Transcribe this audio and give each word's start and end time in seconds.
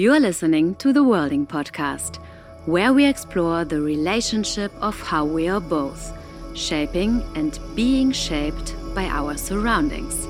You 0.00 0.14
are 0.14 0.18
listening 0.18 0.76
to 0.76 0.94
the 0.94 1.04
Worlding 1.04 1.46
Podcast, 1.46 2.20
where 2.64 2.94
we 2.94 3.04
explore 3.04 3.66
the 3.66 3.82
relationship 3.82 4.72
of 4.80 4.98
how 4.98 5.26
we 5.26 5.46
are 5.46 5.60
both 5.60 6.16
shaping 6.56 7.22
and 7.34 7.58
being 7.74 8.10
shaped 8.10 8.74
by 8.94 9.04
our 9.04 9.36
surroundings. 9.36 10.26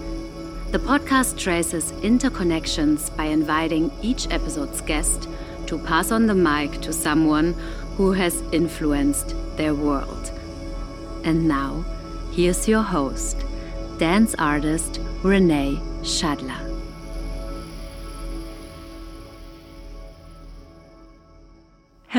The 0.73 0.81
podcast 0.81 1.39
traces 1.39 1.93
interconnections 2.03 3.17
by 3.17 3.27
inviting 3.27 3.93
each 4.03 4.29
episode's 4.33 4.81
guest 4.81 5.29
to 5.67 5.79
pass 5.79 6.11
on 6.11 6.27
the 6.27 6.35
mic 6.35 6.81
to 6.81 6.93
someone 6.93 7.53
who 7.97 8.11
has 8.11 8.43
influenced 8.51 9.37
their 9.57 9.77
world. 9.77 10.33
And 11.23 11.47
now, 11.47 11.85
here's 12.33 12.67
your 12.67 12.83
host, 12.83 13.37
dance 13.99 14.35
artist 14.37 14.99
Renee 15.23 15.79
Schadler. 16.03 16.70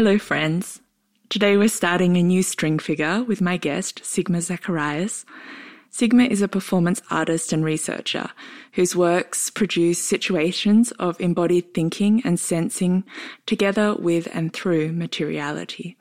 Hello, 0.04 0.18
friends. 0.18 0.82
Today 1.30 1.58
we're 1.58 1.68
starting 1.68 2.18
a 2.18 2.23
new 2.23 2.41
string 2.41 2.80
figure 2.80 3.23
with 3.23 3.40
my 3.40 3.55
guest, 3.55 4.04
Sigma 4.04 4.41
Zacharias. 4.41 5.27
Sigma 5.91 6.24
is 6.24 6.41
a 6.41 6.48
performance 6.48 7.04
artist 7.12 7.54
and 7.54 7.64
researcher 7.64 8.32
whose 8.74 8.96
works 8.96 9.52
produce 9.52 10.00
situations 10.00 10.90
of 10.94 11.22
embodied 11.22 11.76
thinking 11.76 12.20
and 12.26 12.40
sensing 12.40 13.04
together 13.46 13.94
with 13.94 14.27
and 14.34 14.54
through 14.54 14.91
materiality. 14.91 15.98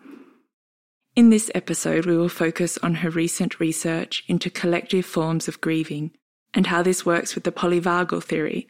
In 1.15 1.29
this 1.29 1.51
episode, 1.55 2.07
we 2.07 2.17
will 2.17 2.31
focus 2.31 2.79
on 2.79 2.95
her 2.95 3.11
recent 3.11 3.61
research 3.61 4.25
into 4.29 4.49
collective 4.49 5.05
forms 5.05 5.47
of 5.47 5.61
grieving 5.61 6.13
and 6.55 6.69
how 6.69 6.83
this 6.83 7.05
works 7.05 7.35
with 7.35 7.45
the 7.45 7.53
polyvagal 7.53 8.25
theory, 8.25 8.67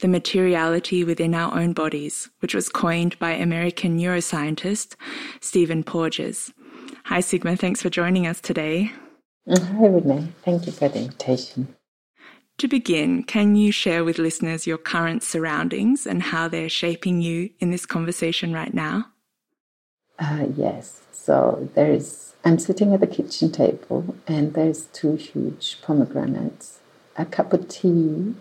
the 0.00 0.08
materiality 0.08 1.04
within 1.04 1.34
our 1.34 1.56
own 1.58 1.72
bodies, 1.72 2.30
which 2.40 2.54
was 2.54 2.68
coined 2.68 3.18
by 3.18 3.32
American 3.32 3.98
neuroscientist 3.98 4.96
Stephen 5.40 5.84
Porges. 5.84 6.52
Hi, 7.04 7.20
Sigma. 7.20 7.56
Thanks 7.56 7.82
for 7.82 7.90
joining 7.90 8.26
us 8.26 8.40
today. 8.40 8.92
Hi, 9.48 9.86
Renee. 9.86 10.28
Thank 10.42 10.66
you 10.66 10.72
for 10.72 10.88
the 10.88 11.00
invitation. 11.00 11.74
To 12.58 12.68
begin, 12.68 13.24
can 13.24 13.56
you 13.56 13.72
share 13.72 14.04
with 14.04 14.18
listeners 14.18 14.66
your 14.66 14.78
current 14.78 15.22
surroundings 15.22 16.06
and 16.06 16.22
how 16.22 16.46
they're 16.48 16.68
shaping 16.68 17.20
you 17.20 17.50
in 17.58 17.70
this 17.70 17.84
conversation 17.84 18.52
right 18.52 18.72
now? 18.72 19.06
Uh, 20.18 20.46
yes. 20.56 21.02
So 21.10 21.68
there's, 21.74 22.34
I'm 22.44 22.58
sitting 22.58 22.94
at 22.94 23.00
the 23.00 23.06
kitchen 23.08 23.50
table, 23.50 24.14
and 24.28 24.54
there's 24.54 24.86
two 24.86 25.16
huge 25.16 25.82
pomegranates, 25.82 26.78
a 27.16 27.24
cup 27.24 27.52
of 27.52 27.68
tea, 27.68 28.34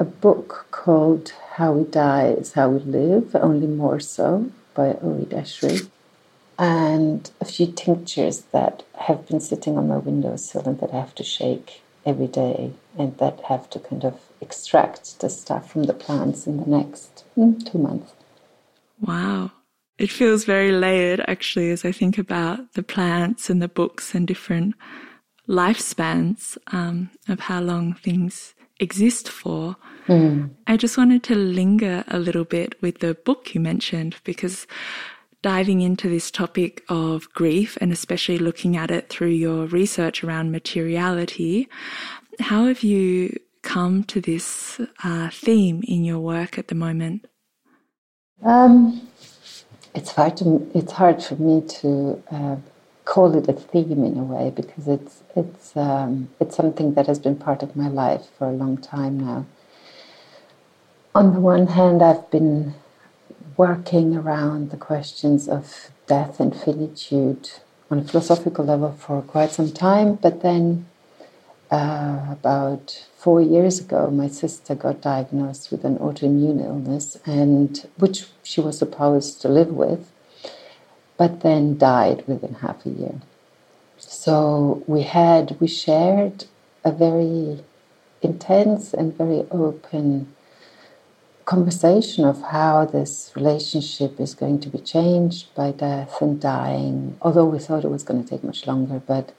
a 0.00 0.04
book 0.04 0.66
called 0.70 1.34
How 1.56 1.72
We 1.72 1.84
Die 1.84 2.30
is 2.30 2.54
How 2.54 2.70
We 2.70 2.78
Live, 2.80 3.36
Only 3.36 3.66
More 3.66 4.00
So 4.00 4.50
by 4.72 4.92
Ori 4.92 5.26
Deshri, 5.26 5.90
and 6.58 7.30
a 7.38 7.44
few 7.44 7.66
tinctures 7.66 8.40
that 8.52 8.82
have 8.98 9.28
been 9.28 9.40
sitting 9.40 9.76
on 9.76 9.88
my 9.88 9.98
windowsill 9.98 10.62
and 10.66 10.80
that 10.80 10.94
I 10.94 11.00
have 11.00 11.14
to 11.16 11.22
shake 11.22 11.82
every 12.06 12.28
day 12.28 12.72
and 12.98 13.16
that 13.18 13.40
have 13.40 13.68
to 13.70 13.78
kind 13.78 14.04
of 14.06 14.18
extract 14.40 15.20
the 15.20 15.28
stuff 15.28 15.70
from 15.70 15.82
the 15.84 15.92
plants 15.92 16.46
in 16.46 16.56
the 16.56 16.66
next 16.66 17.24
mm, 17.36 17.70
two 17.70 17.78
months. 17.78 18.14
Wow. 19.00 19.52
It 19.98 20.10
feels 20.10 20.44
very 20.44 20.72
layered 20.72 21.22
actually 21.28 21.70
as 21.70 21.84
I 21.84 21.92
think 21.92 22.16
about 22.16 22.72
the 22.72 22.82
plants 22.82 23.50
and 23.50 23.60
the 23.60 23.68
books 23.68 24.14
and 24.14 24.26
different 24.26 24.76
lifespans 25.46 26.56
um, 26.72 27.10
of 27.28 27.40
how 27.40 27.60
long 27.60 27.92
things 27.92 28.54
exist 28.80 29.28
for. 29.28 29.76
Mm. 30.06 30.50
I 30.66 30.76
just 30.76 30.98
wanted 30.98 31.22
to 31.24 31.34
linger 31.34 32.04
a 32.08 32.18
little 32.18 32.44
bit 32.44 32.80
with 32.82 32.98
the 32.98 33.14
book 33.14 33.54
you 33.54 33.60
mentioned 33.60 34.16
because 34.24 34.66
diving 35.42 35.80
into 35.80 36.08
this 36.08 36.30
topic 36.30 36.84
of 36.88 37.32
grief 37.32 37.78
and 37.80 37.92
especially 37.92 38.38
looking 38.38 38.76
at 38.76 38.90
it 38.90 39.08
through 39.08 39.28
your 39.28 39.66
research 39.66 40.24
around 40.24 40.50
materiality, 40.50 41.68
how 42.40 42.66
have 42.66 42.82
you 42.82 43.38
come 43.62 44.04
to 44.04 44.20
this 44.20 44.80
uh, 45.04 45.30
theme 45.30 45.82
in 45.86 46.04
your 46.04 46.18
work 46.18 46.58
at 46.58 46.68
the 46.68 46.74
moment? 46.74 47.26
Um, 48.42 49.08
it's 49.94 50.12
hard 50.12 50.36
to 50.38 50.70
it's 50.74 50.92
hard 50.92 51.22
for 51.22 51.36
me 51.36 51.62
to 51.80 52.22
uh, 52.30 52.56
call 53.04 53.34
it 53.36 53.48
a 53.48 53.52
theme 53.52 54.04
in 54.04 54.16
a 54.18 54.22
way 54.22 54.50
because 54.50 54.86
it's 54.88 55.22
it's 55.34 55.76
um, 55.76 56.28
it's 56.40 56.56
something 56.56 56.94
that 56.94 57.06
has 57.06 57.18
been 57.18 57.36
part 57.36 57.62
of 57.62 57.76
my 57.76 57.88
life 57.88 58.26
for 58.36 58.48
a 58.48 58.52
long 58.52 58.76
time 58.76 59.18
now. 59.20 59.46
On 61.14 61.34
the 61.34 61.40
one 61.40 61.66
hand, 61.68 62.02
I've 62.02 62.30
been 62.30 62.74
working 63.56 64.16
around 64.16 64.70
the 64.70 64.76
questions 64.76 65.48
of 65.48 65.90
death 66.06 66.38
and 66.40 66.54
finitude 66.54 67.50
on 67.90 67.98
a 67.98 68.04
philosophical 68.04 68.64
level 68.64 68.92
for 68.92 69.20
quite 69.22 69.50
some 69.50 69.72
time, 69.72 70.14
but 70.14 70.42
then 70.42 70.86
uh, 71.70 72.26
about 72.30 73.06
four 73.16 73.40
years 73.40 73.80
ago, 73.80 74.10
my 74.10 74.28
sister 74.28 74.74
got 74.74 75.00
diagnosed 75.00 75.70
with 75.70 75.84
an 75.84 75.98
autoimmune 75.98 76.64
illness, 76.64 77.16
and 77.26 77.88
which 77.98 78.26
she 78.42 78.60
was 78.60 78.78
supposed 78.78 79.40
to 79.42 79.48
live 79.48 79.68
with 79.68 80.09
but 81.20 81.40
then 81.40 81.76
died 81.76 82.24
within 82.26 82.54
half 82.54 82.86
a 82.86 82.88
year. 82.88 83.20
So 83.98 84.82
we 84.86 85.02
had, 85.02 85.54
we 85.60 85.66
shared 85.66 86.46
a 86.82 86.90
very 86.90 87.62
intense 88.22 88.94
and 88.94 89.14
very 89.14 89.44
open 89.50 90.34
conversation 91.44 92.24
of 92.24 92.40
how 92.40 92.86
this 92.86 93.32
relationship 93.36 94.18
is 94.18 94.34
going 94.34 94.60
to 94.60 94.70
be 94.70 94.78
changed 94.78 95.54
by 95.54 95.72
death 95.72 96.22
and 96.22 96.40
dying, 96.40 97.18
although 97.20 97.44
we 97.44 97.58
thought 97.58 97.84
it 97.84 97.90
was 97.90 98.02
going 98.02 98.24
to 98.24 98.30
take 98.30 98.42
much 98.42 98.66
longer. 98.66 99.02
But 99.06 99.34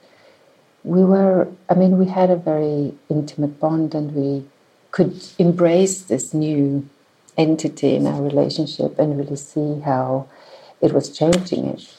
we 0.84 1.02
were, 1.02 1.48
I 1.68 1.74
mean, 1.74 1.98
we 1.98 2.06
had 2.06 2.30
a 2.30 2.36
very 2.36 2.94
intimate 3.08 3.58
bond 3.58 3.92
and 3.92 4.14
we 4.14 4.48
could 4.92 5.20
embrace 5.36 6.00
this 6.02 6.32
new 6.32 6.88
entity 7.36 7.96
in 7.96 8.06
our 8.06 8.22
relationship 8.22 9.00
and 9.00 9.18
really 9.18 9.34
see 9.34 9.80
how 9.80 10.28
it 10.82 10.92
was 10.92 11.16
changing 11.16 11.66
it. 11.66 11.94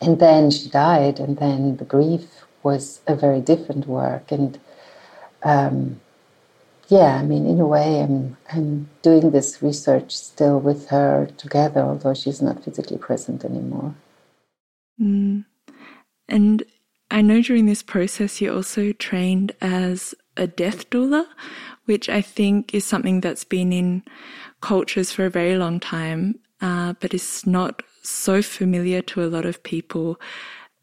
And 0.00 0.18
then 0.18 0.50
she 0.50 0.70
died, 0.70 1.18
and 1.20 1.36
then 1.36 1.76
the 1.76 1.84
grief 1.84 2.44
was 2.62 3.00
a 3.06 3.14
very 3.14 3.40
different 3.40 3.86
work. 3.86 4.32
And 4.32 4.58
um, 5.42 6.00
yeah, 6.88 7.16
I 7.16 7.22
mean, 7.22 7.46
in 7.46 7.60
a 7.60 7.66
way, 7.66 8.00
I'm 8.00 8.36
I'm 8.50 8.88
doing 9.02 9.30
this 9.30 9.62
research 9.62 10.16
still 10.16 10.58
with 10.58 10.88
her 10.88 11.28
together, 11.36 11.80
although 11.80 12.14
she's 12.14 12.40
not 12.40 12.64
physically 12.64 12.96
present 12.96 13.44
anymore. 13.44 13.94
Mm. 15.00 15.44
And 16.28 16.62
I 17.10 17.22
know 17.22 17.42
during 17.42 17.66
this 17.66 17.82
process 17.82 18.40
you 18.40 18.54
also 18.54 18.92
trained 18.92 19.52
as 19.60 20.14
a 20.36 20.46
death 20.46 20.88
doula, 20.90 21.26
which 21.84 22.08
I 22.08 22.22
think 22.22 22.72
is 22.72 22.84
something 22.84 23.20
that's 23.20 23.44
been 23.44 23.72
in 23.72 24.04
cultures 24.60 25.10
for 25.12 25.26
a 25.26 25.30
very 25.30 25.56
long 25.56 25.80
time 25.80 26.38
uh, 26.60 26.94
but 27.00 27.14
is 27.14 27.46
not 27.46 27.82
so 28.02 28.42
familiar 28.42 29.02
to 29.02 29.22
a 29.22 29.28
lot 29.28 29.44
of 29.44 29.62
people. 29.62 30.20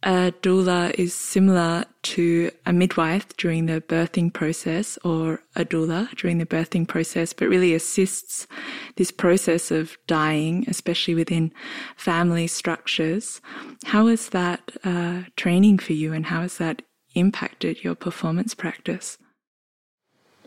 A 0.03 0.31
doula 0.43 0.93
is 0.93 1.13
similar 1.13 1.85
to 2.03 2.51
a 2.67 2.71
midwife 2.71 3.35
during 3.35 3.65
the 3.65 3.81
birthing 3.81 4.31
process 4.31 4.97
or 5.03 5.41
a 5.55 5.65
doula 5.65 6.15
during 6.15 6.38
the 6.38 6.45
birthing 6.45 6.88
process, 6.88 7.33
but 7.33 7.49
really 7.49 7.73
assists 7.73 8.47
this 8.95 9.11
process 9.11 9.71
of 9.71 9.97
dying, 10.05 10.65
especially 10.67 11.15
within 11.15 11.51
family 11.95 12.45
structures. 12.45 13.41
How 13.85 14.05
is 14.07 14.29
that 14.29 14.71
uh, 14.83 15.23
training 15.35 15.79
for 15.79 15.94
you 15.94 16.13
and 16.13 16.27
how 16.27 16.41
has 16.41 16.59
that 16.59 16.83
impacted 17.15 17.83
your 17.83 17.95
performance 17.95 18.53
practice? 18.53 19.18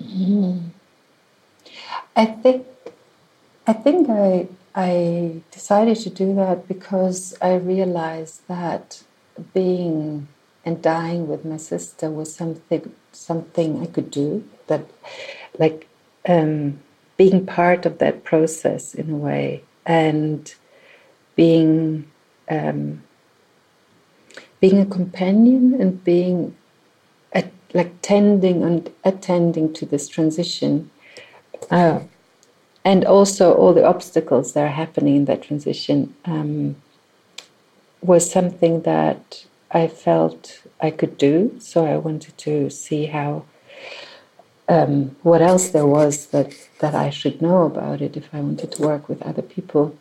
Mm. 0.00 0.70
I 2.16 2.26
think 2.26 2.66
I 3.66 3.72
think 3.72 4.08
I 4.08 4.48
I 4.74 5.42
decided 5.50 5.96
to 5.98 6.10
do 6.10 6.34
that 6.36 6.68
because 6.68 7.36
I 7.42 7.54
realized 7.54 8.46
that 8.46 9.02
being 9.52 10.28
and 10.64 10.82
dying 10.82 11.26
with 11.26 11.44
my 11.44 11.56
sister 11.56 12.10
was 12.10 12.34
something 12.34 12.94
something 13.12 13.82
I 13.82 13.86
could 13.86 14.10
do 14.10 14.44
that 14.66 14.86
like 15.58 15.88
um, 16.28 16.80
being 17.16 17.46
part 17.46 17.86
of 17.86 17.98
that 17.98 18.24
process 18.24 18.94
in 18.94 19.10
a 19.10 19.16
way 19.16 19.64
and 19.86 20.54
being 21.34 22.10
um, 22.48 23.02
being 24.60 24.78
a 24.78 24.86
companion 24.86 25.80
and 25.80 26.04
being 26.04 26.54
at, 27.32 27.50
like 27.72 28.00
tending 28.02 28.62
and 28.62 28.90
attending 29.04 29.72
to 29.72 29.86
this 29.86 30.06
transition 30.08 30.90
uh, 31.70 32.00
and 32.84 33.04
also 33.04 33.52
all 33.52 33.74
the 33.74 33.84
obstacles 33.84 34.52
that 34.52 34.64
are 34.64 34.68
happening 34.68 35.16
in 35.16 35.24
that 35.26 35.42
transition 35.42 36.14
um, 36.24 36.76
was 38.00 38.30
something 38.30 38.82
that 38.82 39.44
I 39.70 39.86
felt 39.86 40.62
I 40.80 40.90
could 40.90 41.18
do. 41.18 41.56
So 41.58 41.86
I 41.86 41.96
wanted 41.96 42.36
to 42.38 42.70
see 42.70 43.06
how 43.06 43.44
um, 44.68 45.16
what 45.22 45.42
else 45.42 45.70
there 45.70 45.86
was 45.86 46.26
that, 46.26 46.54
that 46.78 46.94
I 46.94 47.10
should 47.10 47.42
know 47.42 47.64
about 47.64 48.00
it 48.00 48.16
if 48.16 48.32
I 48.32 48.40
wanted 48.40 48.72
to 48.72 48.82
work 48.82 49.08
with 49.08 49.20
other 49.22 49.42
people. 49.42 49.96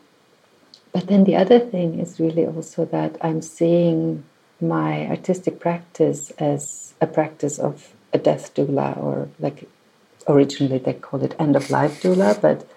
But 0.92 1.08
then 1.08 1.24
the 1.24 1.36
other 1.36 1.58
thing 1.58 1.98
is 1.98 2.20
really 2.20 2.46
also 2.46 2.84
that 2.86 3.16
I'm 3.20 3.42
seeing 3.42 4.24
my 4.60 5.06
artistic 5.08 5.60
practice 5.60 6.30
as 6.38 6.94
a 7.00 7.06
practice 7.06 7.58
of 7.58 7.94
a 8.12 8.18
death 8.18 8.54
doula, 8.54 8.96
or 8.96 9.28
like 9.38 9.68
originally 10.30 10.78
they 10.78 10.94
called 10.94 11.24
it 11.24 11.34
end 11.38 11.56
of 11.56 11.70
life 11.70 12.02
doula, 12.02 12.40
but 12.40 12.68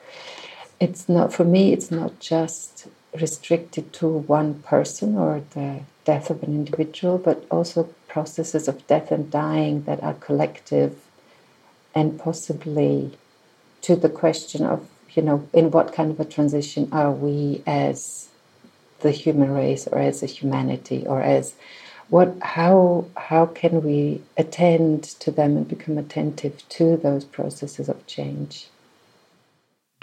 it's 0.79 1.07
not 1.07 1.33
for 1.33 1.43
me. 1.43 1.73
It's 1.73 1.91
not 1.91 2.19
just 2.19 2.87
restricted 3.19 3.93
to 3.93 4.07
one 4.07 4.55
person 4.63 5.17
or 5.17 5.43
the 5.53 5.81
death 6.03 6.29
of 6.29 6.43
an 6.43 6.53
individual, 6.53 7.17
but 7.17 7.45
also 7.49 7.89
processes 8.07 8.67
of 8.67 8.85
death 8.87 9.11
and 9.11 9.31
dying 9.31 9.83
that 9.83 10.01
are 10.03 10.13
collective 10.15 10.99
and 11.95 12.19
possibly 12.19 13.17
to 13.81 13.95
the 13.95 14.09
question 14.09 14.65
of, 14.65 14.87
you 15.13 15.21
know, 15.21 15.47
in 15.53 15.71
what 15.71 15.93
kind 15.93 16.11
of 16.11 16.19
a 16.19 16.25
transition 16.25 16.89
are 16.91 17.11
we 17.11 17.61
as 17.67 18.29
the 19.01 19.11
human 19.11 19.51
race 19.51 19.87
or 19.87 19.99
as 19.99 20.23
a 20.23 20.25
humanity 20.25 21.05
or 21.05 21.21
as 21.21 21.53
what 22.09 22.35
how 22.41 23.05
how 23.17 23.45
can 23.45 23.81
we 23.83 24.21
attend 24.37 25.03
to 25.03 25.31
them 25.31 25.57
and 25.57 25.67
become 25.67 25.97
attentive 25.97 26.67
to 26.69 26.97
those 26.97 27.25
processes 27.25 27.89
of 27.89 28.05
change 28.07 28.67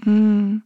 mm. 0.05 0.63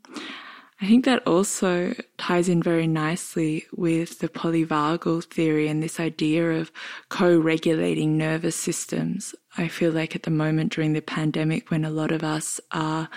I 0.80 0.86
think 0.86 1.04
that 1.04 1.26
also 1.26 1.94
ties 2.18 2.48
in 2.48 2.62
very 2.62 2.86
nicely 2.86 3.64
with 3.72 4.18
the 4.18 4.28
polyvagal 4.28 5.24
theory 5.32 5.68
and 5.68 5.82
this 5.82 6.00
idea 6.00 6.50
of 6.50 6.72
co 7.08 7.38
regulating 7.38 8.18
nervous 8.18 8.56
systems. 8.56 9.34
I 9.56 9.68
feel 9.68 9.92
like 9.92 10.16
at 10.16 10.24
the 10.24 10.30
moment 10.30 10.72
during 10.72 10.92
the 10.92 11.00
pandemic, 11.00 11.70
when 11.70 11.84
a 11.84 11.90
lot 11.90 12.10
of 12.10 12.24
us 12.24 12.60
are 12.72 13.08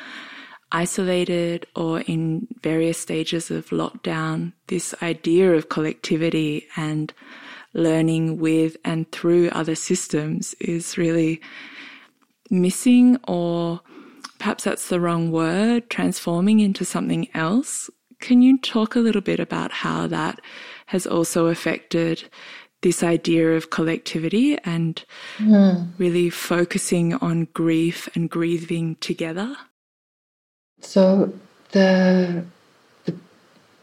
isolated 0.72 1.66
or 1.76 2.02
in 2.02 2.48
various 2.62 3.00
stages 3.00 3.50
of 3.50 3.70
lockdown, 3.70 4.54
this 4.68 4.94
idea 5.02 5.54
of 5.54 5.70
collectivity 5.70 6.68
and 6.76 7.14
learning 7.74 8.38
with 8.38 8.78
and 8.84 9.12
through 9.12 9.50
other 9.50 9.76
systems 9.76 10.54
is 10.60 10.98
really 10.98 11.42
missing 12.50 13.18
or 13.28 13.82
perhaps 14.40 14.64
that's 14.64 14.90
the 14.90 15.00
wrong 15.00 15.32
word, 15.32 15.90
transforming 15.90 16.60
into 16.60 16.86
something 16.86 17.28
else. 17.34 17.90
Can 18.20 18.42
you 18.42 18.58
talk 18.60 18.96
a 18.96 19.00
little 19.00 19.22
bit 19.22 19.40
about 19.40 19.72
how 19.72 20.08
that 20.08 20.42
has 20.88 21.06
also 21.06 21.48
affected 21.48 22.30
this 22.82 23.04
idea 23.04 23.54
of 23.54 23.70
collectivity 23.70 24.58
and 24.60 25.04
mm. 25.38 25.88
really 25.98 26.30
focusing 26.30 27.16
on 27.16 27.48
grief 27.54 28.08
and 28.16 28.30
grieving 28.30 28.96
together? 28.98 29.56
So, 30.80 31.34
the, 31.72 32.44
the 32.44 32.46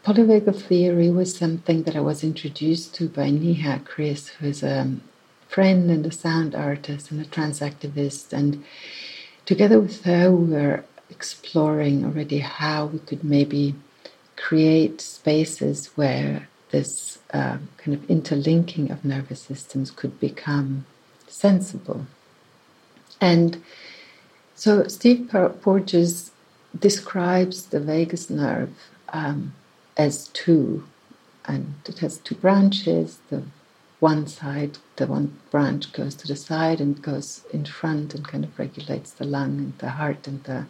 polyvagal 0.05 0.61
theory 0.61 1.09
was 1.09 1.35
something 1.35 1.81
that 1.83 1.95
I 1.95 1.99
was 1.99 2.23
introduced 2.23 2.93
to 2.95 3.09
by 3.09 3.31
Neha 3.31 3.81
Chris, 3.83 4.27
who 4.27 4.47
is 4.47 4.61
a 4.61 4.97
friend 5.47 5.89
and 5.89 6.05
a 6.05 6.11
sound 6.11 6.53
artist 6.53 7.09
and 7.09 7.19
a 7.19 7.25
trans 7.25 7.59
activist. 7.59 8.31
And 8.31 8.63
together 9.47 9.79
with 9.79 10.03
her, 10.03 10.31
we 10.31 10.53
were 10.53 10.83
exploring 11.09 12.05
already 12.05 12.39
how 12.39 12.85
we 12.85 12.99
could 12.99 13.23
maybe 13.23 13.73
create 14.35 15.01
spaces 15.01 15.87
where 15.95 16.49
this 16.69 17.17
uh, 17.33 17.57
kind 17.77 17.97
of 17.97 18.07
interlinking 18.07 18.91
of 18.91 19.03
nervous 19.03 19.41
systems 19.41 19.89
could 19.89 20.19
become 20.19 20.85
sensible. 21.27 22.05
And 23.19 23.63
so 24.53 24.87
Steve 24.87 25.31
Porges 25.61 26.31
describes 26.77 27.67
the 27.67 27.79
vagus 27.79 28.29
nerve 28.29 28.73
um, 29.09 29.53
as 29.97 30.27
two, 30.29 30.85
and 31.45 31.75
it 31.87 31.99
has 31.99 32.17
two 32.17 32.35
branches. 32.35 33.19
The 33.29 33.43
one 33.99 34.27
side, 34.27 34.77
the 34.97 35.07
one 35.07 35.39
branch 35.51 35.91
goes 35.93 36.15
to 36.15 36.27
the 36.27 36.35
side 36.35 36.81
and 36.81 37.01
goes 37.01 37.43
in 37.51 37.65
front 37.65 38.13
and 38.13 38.27
kind 38.27 38.43
of 38.43 38.57
regulates 38.59 39.11
the 39.11 39.25
lung 39.25 39.57
and 39.57 39.77
the 39.79 39.91
heart 39.91 40.27
and 40.27 40.43
the, 40.43 40.65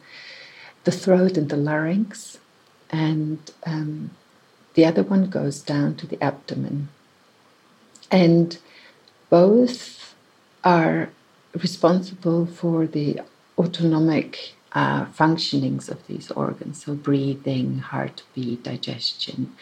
the 0.84 0.92
throat 0.92 1.38
and 1.38 1.50
the 1.50 1.58
larynx. 1.58 2.40
And 2.92 3.40
um, 3.66 4.12
the 4.76 4.86
other 4.86 5.04
one 5.04 5.30
goes 5.30 5.62
down 5.62 5.96
to 5.96 6.08
the 6.08 6.22
abdomen. 6.24 6.90
And 8.12 8.58
both 9.30 10.16
are 10.64 11.10
responsible 11.54 12.46
for 12.46 12.86
the 12.86 13.22
autonomic 13.58 14.55
uh, 14.76 15.06
functionings 15.06 15.90
of 15.90 16.06
these 16.08 16.30
organs, 16.32 16.84
so 16.84 16.94
breathing, 16.94 17.80
heartbeat, 17.80 18.62
digestion. 18.64 19.56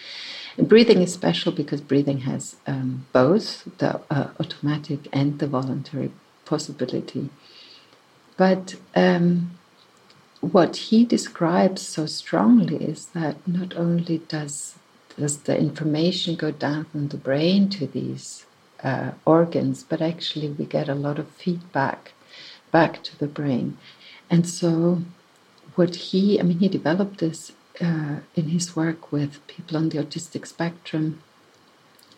And 0.57 0.67
breathing 0.67 1.01
is 1.01 1.13
special 1.13 1.51
because 1.51 1.81
breathing 1.81 2.21
has 2.21 2.55
um, 2.65 3.05
both 3.13 3.65
the 3.77 4.01
uh, 4.09 4.29
automatic 4.39 5.07
and 5.13 5.37
the 5.37 5.47
voluntary 5.47 6.11
possibility. 6.45 7.29
But 8.37 8.75
um, 8.95 9.51
what 10.41 10.75
he 10.75 11.05
describes 11.05 11.81
so 11.81 12.07
strongly 12.07 12.77
is 12.77 13.05
that 13.07 13.47
not 13.47 13.77
only 13.77 14.17
does 14.17 14.75
does 15.15 15.37
the 15.43 15.55
information 15.55 16.35
go 16.35 16.49
down 16.49 16.85
from 16.85 17.09
the 17.09 17.17
brain 17.17 17.69
to 17.69 17.85
these 17.85 18.47
uh, 18.83 19.11
organs, 19.25 19.83
but 19.83 20.01
actually 20.01 20.49
we 20.49 20.65
get 20.65 20.89
a 20.89 20.95
lot 20.95 21.19
of 21.19 21.29
feedback 21.29 22.13
back 22.71 23.03
to 23.03 23.17
the 23.19 23.27
brain. 23.27 23.77
And 24.33 24.49
so, 24.49 25.03
what 25.75 25.93
he, 25.95 26.39
I 26.39 26.43
mean, 26.43 26.57
he 26.57 26.67
developed 26.67 27.19
this 27.19 27.51
uh, 27.79 28.15
in 28.33 28.45
his 28.49 28.75
work 28.75 29.11
with 29.11 29.45
people 29.45 29.77
on 29.77 29.89
the 29.89 29.99
autistic 29.99 30.47
spectrum 30.47 31.21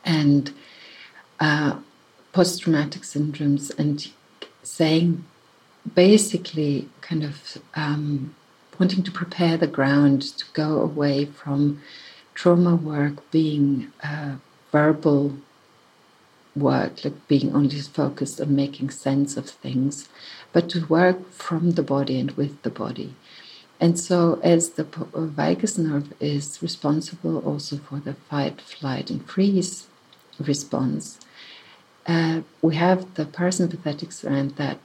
and 0.05 0.53
uh, 1.41 1.79
post 2.31 2.61
traumatic 2.61 3.01
syndromes, 3.01 3.69
and 3.77 4.09
saying 4.63 5.25
basically 5.93 6.87
kind 7.01 7.25
of 7.25 7.57
um, 7.73 8.33
wanting 8.79 9.03
to 9.03 9.11
prepare 9.11 9.57
the 9.57 9.67
ground 9.67 10.21
to 10.21 10.45
go 10.53 10.79
away 10.79 11.25
from 11.25 11.81
trauma 12.33 12.77
work 12.77 13.29
being 13.29 13.91
uh, 14.01 14.35
verbal 14.71 15.35
work, 16.55 17.03
like 17.03 17.27
being 17.27 17.53
only 17.53 17.81
focused 17.81 18.39
on 18.39 18.55
making 18.55 18.89
sense 18.89 19.35
of 19.35 19.49
things, 19.49 20.07
but 20.55 20.69
to 20.69 20.85
work 20.85 21.19
from 21.33 21.71
the 21.71 21.83
body 21.83 22.17
and 22.17 22.31
with 22.37 22.61
the 22.61 22.69
body. 22.69 23.13
And 23.81 23.99
so, 23.99 24.39
as 24.41 24.61
the 24.69 24.85
vagus 25.13 25.77
nerve 25.77 26.13
is 26.21 26.61
responsible 26.61 27.39
also 27.39 27.75
for 27.75 27.99
the 27.99 28.13
fight, 28.29 28.61
flight, 28.61 29.09
and 29.09 29.29
freeze 29.29 29.87
response, 30.39 31.19
uh, 32.07 32.39
we 32.61 32.75
have 32.75 33.15
the 33.15 33.25
parasympathetic 33.25 34.13
strand 34.13 34.55
that 34.55 34.79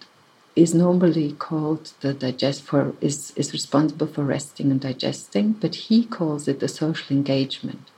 is 0.56 0.74
normally 0.74 1.34
called 1.34 1.92
the 2.00 2.12
digest 2.14 2.62
for 2.62 2.92
is, 3.00 3.32
is 3.36 3.52
responsible 3.52 4.08
for 4.08 4.24
resting 4.24 4.72
and 4.72 4.80
digesting, 4.80 5.52
but 5.52 5.76
he 5.86 6.04
calls 6.04 6.48
it 6.48 6.58
the 6.58 6.66
social 6.66 7.16
engagement. 7.16 7.92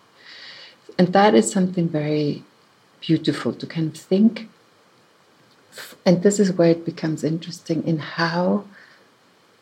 And 0.99 1.15
that 1.15 1.35
is 1.35 1.51
something 1.51 1.89
very 1.89 2.45
beautiful 3.01 3.55
to 3.55 3.67
kind 3.67 3.97
of 3.97 3.97
think. 3.97 4.51
And 6.05 6.23
this 6.23 6.39
is 6.39 6.53
where 6.53 6.71
it 6.71 6.85
becomes 6.85 7.25
interesting 7.25 7.87
in 7.87 7.99
how 7.99 8.65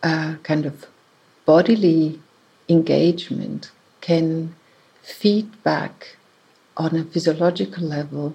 uh, 0.02 0.37
kind 0.43 0.67
of 0.67 0.87
bodily 1.45 2.21
engagement 2.69 3.71
can 4.00 4.55
feed 5.02 5.62
back 5.62 6.17
on 6.76 6.97
a 6.97 7.05
physiological 7.05 7.85
level 7.85 8.35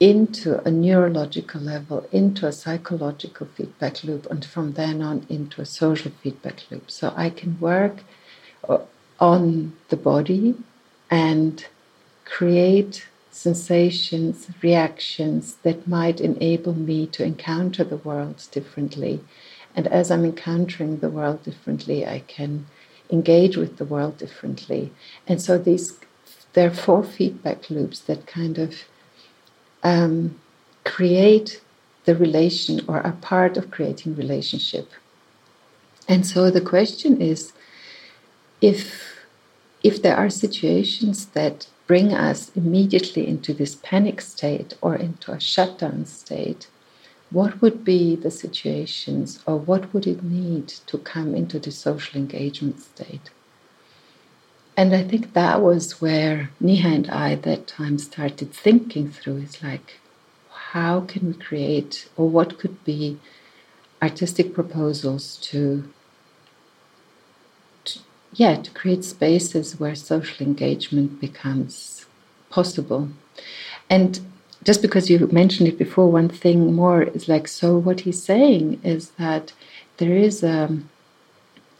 into 0.00 0.62
a 0.64 0.70
neurological 0.70 1.60
level, 1.60 2.06
into 2.12 2.46
a 2.46 2.52
psychological 2.52 3.46
feedback 3.46 4.04
loop, 4.04 4.26
and 4.30 4.44
from 4.44 4.74
then 4.74 5.02
on 5.02 5.26
into 5.28 5.60
a 5.60 5.66
social 5.66 6.12
feedback 6.22 6.62
loop. 6.70 6.90
So 6.90 7.12
I 7.16 7.30
can 7.30 7.58
work 7.60 8.04
uh, 8.68 8.78
on 9.18 9.72
the 9.88 9.96
body 9.96 10.54
and 11.10 11.66
create 12.24 13.06
sensations, 13.38 14.50
reactions 14.62 15.56
that 15.62 15.86
might 15.86 16.20
enable 16.20 16.74
me 16.74 17.06
to 17.06 17.22
encounter 17.24 17.84
the 17.84 17.96
world 17.98 18.44
differently. 18.50 19.20
And 19.76 19.86
as 19.86 20.10
I'm 20.10 20.24
encountering 20.24 20.98
the 20.98 21.08
world 21.08 21.44
differently, 21.44 22.04
I 22.04 22.20
can 22.26 22.66
engage 23.10 23.56
with 23.56 23.76
the 23.76 23.84
world 23.84 24.18
differently. 24.18 24.92
And 25.28 25.40
so 25.40 25.56
these 25.56 25.98
there 26.54 26.66
are 26.66 26.82
four 26.86 27.04
feedback 27.04 27.70
loops 27.70 28.00
that 28.00 28.26
kind 28.26 28.58
of 28.58 28.74
um, 29.84 30.40
create 30.84 31.60
the 32.06 32.16
relation 32.16 32.80
or 32.88 33.00
are 33.06 33.12
part 33.12 33.56
of 33.56 33.70
creating 33.70 34.16
relationship. 34.16 34.90
And 36.08 36.26
so 36.26 36.50
the 36.50 36.60
question 36.74 37.20
is 37.20 37.52
if 38.60 38.82
if 39.84 40.02
there 40.02 40.16
are 40.16 40.30
situations 40.30 41.26
that 41.26 41.68
bring 41.88 42.12
us 42.12 42.52
immediately 42.54 43.26
into 43.26 43.52
this 43.52 43.74
panic 43.82 44.20
state 44.20 44.74
or 44.80 44.94
into 44.94 45.32
a 45.32 45.40
shutdown 45.40 46.04
state, 46.04 46.68
what 47.30 47.60
would 47.60 47.82
be 47.82 48.14
the 48.14 48.30
situations 48.30 49.40
or 49.46 49.56
what 49.56 49.92
would 49.92 50.06
it 50.06 50.22
need 50.22 50.68
to 50.68 50.98
come 50.98 51.34
into 51.34 51.58
the 51.58 51.72
social 51.72 52.20
engagement 52.20 52.78
state? 52.80 53.30
And 54.76 54.94
I 54.94 55.02
think 55.02 55.32
that 55.32 55.60
was 55.60 56.00
where 56.00 56.50
Niha 56.62 56.94
and 56.94 57.10
I 57.10 57.34
that 57.34 57.66
time 57.66 57.98
started 57.98 58.52
thinking 58.52 59.10
through 59.10 59.38
is 59.38 59.62
like, 59.62 59.98
how 60.50 61.00
can 61.00 61.26
we 61.26 61.32
create, 61.32 62.08
or 62.16 62.28
what 62.28 62.58
could 62.58 62.84
be 62.84 63.18
artistic 64.02 64.54
proposals 64.54 65.36
to 65.50 65.88
yeah, 68.32 68.56
to 68.56 68.70
create 68.70 69.04
spaces 69.04 69.78
where 69.80 69.94
social 69.94 70.46
engagement 70.46 71.20
becomes 71.20 72.06
possible. 72.50 73.08
And 73.90 74.20
just 74.64 74.82
because 74.82 75.08
you 75.08 75.26
mentioned 75.28 75.68
it 75.68 75.78
before, 75.78 76.10
one 76.10 76.28
thing 76.28 76.74
more 76.74 77.02
is 77.02 77.28
like 77.28 77.48
so. 77.48 77.78
What 77.78 78.00
he's 78.00 78.22
saying 78.22 78.80
is 78.84 79.10
that 79.12 79.52
there 79.98 80.16
is 80.16 80.42
a 80.42 80.78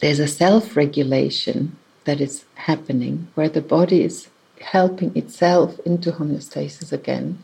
there's 0.01 0.21
a 0.21 0.29
self-regulation 0.29 1.77
that 2.05 2.21
is 2.21 2.45
happening 2.55 3.29
where 3.35 3.49
the 3.49 3.61
body 3.61 4.05
is 4.05 4.29
helping 4.61 5.17
itself 5.17 5.79
into 5.85 6.13
homeostasis 6.13 6.93
again. 6.93 7.43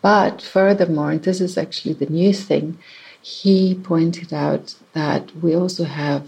But 0.00 0.40
furthermore, 0.40 1.10
and 1.10 1.22
this 1.22 1.40
is 1.40 1.58
actually 1.58 1.94
the 1.94 2.06
new 2.06 2.32
thing, 2.32 2.78
he 3.20 3.74
pointed 3.74 4.32
out 4.32 4.74
that 4.92 5.34
we 5.36 5.54
also 5.54 5.84
have 5.84 6.26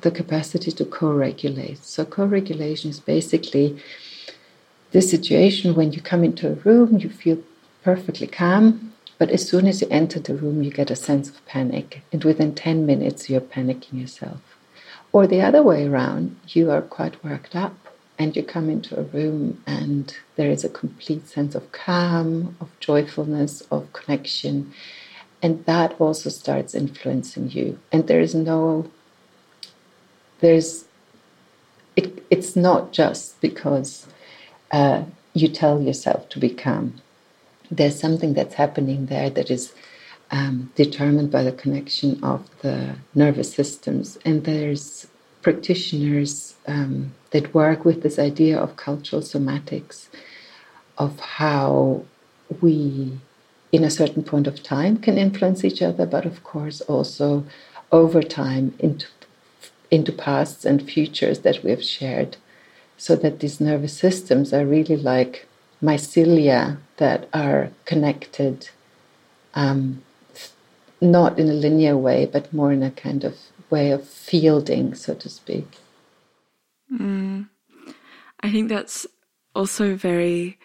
the 0.00 0.10
capacity 0.10 0.70
to 0.72 0.84
co 0.84 1.12
regulate. 1.12 1.84
So, 1.84 2.04
co 2.04 2.24
regulation 2.24 2.90
is 2.90 3.00
basically 3.00 3.80
the 4.90 5.02
situation 5.02 5.74
when 5.74 5.92
you 5.92 6.00
come 6.00 6.24
into 6.24 6.50
a 6.50 6.54
room, 6.54 6.98
you 6.98 7.10
feel 7.10 7.38
perfectly 7.82 8.26
calm, 8.26 8.92
but 9.18 9.30
as 9.30 9.48
soon 9.48 9.66
as 9.66 9.80
you 9.80 9.88
enter 9.90 10.20
the 10.20 10.34
room, 10.34 10.62
you 10.62 10.70
get 10.70 10.90
a 10.90 10.96
sense 10.96 11.28
of 11.28 11.44
panic, 11.46 12.02
and 12.12 12.24
within 12.24 12.54
10 12.54 12.86
minutes, 12.86 13.28
you're 13.28 13.40
panicking 13.40 14.00
yourself. 14.00 14.40
Or 15.12 15.26
the 15.26 15.40
other 15.40 15.62
way 15.62 15.86
around, 15.86 16.36
you 16.48 16.70
are 16.70 16.82
quite 16.82 17.22
worked 17.24 17.56
up 17.56 17.74
and 18.18 18.36
you 18.36 18.42
come 18.42 18.68
into 18.68 18.98
a 18.98 19.04
room 19.04 19.62
and 19.66 20.14
there 20.36 20.50
is 20.50 20.64
a 20.64 20.68
complete 20.68 21.28
sense 21.28 21.54
of 21.54 21.72
calm, 21.72 22.56
of 22.60 22.68
joyfulness, 22.80 23.62
of 23.70 23.92
connection. 23.92 24.72
And 25.42 25.64
that 25.66 25.98
also 26.00 26.30
starts 26.30 26.74
influencing 26.74 27.50
you. 27.50 27.78
And 27.92 28.06
there 28.06 28.20
is 28.20 28.34
no, 28.34 28.90
there's, 30.40 30.84
it, 31.96 32.24
it's 32.30 32.56
not 32.56 32.92
just 32.92 33.40
because 33.40 34.06
uh, 34.70 35.02
you 35.34 35.48
tell 35.48 35.80
yourself 35.80 36.28
to 36.30 36.38
be 36.38 36.50
calm. 36.50 37.00
There's 37.70 37.98
something 37.98 38.34
that's 38.34 38.54
happening 38.54 39.06
there 39.06 39.30
that 39.30 39.50
is 39.50 39.74
um, 40.30 40.72
determined 40.74 41.30
by 41.30 41.42
the 41.42 41.52
connection 41.52 42.22
of 42.22 42.48
the 42.60 42.96
nervous 43.14 43.52
systems. 43.52 44.18
And 44.24 44.44
there's 44.44 45.06
practitioners 45.42 46.54
um, 46.66 47.12
that 47.30 47.54
work 47.54 47.84
with 47.84 48.02
this 48.02 48.18
idea 48.18 48.58
of 48.58 48.76
cultural 48.76 49.22
somatics, 49.22 50.08
of 50.98 51.18
how 51.20 52.04
we, 52.60 53.18
in 53.72 53.84
a 53.84 53.90
certain 53.90 54.22
point 54.22 54.46
of 54.46 54.62
time, 54.62 54.96
can 54.98 55.18
influence 55.18 55.64
each 55.64 55.82
other, 55.82 56.06
but 56.06 56.26
of 56.26 56.42
course 56.42 56.80
also 56.82 57.44
over 57.92 58.22
time 58.22 58.74
into, 58.78 59.06
into 59.90 60.12
pasts 60.12 60.64
and 60.64 60.82
futures 60.82 61.40
that 61.40 61.62
we 61.62 61.70
have 61.70 61.84
shared 61.84 62.36
so 62.96 63.16
that 63.16 63.40
these 63.40 63.60
nervous 63.60 63.96
systems 63.96 64.52
are 64.52 64.66
really 64.66 64.96
like 64.96 65.46
mycelia 65.82 66.78
that 66.96 67.28
are 67.32 67.70
connected, 67.84 68.68
um, 69.54 70.02
not 71.00 71.38
in 71.38 71.48
a 71.48 71.54
linear 71.54 71.96
way, 71.96 72.26
but 72.26 72.52
more 72.52 72.72
in 72.72 72.82
a 72.82 72.90
kind 72.90 73.24
of 73.24 73.36
way 73.70 73.90
of 73.92 74.06
fielding, 74.06 74.94
so 74.94 75.14
to 75.14 75.28
speak. 75.28 75.66
Mm. 76.92 77.48
I 78.40 78.50
think 78.50 78.68
that's 78.68 79.06
also 79.54 79.94
very 79.94 80.58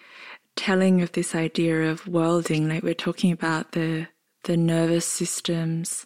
telling 0.56 1.02
of 1.02 1.12
this 1.12 1.36
idea 1.36 1.92
of 1.92 2.08
worlding. 2.08 2.68
Like 2.68 2.84
we're 2.84 2.94
talking 2.94 3.32
about 3.32 3.74
the 3.74 4.08
the 4.44 4.58
nervous 4.58 5.06
systems 5.06 6.06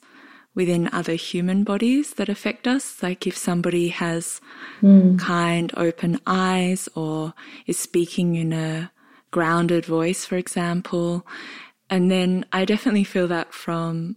within 0.57 0.89
other 0.91 1.13
human 1.13 1.63
bodies 1.63 2.15
that 2.15 2.29
affect 2.29 2.67
us. 2.67 3.03
Like 3.03 3.27
if 3.27 3.37
somebody 3.37 3.89
has 3.89 4.41
mm. 4.81 5.17
kind, 5.19 5.71
open 5.77 6.19
eyes 6.25 6.89
or 6.95 7.35
is 7.67 7.77
speaking 7.77 8.33
in 8.33 8.51
a 8.51 8.91
grounded 9.29 9.85
voice, 9.85 10.25
for 10.25 10.35
example. 10.35 11.27
And 11.91 12.09
then 12.09 12.43
I 12.51 12.65
definitely 12.65 13.03
feel 13.03 13.27
that 13.27 13.53
from 13.53 14.15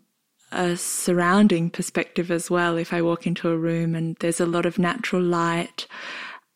a 0.51 0.79
surrounding 0.79 1.69
perspective 1.69 2.31
as 2.31 2.51
well. 2.51 2.79
If 2.79 2.95
I 2.95 3.03
walk 3.03 3.27
into 3.27 3.51
a 3.51 3.59
room 3.59 3.95
and 3.95 4.17
there's 4.21 4.41
a 4.41 4.47
lot 4.47 4.65
of 4.65 4.79
natural 4.79 5.23
light, 5.23 5.87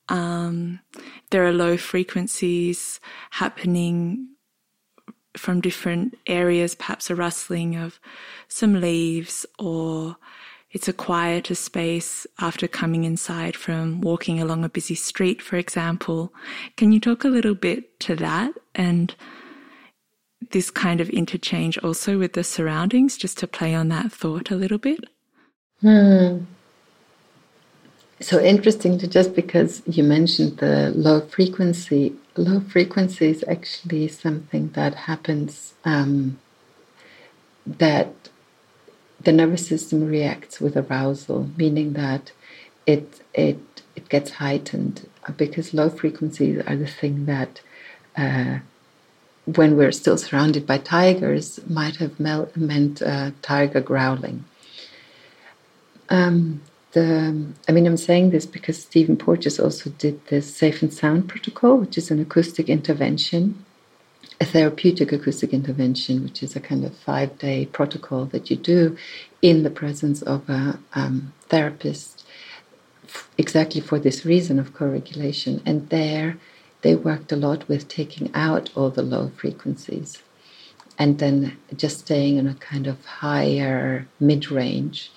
um, 0.09 0.81
there 1.29 1.45
are 1.45 1.53
low 1.53 1.77
frequencies 1.77 3.01
happening 3.33 4.34
from 5.37 5.61
different 5.61 6.19
areas, 6.27 6.75
perhaps 6.75 7.11
a 7.11 7.15
rustling 7.15 7.77
of 7.77 7.99
some 8.49 8.81
leaves, 8.81 9.47
or 9.59 10.17
it's 10.71 10.89
a 10.89 10.93
quieter 10.93 11.55
space 11.55 12.27
after 12.41 12.67
coming 12.67 13.05
inside 13.05 13.57
from 13.57 14.01
walking 14.01 14.41
along 14.41 14.65
a 14.65 14.69
busy 14.69 14.95
street, 14.95 15.41
for 15.41 15.57
example. 15.57 16.33
Can 16.77 16.93
you 16.93 17.01
talk 17.01 17.25
a 17.25 17.29
little 17.29 17.55
bit 17.55 18.01
to 18.01 18.17
that 18.17 18.55
and 18.75 19.15
this 20.51 20.71
kind 20.71 21.01
of 21.01 21.09
interchange 21.11 21.79
also 21.79 22.19
with 22.19 22.35
the 22.35 22.45
surroundings, 22.45 23.17
just 23.17 23.39
to 23.39 23.47
play 23.47 23.75
on 23.75 23.89
that 23.89 24.13
thought 24.13 24.51
a 24.51 24.57
little 24.57 24.79
bit? 24.79 25.05
Hmm. 25.81 26.39
So 28.21 28.41
interesting 28.41 28.99
to 28.99 29.07
just 29.07 29.35
because 29.35 29.83
you 29.87 30.03
mentioned 30.03 30.59
the 30.59 30.93
low 30.95 31.21
frequency 31.21 32.15
low 32.37 32.61
frequency 32.61 33.27
is 33.27 33.45
actually 33.49 34.09
something 34.09 34.71
that 34.71 34.95
happens 34.95 35.75
um, 35.85 36.39
that 37.67 38.13
the 39.21 39.33
nervous 39.33 39.67
system 39.67 40.07
reacts 40.07 40.61
with 40.61 40.77
arousal, 40.77 41.51
meaning 41.57 41.95
that 41.95 42.33
it 42.87 43.21
it 43.33 43.83
it 43.97 44.09
gets 44.09 44.33
heightened 44.33 45.09
because 45.37 45.73
low 45.75 45.89
frequencies 45.89 46.63
are 46.67 46.77
the 46.77 46.87
thing 46.87 47.27
that. 47.27 47.61
Uh, 48.17 48.59
when 49.47 49.77
we're 49.77 49.93
still 49.93 50.17
surrounded 50.17 50.67
by 50.67 50.79
tigers, 50.79 51.61
might 51.69 51.97
have 51.97 52.19
mel- 52.19 52.51
meant 52.57 53.03
uh, 53.03 53.31
tiger 53.43 53.81
growling. 53.81 54.45
Um, 56.09 56.63
the, 56.95 57.47
I 57.69 57.73
mean, 57.73 57.87
I'm 57.87 57.97
saying 57.97 58.31
this 58.31 58.47
because 58.47 58.81
Stephen 58.81 59.17
Porges 59.17 59.61
also 59.61 59.91
did 59.91 60.25
the 60.29 60.41
Safe 60.41 60.81
and 60.81 60.93
Sound 60.93 61.29
Protocol, 61.29 61.77
which 61.77 61.99
is 61.99 62.11
an 62.11 62.21
acoustic 62.21 62.69
intervention, 62.69 63.65
a 64.41 64.45
therapeutic 64.45 65.13
acoustic 65.13 65.53
intervention, 65.53 66.23
which 66.23 66.43
is 66.43 66.55
a 66.57 66.61
kind 66.61 66.85
of 66.85 66.97
five 66.97 67.37
day 67.39 67.67
protocol 67.67 68.27
that 68.27 68.49
you 68.49 68.57
do 68.57 68.97
in 69.43 69.65
the 69.65 69.71
presence 69.71 70.23
of 70.23 70.49
a 70.49 70.79
um, 70.95 71.33
therapist, 71.49 72.25
exactly 73.37 73.81
for 73.81 73.99
this 73.99 74.25
reason 74.25 74.59
of 74.61 74.73
co 74.73 74.87
regulation. 74.87 75.61
And 75.67 75.89
there, 75.91 76.39
they 76.83 76.95
worked 76.95 77.33
a 77.33 77.37
lot 77.37 77.69
with 77.69 77.89
taking 77.89 78.31
out 78.35 78.71
all 78.77 78.91
the 78.91 79.03
low 79.03 79.33
frequencies 79.37 80.23
and 80.97 81.19
then 81.19 81.57
just 81.77 82.01
staying 82.01 82.37
in 82.37 82.47
a 82.47 82.55
kind 82.55 82.87
of 82.87 83.05
higher 83.05 84.07
mid 84.21 84.51
range 84.51 85.11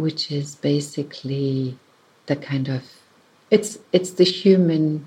which 0.00 0.30
is 0.32 0.56
basically 0.56 1.76
the 2.26 2.36
kind 2.36 2.68
of 2.68 2.82
it's 3.50 3.78
it's 3.92 4.12
the 4.12 4.24
human 4.24 5.06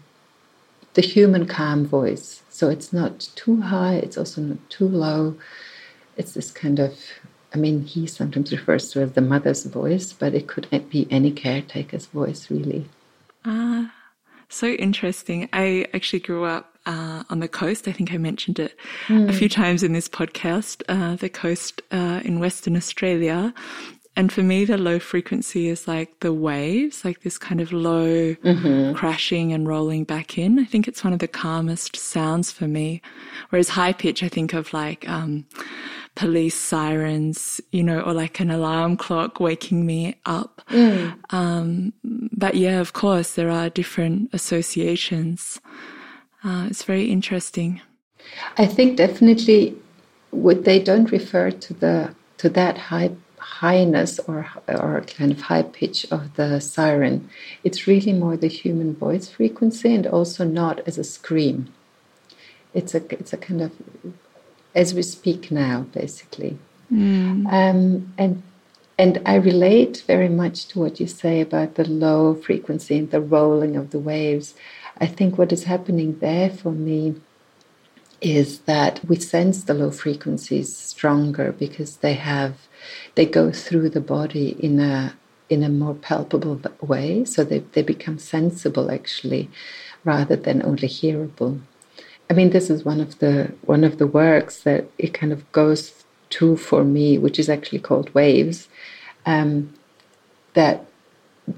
the 0.93 1.01
human 1.01 1.47
calm 1.47 1.85
voice. 1.85 2.43
So 2.49 2.69
it's 2.69 2.93
not 2.93 3.19
too 3.35 3.61
high, 3.61 3.95
it's 3.95 4.17
also 4.17 4.41
not 4.41 4.69
too 4.69 4.87
low. 4.87 5.35
It's 6.17 6.33
this 6.33 6.51
kind 6.51 6.79
of 6.79 6.97
I 7.53 7.57
mean, 7.57 7.83
he 7.83 8.07
sometimes 8.07 8.51
refers 8.51 8.89
to 8.91 9.01
as 9.01 9.11
the 9.11 9.21
mother's 9.21 9.65
voice, 9.65 10.11
but 10.11 10.33
it 10.33 10.47
could 10.47 10.67
be 10.89 11.07
any 11.11 11.31
caretaker's 11.31 12.07
voice, 12.07 12.49
really. 12.49 12.85
Ah, 13.45 13.85
uh, 13.85 13.89
so 14.49 14.67
interesting. 14.67 15.49
I 15.53 15.85
actually 15.93 16.19
grew 16.19 16.45
up 16.45 16.77
uh, 16.87 17.23
on 17.29 17.39
the 17.39 17.47
coast. 17.47 17.87
I 17.87 17.91
think 17.91 18.11
I 18.11 18.17
mentioned 18.17 18.57
it 18.57 18.75
mm. 19.07 19.29
a 19.29 19.33
few 19.33 19.49
times 19.49 19.83
in 19.83 19.93
this 19.93 20.09
podcast. 20.09 20.81
Uh, 20.89 21.15
the 21.15 21.29
coast 21.29 21.81
uh, 21.91 22.21
in 22.23 22.39
Western 22.39 22.75
Australia, 22.75 23.53
and 24.15 24.31
for 24.31 24.43
me, 24.43 24.65
the 24.65 24.77
low 24.77 24.99
frequency 24.99 25.67
is 25.67 25.87
like 25.87 26.19
the 26.19 26.33
waves, 26.33 27.03
like 27.03 27.21
this 27.21 27.37
kind 27.37 27.59
of 27.59 27.73
low 27.73 28.35
mm-hmm. 28.35 28.93
crashing 28.93 29.51
and 29.51 29.67
rolling 29.67 30.03
back 30.03 30.37
in. 30.37 30.59
I 30.59 30.65
think 30.65 30.87
it's 30.87 31.03
one 31.03 31.13
of 31.13 31.19
the 31.19 31.27
calmest 31.27 31.95
sounds 31.95 32.51
for 32.51 32.67
me. 32.67 33.01
Whereas 33.49 33.69
high 33.69 33.93
pitch, 33.93 34.21
I 34.21 34.29
think 34.29 34.53
of 34.53 34.71
like, 34.71 35.07
um, 35.09 35.45
police 36.15 36.55
sirens, 36.55 37.59
you 37.71 37.83
know, 37.83 37.99
or 38.01 38.13
like 38.13 38.39
an 38.39 38.51
alarm 38.51 38.97
clock 38.97 39.39
waking 39.39 39.85
me 39.85 40.15
up. 40.25 40.61
Mm. 40.69 41.17
Um, 41.31 41.93
but 42.03 42.55
yeah, 42.55 42.79
of 42.79 42.93
course, 42.93 43.33
there 43.33 43.49
are 43.49 43.69
different 43.69 44.29
associations. 44.33 45.59
Uh, 46.43 46.67
it's 46.69 46.83
very 46.83 47.05
interesting. 47.05 47.81
I 48.57 48.67
think 48.67 48.97
definitely 48.97 49.75
what 50.29 50.65
they 50.65 50.79
don't 50.79 51.11
refer 51.11 51.51
to 51.51 51.73
the 51.73 52.15
to 52.37 52.49
that 52.49 52.77
high 52.77 53.11
highness 53.43 54.19
or 54.19 54.47
or 54.67 55.01
kind 55.01 55.31
of 55.31 55.41
high 55.41 55.63
pitch 55.63 56.05
of 56.11 56.35
the 56.35 56.59
siren. 56.59 57.29
It's 57.63 57.87
really 57.87 58.13
more 58.13 58.37
the 58.37 58.47
human 58.47 58.95
voice 58.95 59.29
frequency, 59.29 59.93
and 59.93 60.07
also 60.07 60.43
not 60.45 60.79
as 60.87 60.97
a 60.97 61.03
scream. 61.03 61.73
It's 62.73 62.95
a 62.95 63.01
it's 63.13 63.33
a 63.33 63.37
kind 63.37 63.61
of 63.61 63.71
as 64.73 64.93
we 64.93 65.03
speak 65.03 65.51
now, 65.51 65.81
basically. 65.93 66.57
Mm. 66.91 67.45
Um, 67.51 68.13
and 68.17 68.43
and 68.97 69.21
I 69.25 69.35
relate 69.35 70.03
very 70.07 70.29
much 70.29 70.67
to 70.67 70.79
what 70.79 70.99
you 70.99 71.07
say 71.07 71.41
about 71.41 71.75
the 71.75 71.87
low 71.87 72.35
frequency 72.35 72.97
and 72.97 73.11
the 73.11 73.21
rolling 73.21 73.75
of 73.75 73.91
the 73.91 73.99
waves. 73.99 74.55
I 74.99 75.07
think 75.07 75.37
what 75.37 75.51
is 75.51 75.63
happening 75.63 76.19
there 76.19 76.49
for 76.49 76.71
me 76.71 77.15
is 78.23 78.59
that 78.59 79.03
we 79.05 79.17
sense 79.17 79.65
the 79.65 79.73
low 79.73 79.91
frequencies 79.91 80.75
stronger 80.75 81.51
because 81.51 81.97
they 81.97 82.13
have 82.13 82.67
they 83.15 83.25
go 83.25 83.51
through 83.51 83.89
the 83.89 84.01
body 84.01 84.55
in 84.59 84.79
a 84.79 85.13
in 85.49 85.61
a 85.61 85.69
more 85.69 85.93
palpable 85.93 86.59
way. 86.81 87.25
So 87.25 87.43
they, 87.43 87.59
they 87.59 87.83
become 87.83 88.17
sensible 88.17 88.89
actually 88.89 89.51
rather 90.03 90.35
than 90.37 90.63
only 90.63 90.87
hearable. 90.87 91.59
I 92.29 92.33
mean 92.33 92.51
this 92.51 92.69
is 92.69 92.85
one 92.85 93.01
of 93.01 93.19
the 93.19 93.53
one 93.63 93.83
of 93.83 93.97
the 93.97 94.07
works 94.07 94.63
that 94.63 94.85
it 94.97 95.13
kind 95.13 95.33
of 95.33 95.51
goes 95.51 96.05
to 96.31 96.55
for 96.55 96.83
me 96.83 97.17
which 97.17 97.37
is 97.37 97.49
actually 97.49 97.79
called 97.79 98.13
waves 98.15 98.69
um, 99.25 99.73
that 100.53 100.85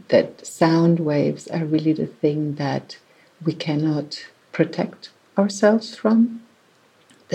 that 0.07 0.45
sound 0.45 0.99
waves 0.99 1.47
are 1.47 1.63
really 1.63 1.93
the 1.93 2.07
thing 2.07 2.55
that 2.55 2.97
we 3.45 3.53
cannot 3.53 4.25
protect 4.51 5.09
ourselves 5.37 5.95
from 5.95 6.41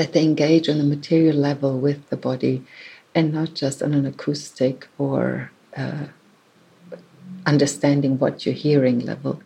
that 0.00 0.14
they 0.14 0.24
engage 0.24 0.66
on 0.66 0.80
a 0.80 0.82
material 0.82 1.36
level 1.36 1.78
with 1.78 2.08
the 2.08 2.16
body 2.16 2.64
and 3.14 3.34
not 3.34 3.52
just 3.52 3.82
on 3.82 3.92
an 3.92 4.06
acoustic 4.06 4.88
or 4.96 5.50
uh, 5.76 6.06
understanding 7.44 8.18
what 8.18 8.46
you're 8.46 8.54
hearing 8.54 9.00
level. 9.00 9.42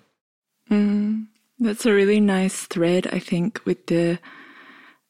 Mm, 0.70 1.26
that's 1.58 1.84
a 1.84 1.92
really 1.92 2.20
nice 2.20 2.66
thread, 2.66 3.08
I 3.08 3.18
think, 3.18 3.62
with 3.64 3.84
the 3.86 4.20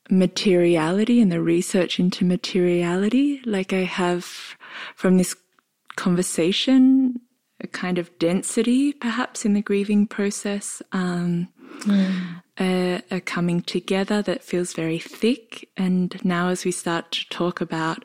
materiality 0.08 1.20
and 1.20 1.30
the 1.30 1.42
research 1.42 2.00
into 2.00 2.24
materiality. 2.24 3.42
Like 3.44 3.74
I 3.74 3.84
have 3.84 4.56
from 4.96 5.18
this 5.18 5.36
conversation, 5.96 7.20
a 7.60 7.66
kind 7.66 7.98
of 7.98 8.18
density 8.18 8.94
perhaps 8.94 9.44
in 9.44 9.52
the 9.52 9.60
grieving 9.60 10.06
process. 10.06 10.80
Um, 10.92 11.48
mm 11.83 12.43
a, 12.59 13.02
a 13.11 13.21
coming 13.21 13.62
together 13.62 14.23
that 14.23 14.43
feels 14.43 14.73
very 14.75 14.99
thick. 14.99 15.69
And 15.76 16.23
now, 16.25 16.49
as 16.49 16.64
we 16.64 16.71
start 16.71 17.11
to 17.12 17.28
talk 17.28 17.61
about 17.61 18.04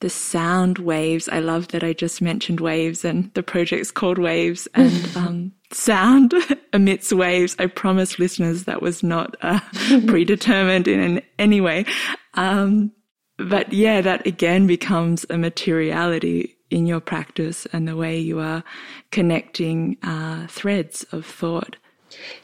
the 0.00 0.10
sound 0.10 0.78
waves, 0.78 1.28
I 1.28 1.38
love 1.38 1.68
that 1.68 1.84
I 1.84 1.92
just 1.92 2.20
mentioned 2.20 2.60
waves 2.60 3.04
and 3.04 3.32
the 3.34 3.42
project's 3.42 3.90
called 3.90 4.18
Waves 4.18 4.66
and 4.74 5.16
um, 5.16 5.52
sound 5.70 6.34
emits 6.72 7.12
waves. 7.12 7.54
I 7.58 7.66
promise 7.66 8.18
listeners 8.18 8.64
that 8.64 8.82
was 8.82 9.02
not 9.02 9.36
uh, 9.42 9.60
predetermined 10.06 10.88
in 10.88 11.22
any 11.38 11.60
way. 11.60 11.86
Um, 12.34 12.92
but 13.38 13.72
yeah, 13.72 14.00
that 14.00 14.26
again 14.26 14.66
becomes 14.66 15.24
a 15.30 15.38
materiality 15.38 16.56
in 16.70 16.86
your 16.86 17.00
practice 17.00 17.66
and 17.66 17.86
the 17.86 17.96
way 17.96 18.18
you 18.18 18.40
are 18.40 18.64
connecting 19.10 19.98
uh, 20.02 20.46
threads 20.46 21.04
of 21.12 21.26
thought. 21.26 21.76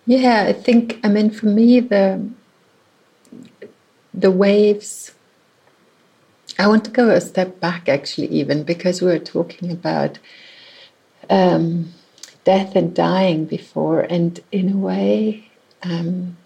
Yeah, 0.06 0.44
I 0.48 0.52
think 0.52 0.98
I 1.04 1.08
mean 1.08 1.30
for 1.30 1.46
me 1.46 1.80
the 1.80 2.28
the 4.14 4.30
waves 4.30 5.12
I 6.58 6.66
want 6.66 6.84
to 6.86 6.90
go 6.90 7.10
a 7.10 7.20
step 7.20 7.60
back 7.60 7.88
actually 7.88 8.26
even 8.28 8.64
because 8.64 9.00
we 9.00 9.08
were 9.08 9.18
talking 9.18 9.70
about 9.70 10.18
um, 11.30 11.92
death 12.44 12.74
and 12.74 12.94
dying 12.94 13.44
before 13.44 14.00
and 14.00 14.40
in 14.50 14.72
a 14.72 14.76
way 14.76 15.50
um, 15.82 16.36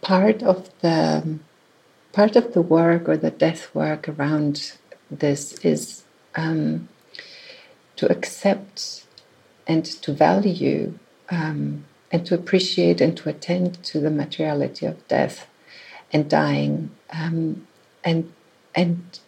part 0.00 0.42
of 0.42 0.70
the 0.80 1.38
part 2.12 2.36
of 2.36 2.52
the 2.52 2.62
work 2.62 3.08
or 3.08 3.16
the 3.16 3.30
death 3.30 3.72
work 3.74 4.08
around 4.08 4.72
this 5.10 5.52
is 5.64 6.04
um, 6.34 6.88
to 7.96 8.10
accept 8.10 9.04
and 9.66 9.84
to 9.84 10.12
value 10.12 10.98
um, 11.30 11.84
and 12.10 12.26
to 12.26 12.34
appreciate 12.34 13.00
and 13.00 13.16
to 13.16 13.28
attend 13.28 13.82
to 13.84 14.00
the 14.00 14.10
materiality 14.10 14.86
of 14.86 15.06
death 15.08 15.46
and 16.12 16.28
dying, 16.28 16.90
um, 17.12 17.66
and 18.04 18.32
and 18.74 19.18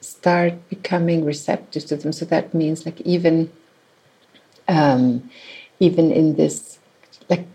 start 0.00 0.68
becoming 0.68 1.24
receptive 1.24 1.86
to 1.86 1.96
them. 1.96 2.12
So 2.12 2.24
that 2.26 2.54
means 2.54 2.86
like 2.86 3.00
even 3.02 3.50
um, 4.68 5.30
even 5.80 6.12
in 6.12 6.36
this 6.36 6.78
like 7.28 7.46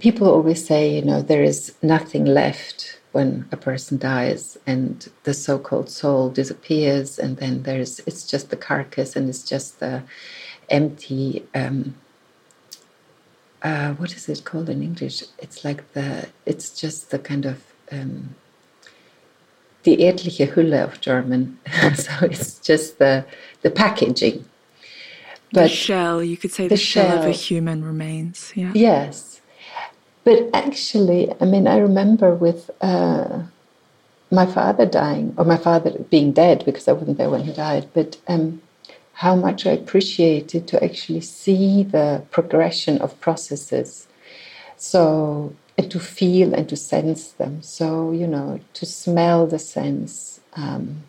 people 0.00 0.28
always 0.28 0.64
say 0.66 0.96
you 0.96 1.02
know 1.02 1.22
there 1.22 1.42
is 1.42 1.74
nothing 1.82 2.24
left 2.24 3.00
when 3.12 3.48
a 3.50 3.56
person 3.56 3.96
dies 3.98 4.58
and 4.66 5.08
the 5.24 5.32
so-called 5.32 5.88
soul 5.88 6.28
disappears 6.28 7.18
and 7.18 7.38
then 7.38 7.62
there's 7.62 8.00
it's 8.00 8.26
just 8.26 8.50
the 8.50 8.56
carcass 8.56 9.16
and 9.16 9.28
it's 9.28 9.42
just 9.42 9.80
the 9.80 10.02
empty 10.68 11.46
um, 11.54 11.94
uh, 13.62 13.94
what 13.94 14.14
is 14.14 14.28
it 14.28 14.44
called 14.44 14.68
in 14.68 14.82
English? 14.82 15.22
It's 15.38 15.64
like 15.64 15.92
the, 15.92 16.28
it's 16.44 16.70
just 16.70 17.10
the 17.10 17.18
kind 17.18 17.46
of 17.46 17.62
um, 17.90 18.34
die 19.82 19.96
edliche 19.96 20.46
Hülle 20.52 20.82
of 20.82 21.00
German. 21.00 21.58
so 21.94 22.12
it's 22.22 22.58
just 22.58 22.98
the 22.98 23.24
the 23.62 23.70
packaging. 23.70 24.44
But 25.52 25.62
the 25.62 25.68
shell, 25.68 26.22
you 26.22 26.36
could 26.36 26.52
say 26.52 26.64
the, 26.64 26.74
the 26.74 26.76
shell, 26.76 27.08
shell, 27.08 27.18
of 27.20 27.26
a 27.26 27.30
human 27.30 27.84
remains. 27.84 28.52
Yeah. 28.54 28.72
Yes, 28.74 29.40
but 30.24 30.50
actually, 30.52 31.32
I 31.40 31.44
mean, 31.44 31.66
I 31.68 31.78
remember 31.78 32.34
with 32.34 32.70
uh, 32.80 33.42
my 34.30 34.46
father 34.46 34.84
dying, 34.84 35.34
or 35.38 35.44
my 35.44 35.56
father 35.56 35.90
being 36.10 36.32
dead 36.32 36.64
because 36.64 36.88
I 36.88 36.92
wasn't 36.92 37.18
there 37.18 37.30
when 37.30 37.44
he 37.44 37.52
died. 37.52 37.88
But 37.94 38.18
um, 38.26 38.60
how 39.16 39.34
much 39.34 39.64
I 39.66 39.70
appreciated 39.70 40.68
to 40.68 40.84
actually 40.84 41.22
see 41.22 41.82
the 41.82 42.22
progression 42.30 42.98
of 42.98 43.18
processes. 43.18 44.06
So, 44.76 45.54
and 45.78 45.90
to 45.90 45.98
feel 45.98 46.52
and 46.52 46.68
to 46.68 46.76
sense 46.76 47.28
them. 47.32 47.62
So, 47.62 48.12
you 48.12 48.26
know, 48.26 48.60
to 48.74 48.84
smell 48.84 49.46
the 49.46 49.58
sense, 49.58 50.40
um, 50.52 51.02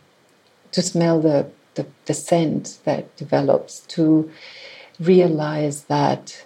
to 0.71 0.81
smell 0.81 1.19
the, 1.19 1.49
the, 1.75 1.85
the 2.05 2.13
scent 2.13 2.79
that 2.85 3.13
develops, 3.17 3.81
to 3.95 4.31
realize 5.01 5.83
that 5.83 6.45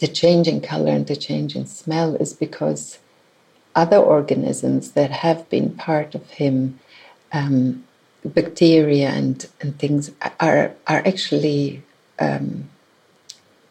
the 0.00 0.08
change 0.08 0.48
in 0.48 0.60
color 0.60 0.90
and 0.90 1.06
the 1.06 1.14
change 1.14 1.54
in 1.54 1.66
smell 1.66 2.16
is 2.16 2.32
because 2.32 2.98
other 3.76 3.98
organisms 3.98 4.90
that 4.92 5.12
have 5.12 5.48
been 5.50 5.76
part 5.76 6.16
of 6.16 6.28
him 6.30 6.80
um, 7.32 7.84
bacteria 8.34 9.08
and, 9.10 9.46
and 9.60 9.78
things 9.78 10.10
are 10.40 10.72
are 10.86 11.02
actually 11.06 11.82
um, 12.18 12.68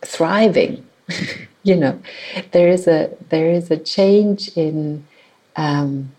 thriving. 0.01 0.85
you 1.63 1.75
know, 1.75 1.99
there 2.51 2.69
is 2.69 2.87
a 2.87 3.15
there 3.29 3.51
is 3.51 3.71
a 3.71 3.77
change 3.77 4.49
in 4.55 5.05
um, 5.55 6.11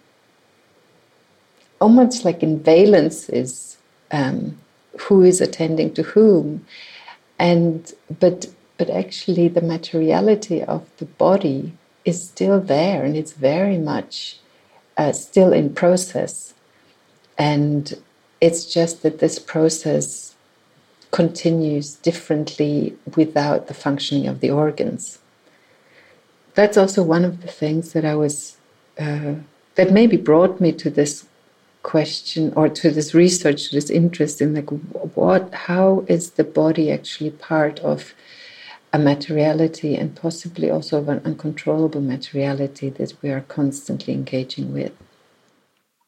almost 1.81 2.25
like 2.25 2.43
in 2.43 2.61
valences, 2.61 3.77
um, 4.11 4.59
who 5.01 5.23
is 5.23 5.41
attending 5.41 5.93
to 5.95 6.03
whom, 6.03 6.67
and 7.39 7.93
but 8.19 8.47
but 8.79 8.89
actually 8.91 9.49
the 9.49 9.61
materiality 9.61 10.63
of 10.63 10.89
the 10.99 11.05
body 11.05 11.73
is 12.05 12.27
still 12.27 12.61
there 12.61 13.05
and 13.05 13.17
it's 13.17 13.33
very 13.33 13.77
much 13.77 14.39
uh, 14.97 15.13
still 15.13 15.53
in 15.53 15.75
process 15.75 16.55
and 17.37 18.01
it's 18.41 18.65
just 18.73 19.03
that 19.03 19.19
this 19.19 19.39
process 19.39 20.35
continues 21.11 21.95
differently 21.97 22.97
without 23.17 23.67
the 23.67 23.75
functioning 23.75 24.27
of 24.27 24.41
the 24.41 24.51
organs. 24.51 25.19
That's 26.55 26.77
also 26.77 27.03
one 27.03 27.25
of 27.25 27.43
the 27.43 27.49
things 27.49 27.93
that 27.93 28.05
I 28.05 28.15
was, 28.15 28.57
uh, 28.99 29.35
that 29.77 29.93
maybe 29.93 30.17
brought 30.17 30.61
me 30.61 30.73
to 30.73 30.91
this 30.91 31.27
question 31.83 32.53
or 32.55 32.69
to 32.69 32.91
this 32.91 33.15
research, 33.15 33.69
to 33.69 33.77
this 33.77 33.91
interest 33.91 34.41
in 34.41 34.55
like 34.55 34.69
what, 35.17 35.55
how 35.55 36.05
is 36.09 36.31
the 36.31 36.45
body 36.45 36.91
actually 36.91 37.31
part 37.31 37.79
of 37.81 38.13
a 38.93 38.99
materiality 38.99 39.95
and 39.97 40.17
possibly 40.17 40.71
also 40.71 40.99
of 40.99 41.09
an 41.09 41.21
uncontrollable 41.25 42.01
materiality 42.01 42.89
that 42.91 43.13
we 43.23 43.31
are 43.31 43.43
constantly 43.43 44.15
engaging 44.15 44.73
with. 44.73 44.93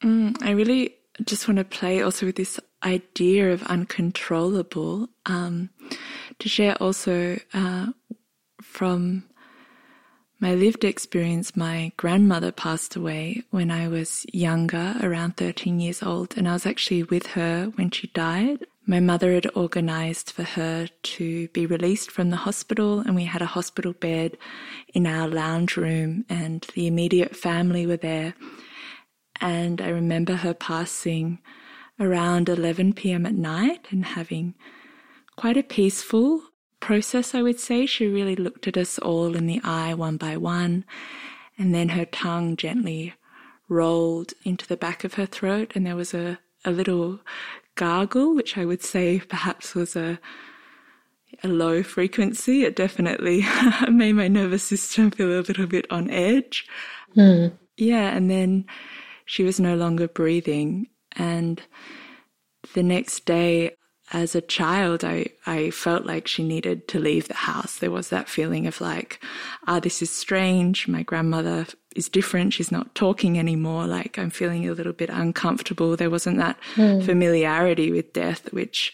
Mm, 0.02 0.42
I 0.42 0.50
really 0.52 0.94
just 1.24 1.48
want 1.48 1.59
to 1.59 1.64
play 1.64 2.02
also 2.02 2.26
with 2.26 2.37
this 2.37 2.59
idea 2.83 3.52
of 3.52 3.62
uncontrollable 3.64 5.09
um, 5.26 5.70
to 6.38 6.48
share 6.48 6.76
also 6.80 7.38
uh, 7.52 7.88
from 8.62 9.24
my 10.40 10.54
lived 10.54 10.85
experience, 10.85 11.54
my 11.54 11.92
grandmother 11.98 12.50
passed 12.50 12.96
away 12.96 13.42
when 13.50 13.70
I 13.70 13.88
was 13.88 14.24
younger, 14.33 14.96
around 15.02 15.37
13 15.37 15.78
years 15.80 16.02
old, 16.02 16.35
and 16.38 16.48
I 16.48 16.54
was 16.54 16.64
actually 16.64 17.02
with 17.02 17.26
her 17.28 17.66
when 17.74 17.90
she 17.90 18.06
died. 18.06 18.64
My 18.87 19.00
mother 19.00 19.35
had 19.35 19.46
organized 19.54 20.30
for 20.30 20.42
her 20.42 20.88
to 21.02 21.48
be 21.48 21.66
released 21.66 22.11
from 22.11 22.30
the 22.30 22.38
hospital, 22.38 23.00
and 23.00 23.14
we 23.14 23.24
had 23.24 23.42
a 23.42 23.46
hospital 23.46 23.92
bed 23.92 24.38
in 24.94 25.06
our 25.06 25.28
lounge 25.28 25.76
room, 25.76 26.24
and 26.30 26.66
the 26.74 26.87
immediate 26.87 27.37
family 27.37 27.87
were 27.87 27.98
there. 27.98 28.35
And 29.40 29.81
I 29.81 29.88
remember 29.88 30.35
her 30.35 30.55
passing 30.55 31.38
around 31.98 32.48
11 32.48 32.94
p.m. 32.94 33.26
at 33.26 33.35
night 33.35 33.87
and 33.90 34.05
having 34.05 34.55
quite 35.37 35.57
a 35.57 35.62
peaceful 35.62 36.42
process, 36.81 37.35
I 37.35 37.42
would 37.42 37.61
say. 37.61 37.87
She 37.87 38.07
really 38.07 38.37
looked 38.37 38.66
at 38.66 38.76
us 38.76 38.98
all 38.98 39.37
in 39.37 39.46
the 39.46 39.61
eye 39.64 39.94
one 39.94 40.16
by 40.16 40.37
one, 40.37 40.85
and 41.59 41.74
then 41.74 41.90
her 41.90 42.05
tongue 42.07 42.57
gently 42.57 43.14
rolled 43.68 44.33
into 44.44 44.66
the 44.66 44.76
back 44.76 45.05
of 45.05 45.14
her 45.14 45.26
throat, 45.26 45.72
and 45.74 45.87
there 45.87 45.96
was 45.96 46.12
a, 46.12 46.38
a 46.64 46.70
little 46.70 47.20
gargle, 47.76 48.35
which 48.35 48.59
I 48.59 48.64
would 48.64 48.83
say 48.83 49.20
perhaps 49.20 49.74
was 49.74 49.96
a 49.96 50.18
a 51.42 51.48
low 51.48 51.83
frequency. 51.83 52.64
It 52.64 52.76
definitely 52.76 53.44
made 53.88 54.14
my 54.14 54.29
nervous 54.29 54.64
system 54.64 55.11
feel 55.11 55.29
a 55.29 55.40
little 55.40 55.66
bit 55.66 55.87
on 55.90 56.11
edge. 56.11 56.66
Mm. 57.16 57.53
Yeah, 57.76 58.14
and 58.14 58.31
then 58.31 58.66
she 59.30 59.44
was 59.44 59.60
no 59.60 59.76
longer 59.76 60.08
breathing. 60.08 60.88
And 61.12 61.62
the 62.74 62.82
next 62.82 63.26
day, 63.26 63.76
as 64.12 64.34
a 64.34 64.40
child, 64.40 65.04
I, 65.04 65.26
I 65.46 65.70
felt 65.70 66.04
like 66.04 66.26
she 66.26 66.42
needed 66.42 66.88
to 66.88 66.98
leave 66.98 67.28
the 67.28 67.34
house. 67.34 67.78
There 67.78 67.92
was 67.92 68.08
that 68.08 68.28
feeling 68.28 68.66
of 68.66 68.80
like, 68.80 69.22
ah, 69.68 69.76
oh, 69.76 69.80
this 69.80 70.02
is 70.02 70.10
strange. 70.10 70.88
My 70.88 71.04
grandmother 71.04 71.68
is 71.94 72.08
different. 72.08 72.54
She's 72.54 72.72
not 72.72 72.92
talking 72.96 73.38
anymore. 73.38 73.86
Like 73.86 74.18
I'm 74.18 74.30
feeling 74.30 74.68
a 74.68 74.74
little 74.74 74.92
bit 74.92 75.10
uncomfortable. 75.10 75.96
There 75.96 76.10
wasn't 76.10 76.38
that 76.38 76.58
mm. 76.74 77.06
familiarity 77.06 77.92
with 77.92 78.12
death, 78.12 78.52
which 78.52 78.92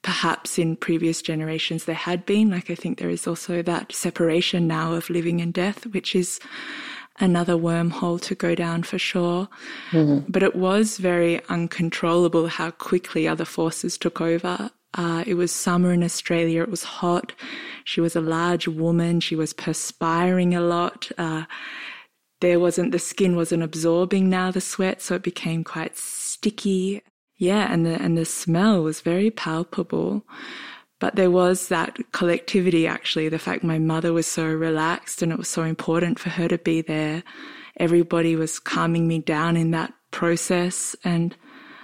perhaps 0.00 0.58
in 0.58 0.76
previous 0.76 1.20
generations 1.20 1.84
there 1.84 1.94
had 1.94 2.24
been. 2.24 2.48
Like 2.50 2.70
I 2.70 2.74
think 2.74 2.96
there 2.96 3.10
is 3.10 3.26
also 3.26 3.60
that 3.60 3.92
separation 3.92 4.66
now 4.66 4.94
of 4.94 5.10
living 5.10 5.42
and 5.42 5.52
death, 5.52 5.84
which 5.88 6.14
is 6.14 6.40
another 7.20 7.54
wormhole 7.54 8.20
to 8.20 8.34
go 8.34 8.54
down 8.54 8.82
for 8.82 8.98
sure. 8.98 9.48
Mm-hmm. 9.90 10.30
But 10.30 10.42
it 10.42 10.56
was 10.56 10.98
very 10.98 11.44
uncontrollable 11.48 12.48
how 12.48 12.70
quickly 12.72 13.28
other 13.28 13.44
forces 13.44 13.96
took 13.96 14.20
over. 14.20 14.70
Uh, 14.94 15.24
it 15.26 15.34
was 15.34 15.52
summer 15.52 15.92
in 15.92 16.02
Australia. 16.02 16.62
It 16.62 16.70
was 16.70 16.84
hot. 16.84 17.32
She 17.84 18.00
was 18.00 18.14
a 18.14 18.20
large 18.20 18.68
woman. 18.68 19.20
She 19.20 19.36
was 19.36 19.52
perspiring 19.52 20.54
a 20.54 20.60
lot. 20.60 21.10
Uh, 21.18 21.44
there 22.40 22.60
wasn't, 22.60 22.92
the 22.92 22.98
skin 22.98 23.36
wasn't 23.36 23.62
absorbing 23.62 24.28
now 24.28 24.50
the 24.50 24.60
sweat, 24.60 25.02
so 25.02 25.14
it 25.14 25.22
became 25.22 25.64
quite 25.64 25.96
sticky. 25.96 27.02
Yeah, 27.36 27.72
and 27.72 27.84
the, 27.84 28.00
and 28.00 28.16
the 28.16 28.24
smell 28.24 28.82
was 28.82 29.00
very 29.00 29.30
palpable. 29.30 30.24
But 31.00 31.16
there 31.16 31.30
was 31.30 31.68
that 31.68 31.98
collectivity, 32.12 32.86
actually, 32.86 33.28
the 33.28 33.38
fact 33.38 33.64
my 33.64 33.78
mother 33.78 34.12
was 34.12 34.26
so 34.26 34.46
relaxed 34.46 35.22
and 35.22 35.32
it 35.32 35.38
was 35.38 35.48
so 35.48 35.62
important 35.62 36.18
for 36.18 36.30
her 36.30 36.48
to 36.48 36.58
be 36.58 36.80
there. 36.82 37.22
Everybody 37.76 38.36
was 38.36 38.58
calming 38.58 39.08
me 39.08 39.18
down 39.18 39.56
in 39.56 39.72
that 39.72 39.92
process. 40.12 40.94
And 41.04 41.36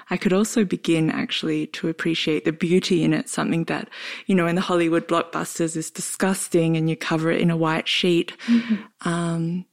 I 0.09 0.17
could 0.17 0.33
also 0.33 0.65
begin 0.65 1.11
actually 1.11 1.67
to 1.69 1.89
appreciate 1.89 2.45
the 2.45 2.53
beauty 2.53 3.03
in 3.03 3.13
it, 3.13 3.29
something 3.29 3.65
that, 3.65 3.89
you 4.27 4.35
know, 4.35 4.47
in 4.47 4.55
the 4.55 4.61
Hollywood 4.61 5.09
blockbusters 5.09 5.77
is 5.77 5.91
disgusting 5.91 6.77
and 6.77 6.89
you 6.89 6.97
cover 6.97 7.31
it 7.31 7.41
in 7.41 7.51
a 7.51 7.57
white 7.57 7.89
sheet. 7.89 8.37
Mm-hmm. 8.47 9.09
Um, 9.09 9.67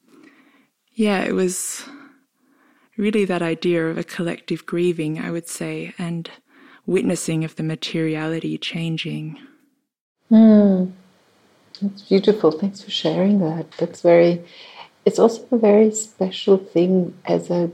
yeah, 0.94 1.24
it 1.24 1.34
was 1.34 1.86
really 2.98 3.26
that 3.26 3.44
idea 3.44 3.88
of 3.88 3.98
a 3.98 4.04
collective 4.04 4.66
grieving, 4.66 5.20
I 5.20 5.30
would 5.30 5.48
say, 5.48 5.94
and 6.00 6.30
witnessing 6.88 7.44
of 7.44 7.56
the 7.58 7.64
materiality 7.64 8.58
changing. 8.58 9.38
Mm. 10.32 10.94
That's 11.82 12.02
beautiful. 12.02 12.52
Thanks 12.52 12.82
for 12.82 12.90
sharing 12.90 13.40
that. 13.40 13.72
That's 13.78 14.02
very, 14.02 14.44
it's 15.06 15.20
also 15.20 15.46
a 15.52 15.58
very 15.60 15.92
special 15.92 16.58
thing 16.58 17.14
as 17.26 17.52
a 17.52 17.70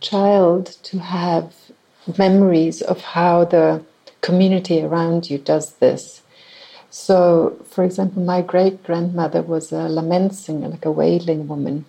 child 0.00 0.66
to 0.84 0.98
have 0.98 1.52
memories 2.16 2.80
of 2.82 3.00
how 3.00 3.44
the 3.44 3.82
community 4.20 4.82
around 4.82 5.30
you 5.30 5.38
does 5.38 5.72
this. 5.74 6.22
So, 6.90 7.56
for 7.68 7.82
example, 7.82 8.22
my 8.22 8.40
great 8.40 8.84
grandmother 8.84 9.42
was 9.42 9.72
a 9.72 9.88
lament 9.88 10.34
singer, 10.34 10.68
like 10.68 10.84
a 10.84 10.92
wailing 10.92 11.48
woman 11.48 11.86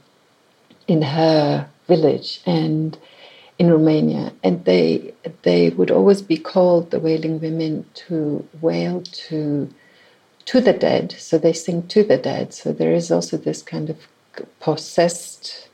in 0.87 1.03
her 1.03 1.69
village. 1.87 2.41
And 2.45 2.97
in 3.57 3.71
Romania, 3.71 4.33
and 4.43 4.65
they 4.65 5.13
they 5.43 5.69
would 5.69 5.91
always 5.91 6.21
be 6.21 6.37
called 6.37 6.91
the 6.91 6.99
wailing 6.99 7.39
women 7.39 7.85
to 7.93 8.47
wail 8.61 9.01
to 9.01 9.69
to 10.45 10.61
the 10.61 10.73
dead. 10.73 11.15
So 11.17 11.37
they 11.37 11.53
sing 11.53 11.87
to 11.87 12.03
the 12.03 12.17
dead. 12.17 12.53
So 12.53 12.71
there 12.71 12.93
is 12.93 13.11
also 13.11 13.37
this 13.37 13.61
kind 13.61 13.89
of 13.89 13.97
possessed 14.59 15.69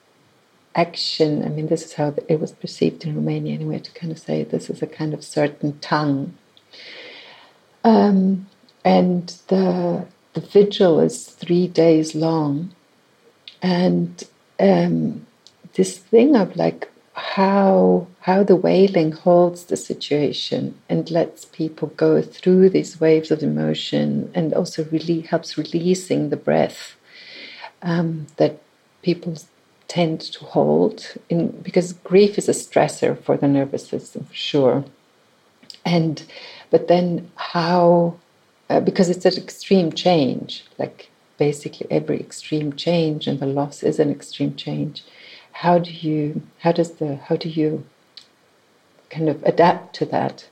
action. 0.76 1.44
I 1.44 1.50
mean, 1.50 1.68
this 1.68 1.84
is 1.84 1.94
how 1.94 2.14
it 2.28 2.40
was 2.40 2.52
perceived 2.52 3.04
in 3.04 3.16
Romania 3.16 3.54
anyway. 3.56 3.80
To 3.80 3.92
kind 3.92 4.12
of 4.12 4.20
say 4.20 4.44
this 4.44 4.70
is 4.70 4.82
a 4.82 4.88
kind 4.88 5.14
of 5.14 5.24
certain 5.24 5.80
tongue. 5.80 6.36
Um, 7.84 8.48
and 8.86 9.28
the 9.48 10.06
the 10.34 10.42
vigil 10.42 11.00
is 11.00 11.26
three 11.28 11.68
days 11.68 12.14
long, 12.14 12.74
and 13.62 14.24
um, 14.60 15.26
this 15.74 15.98
thing 15.98 16.36
of 16.36 16.56
like 16.56 16.91
how 17.22 18.08
how 18.22 18.44
the 18.44 18.56
wailing 18.56 19.12
holds 19.12 19.66
the 19.66 19.78
situation 19.78 20.76
and 20.90 21.12
lets 21.12 21.46
people 21.46 21.90
go 21.90 22.22
through 22.22 22.70
these 22.70 23.00
waves 23.00 23.30
of 23.30 23.44
emotion 23.44 24.32
and 24.34 24.54
also 24.54 24.86
really 24.86 25.22
helps 25.22 25.58
releasing 25.58 26.30
the 26.30 26.38
breath 26.38 26.96
um, 27.84 28.26
that 28.38 28.60
people 29.04 29.36
tend 29.88 30.20
to 30.20 30.44
hold 30.46 31.16
in 31.30 31.50
because 31.62 31.94
grief 31.94 32.38
is 32.38 32.50
a 32.50 32.54
stressor 32.54 33.18
for 33.24 33.38
the 33.38 33.48
nervous 33.48 33.88
system 33.88 34.26
for 34.26 34.34
sure. 34.34 34.86
And 35.86 36.24
but 36.72 36.88
then 36.88 37.32
how 37.36 38.18
uh, 38.70 38.80
because 38.80 39.10
it's 39.10 39.26
an 39.26 39.38
extreme 39.38 39.92
change 39.92 40.66
like 40.80 41.12
basically 41.38 41.88
every 41.92 42.20
extreme 42.20 42.74
change 42.74 43.28
and 43.28 43.40
the 43.40 43.46
loss 43.46 43.84
is 43.84 44.00
an 44.00 44.10
extreme 44.10 44.56
change 44.56 45.04
how 45.52 45.80
do 45.80 45.92
you 45.92 46.42
how 46.60 46.72
does 46.72 46.92
the 46.94 47.18
how 47.18 47.36
do 47.36 47.50
you 47.50 47.84
kind 49.10 49.30
of 49.30 49.44
adapt 49.44 49.96
to 49.96 50.06
that? 50.06 50.48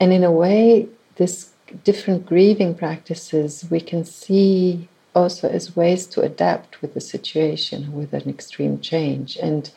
And 0.00 0.12
in 0.12 0.24
a 0.24 0.30
way 0.30 0.88
this 1.16 1.50
different 1.84 2.24
grieving 2.26 2.74
practices 2.74 3.66
we 3.70 3.80
can 3.80 4.04
see 4.04 4.88
also 5.14 5.48
as 5.48 5.76
ways 5.76 6.06
to 6.06 6.20
adapt 6.20 6.80
with 6.80 6.94
the 6.94 7.00
situation 7.00 7.92
with 7.92 8.12
an 8.12 8.28
extreme 8.28 8.80
change. 8.80 9.36
And 9.36 9.70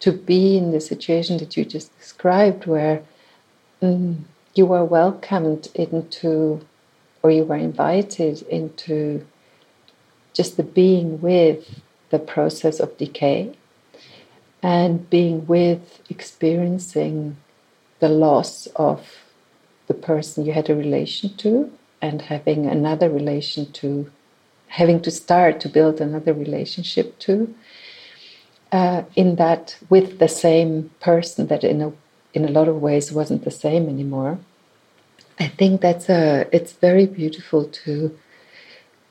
to 0.00 0.12
be 0.12 0.56
in 0.56 0.72
the 0.72 0.80
situation 0.80 1.38
that 1.38 1.56
you 1.56 1.64
just 1.64 1.96
described 1.98 2.66
where 2.66 3.02
mm, 3.80 4.16
you 4.54 4.66
were 4.66 4.84
welcomed 4.84 5.68
into 5.74 6.60
or 7.22 7.30
you 7.30 7.44
were 7.44 7.56
invited 7.56 8.42
into 8.42 9.24
just 10.32 10.56
the 10.56 10.62
being 10.62 11.20
with 11.20 11.80
the 12.10 12.18
process 12.18 12.80
of 12.80 12.96
decay 12.96 13.54
and 14.62 15.08
being 15.10 15.46
with 15.46 16.00
experiencing 16.08 17.36
the 18.00 18.08
loss 18.08 18.66
of 18.76 19.18
the 19.86 19.94
person 19.94 20.44
you 20.44 20.52
had 20.52 20.70
a 20.70 20.74
relation 20.74 21.34
to 21.36 21.72
and 22.00 22.22
having 22.22 22.66
another 22.66 23.08
relation 23.08 23.70
to 23.72 24.10
having 24.68 25.00
to 25.00 25.10
start 25.10 25.60
to 25.60 25.68
build 25.68 26.00
another 26.00 26.32
relationship 26.32 27.18
to 27.18 27.54
uh, 28.72 29.02
in 29.14 29.36
that 29.36 29.76
with 29.90 30.18
the 30.18 30.28
same 30.28 30.90
person 31.00 31.46
that 31.48 31.62
in 31.62 31.82
a 31.82 31.92
in 32.34 32.44
a 32.44 32.50
lot 32.50 32.68
of 32.68 32.80
ways 32.80 33.12
wasn't 33.12 33.44
the 33.44 33.50
same 33.50 33.88
anymore. 33.88 34.38
I 35.38 35.48
think 35.48 35.80
that's 35.82 36.08
a 36.08 36.46
it's 36.52 36.72
very 36.72 37.06
beautiful 37.06 37.64
to 37.84 38.18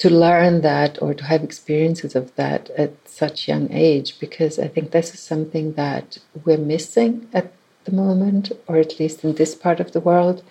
to 0.01 0.09
learn 0.09 0.61
that 0.61 0.99
or 0.99 1.13
to 1.13 1.23
have 1.23 1.43
experiences 1.43 2.15
of 2.15 2.35
that 2.35 2.71
at 2.71 2.91
such 3.07 3.47
young 3.47 3.71
age 3.71 4.19
because 4.19 4.57
I 4.57 4.67
think 4.67 4.89
this 4.89 5.13
is 5.13 5.19
something 5.19 5.73
that 5.73 6.17
we're 6.43 6.57
missing 6.57 7.29
at 7.33 7.53
the 7.83 7.91
moment, 7.91 8.51
or 8.65 8.77
at 8.77 8.99
least 8.99 9.23
in 9.23 9.35
this 9.35 9.53
part 9.53 9.79
of 9.79 9.91
the 9.91 9.99
world. 9.99 10.41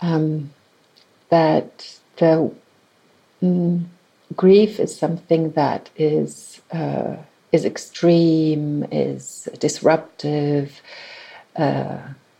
Um, 0.00 0.54
that 1.28 1.98
the 2.16 2.50
mm, 3.42 3.84
grief 4.34 4.80
is 4.80 4.96
something 4.96 5.50
that 5.50 5.90
is 5.94 6.62
uh, 6.72 7.16
is 7.52 7.66
extreme, 7.66 8.84
is 8.90 9.46
disruptive. 9.58 10.80
Uh, 11.54 11.98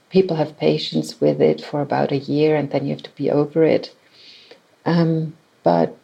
people 0.09 0.37
have 0.37 0.57
patience 0.57 1.21
with 1.21 1.43
it 1.43 1.61
for 1.61 1.83
about 1.83 2.13
a 2.13 2.25
year, 2.35 2.57
and 2.57 2.71
then 2.71 2.87
you 2.87 2.95
have 2.95 3.03
to 3.03 3.15
be 3.15 3.31
over 3.31 3.63
it. 3.63 3.95
Um, 4.87 5.37
but 5.63 5.99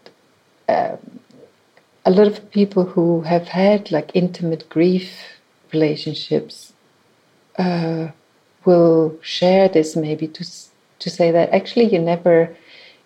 a 0.69 2.11
lot 2.11 2.27
of 2.27 2.51
people 2.51 2.85
who 2.85 3.23
have 3.23 3.49
had 3.49 3.91
like 3.91 4.11
intimate 4.15 4.69
grief 4.69 5.41
relationships 5.73 6.73
uh, 7.59 8.09
will 8.65 9.19
share 9.21 9.69
this 9.69 9.97
maybe 9.97 10.29
to 10.29 10.45
to 10.99 11.11
say 11.11 11.31
that 11.31 11.51
actually 11.51 11.93
you 11.93 11.99
never 11.99 12.57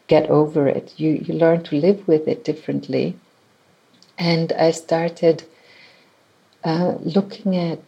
get 0.06 0.28
over 0.28 0.68
it. 0.68 0.92
You 0.96 1.10
you 1.24 1.34
learn 1.34 1.62
to 1.64 1.76
live 1.76 2.06
with 2.06 2.28
it 2.28 2.44
differently. 2.44 3.16
And 4.18 4.52
I 4.52 4.70
started 4.72 5.44
uh, 6.62 6.94
looking 7.00 7.56
at 7.56 7.78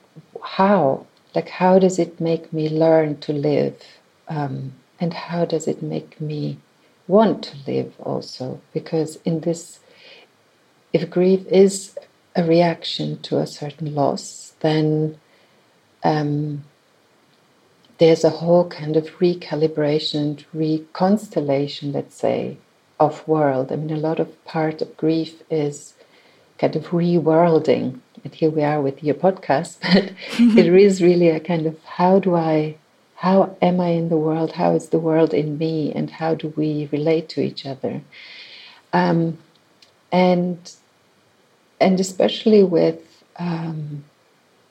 how, 0.43 1.07
like, 1.35 1.49
how 1.49 1.79
does 1.79 1.99
it 1.99 2.21
make 2.21 2.53
me 2.53 2.71
learn 2.71 3.19
to 3.19 3.33
live, 3.35 3.77
um, 4.29 4.73
and 4.99 5.13
how 5.13 5.45
does 5.45 5.69
it 5.69 5.83
make 5.83 6.19
me 6.21 6.59
want 7.07 7.45
to 7.45 7.57
live 7.67 7.95
also? 8.01 8.61
Because 8.73 9.17
in 9.25 9.41
this, 9.41 9.81
if 10.93 11.11
grief 11.11 11.47
is 11.47 11.97
a 12.35 12.45
reaction 12.45 13.21
to 13.23 13.39
a 13.39 13.47
certain 13.47 13.95
loss, 13.95 14.55
then 14.61 15.19
um, 16.05 16.65
there's 17.99 18.25
a 18.25 18.31
whole 18.31 18.69
kind 18.69 18.97
of 18.97 19.07
recalibration, 19.19 20.45
reconstellation, 20.55 21.95
let's 21.95 22.17
say, 22.17 22.57
of 22.99 23.27
world. 23.29 23.71
I 23.71 23.77
mean, 23.77 23.97
a 23.97 24.01
lot 24.01 24.21
of 24.21 24.45
part 24.45 24.83
of 24.83 24.97
grief 24.97 25.43
is 25.51 25.95
kind 26.59 26.77
of 26.77 26.87
reworlding. 26.87 28.01
And 28.25 28.35
here 28.35 28.51
we 28.51 28.63
are 28.63 28.81
with 28.81 29.03
your 29.03 29.17
podcast, 29.17 29.79
but 30.55 30.67
it 30.67 30.75
is 30.89 31.03
really 31.03 31.29
a 31.29 31.41
kind 31.41 31.67
of 31.67 31.83
how 31.85 32.19
do 32.19 32.35
I, 32.35 32.77
how 33.23 33.57
am 33.63 33.81
I 33.81 33.91
in 33.91 34.09
the 34.09 34.17
world? 34.17 34.51
How 34.51 34.75
is 34.75 34.89
the 34.89 34.99
world 34.99 35.33
in 35.33 35.57
me? 35.57 35.93
And 35.93 36.11
how 36.11 36.35
do 36.35 36.53
we 36.57 36.89
relate 36.91 37.29
to 37.31 37.41
each 37.41 37.65
other? 37.65 38.03
Um, 38.93 39.39
and 40.11 40.59
and 41.81 42.01
especially 42.01 42.65
with 42.65 43.23
um, 43.37 44.05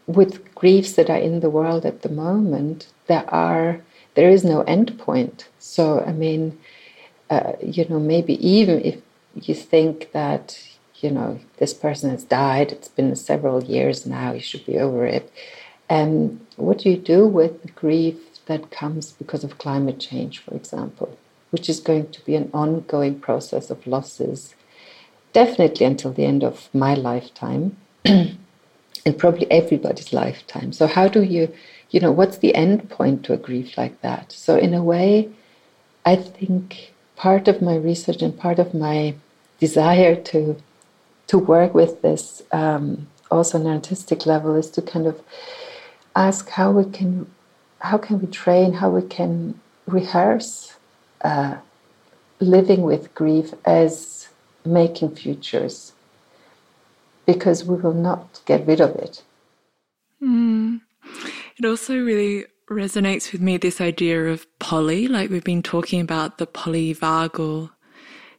with 0.05 0.53
griefs 0.53 0.91
that 0.97 1.09
are 1.09 1.23
in 1.29 1.39
the 1.39 1.49
world 1.49 1.85
at 1.85 2.01
the 2.01 2.09
moment, 2.09 2.87
there 3.07 3.23
are 3.33 3.79
there 4.15 4.29
is 4.29 4.43
no 4.43 4.63
end 4.63 4.99
point. 4.99 5.47
So 5.59 6.01
I 6.01 6.11
mean, 6.11 6.59
uh, 7.29 7.53
you 7.63 7.85
know, 7.87 8.01
maybe 8.01 8.35
even 8.45 8.83
if 8.83 8.97
you 9.33 9.55
think 9.55 10.11
that 10.11 10.59
you 10.95 11.09
know 11.09 11.39
this 11.55 11.73
person 11.73 12.09
has 12.09 12.25
died, 12.25 12.73
it's 12.73 12.89
been 12.89 13.15
several 13.15 13.63
years 13.63 14.05
now, 14.05 14.33
you 14.33 14.41
should 14.41 14.65
be 14.65 14.77
over 14.77 15.05
it. 15.05 15.31
And 15.87 16.31
um, 16.31 16.47
what 16.55 16.79
do 16.79 16.89
you 16.89 16.97
do 16.97 17.25
with 17.25 17.63
the 17.63 17.71
grief 17.71 18.30
that 18.51 18.71
comes 18.71 19.13
because 19.13 19.43
of 19.43 19.57
climate 19.57 19.99
change, 19.99 20.39
for 20.39 20.53
example, 20.53 21.17
which 21.49 21.67
is 21.69 21.79
going 21.79 22.11
to 22.11 22.23
be 22.25 22.35
an 22.35 22.49
ongoing 22.53 23.19
process 23.19 23.69
of 23.69 23.87
losses, 23.87 24.55
definitely 25.33 25.85
until 25.85 26.13
the 26.13 26.25
end 26.25 26.43
of 26.43 26.69
my 26.73 26.93
lifetime. 26.93 27.77
and 29.05 29.17
probably 29.17 29.49
everybody's 29.51 30.13
lifetime. 30.13 30.71
So 30.71 30.87
how 30.87 31.07
do 31.07 31.23
you, 31.23 31.51
you 31.89 31.99
know, 31.99 32.11
what's 32.11 32.37
the 32.37 32.53
end 32.55 32.89
point 32.89 33.23
to 33.25 33.33
a 33.33 33.37
grief 33.37 33.77
like 33.77 34.01
that? 34.01 34.31
So 34.31 34.55
in 34.57 34.73
a 34.73 34.83
way, 34.83 35.29
I 36.05 36.15
think 36.15 36.93
part 37.15 37.47
of 37.47 37.61
my 37.61 37.75
research 37.75 38.21
and 38.21 38.37
part 38.37 38.59
of 38.59 38.73
my 38.73 39.15
desire 39.59 40.15
to 40.15 40.57
to 41.27 41.37
work 41.37 41.73
with 41.73 42.01
this 42.01 42.41
um, 42.51 43.07
also 43.29 43.57
on 43.57 43.65
an 43.65 43.71
artistic 43.71 44.25
level 44.25 44.55
is 44.55 44.69
to 44.71 44.81
kind 44.81 45.07
of 45.07 45.21
ask 46.13 46.49
how 46.49 46.71
we 46.71 46.83
can 46.91 47.25
how 47.81 47.97
can 47.97 48.19
we 48.21 48.27
train 48.27 48.73
how 48.73 48.89
we 48.89 49.01
can 49.01 49.59
rehearse 49.87 50.75
uh, 51.23 51.57
living 52.39 52.81
with 52.83 53.13
grief 53.15 53.53
as 53.65 54.27
making 54.65 55.15
futures 55.15 55.93
because 57.25 57.65
we 57.65 57.75
will 57.75 57.93
not 57.93 58.41
get 58.45 58.65
rid 58.65 58.81
of 58.81 58.95
it. 58.95 59.23
Mm. 60.21 60.81
It 61.57 61.65
also 61.65 61.97
really 61.97 62.45
resonates 62.69 63.31
with 63.31 63.41
me 63.41 63.57
this 63.57 63.81
idea 63.81 64.25
of 64.25 64.47
poly, 64.59 65.07
like 65.07 65.29
we've 65.29 65.43
been 65.43 65.63
talking 65.63 66.01
about 66.01 66.37
the 66.37 66.47
polyvagal 66.47 67.69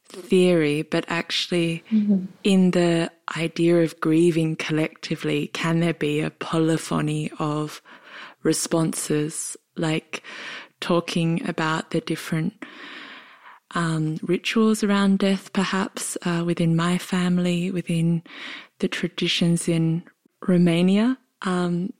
theory, 0.05 0.83
but 0.83 1.05
actually 1.09 1.83
mm-hmm. 1.90 2.24
in 2.44 2.72
the 2.72 3.11
idea 3.37 3.83
of 3.83 3.98
grieving 4.00 4.57
collectively, 4.57 5.48
can 5.48 5.81
there 5.81 5.94
be 5.94 6.20
a 6.20 6.31
polyphony 6.31 7.31
of 7.38 7.83
responses, 8.42 9.57
like 9.76 10.22
talking 10.81 11.46
about 11.48 11.90
the 11.90 12.00
different 12.00 12.64
um, 13.74 14.18
rituals 14.22 14.83
around 14.83 15.18
death, 15.18 15.52
perhaps 15.52 16.18
uh, 16.22 16.42
within 16.44 16.76
my 16.76 16.98
family, 16.98 17.70
within 17.70 18.22
the 18.81 18.88
traditions 18.88 19.68
in 19.68 20.02
Romania. 20.46 21.16
Um, 21.42 21.92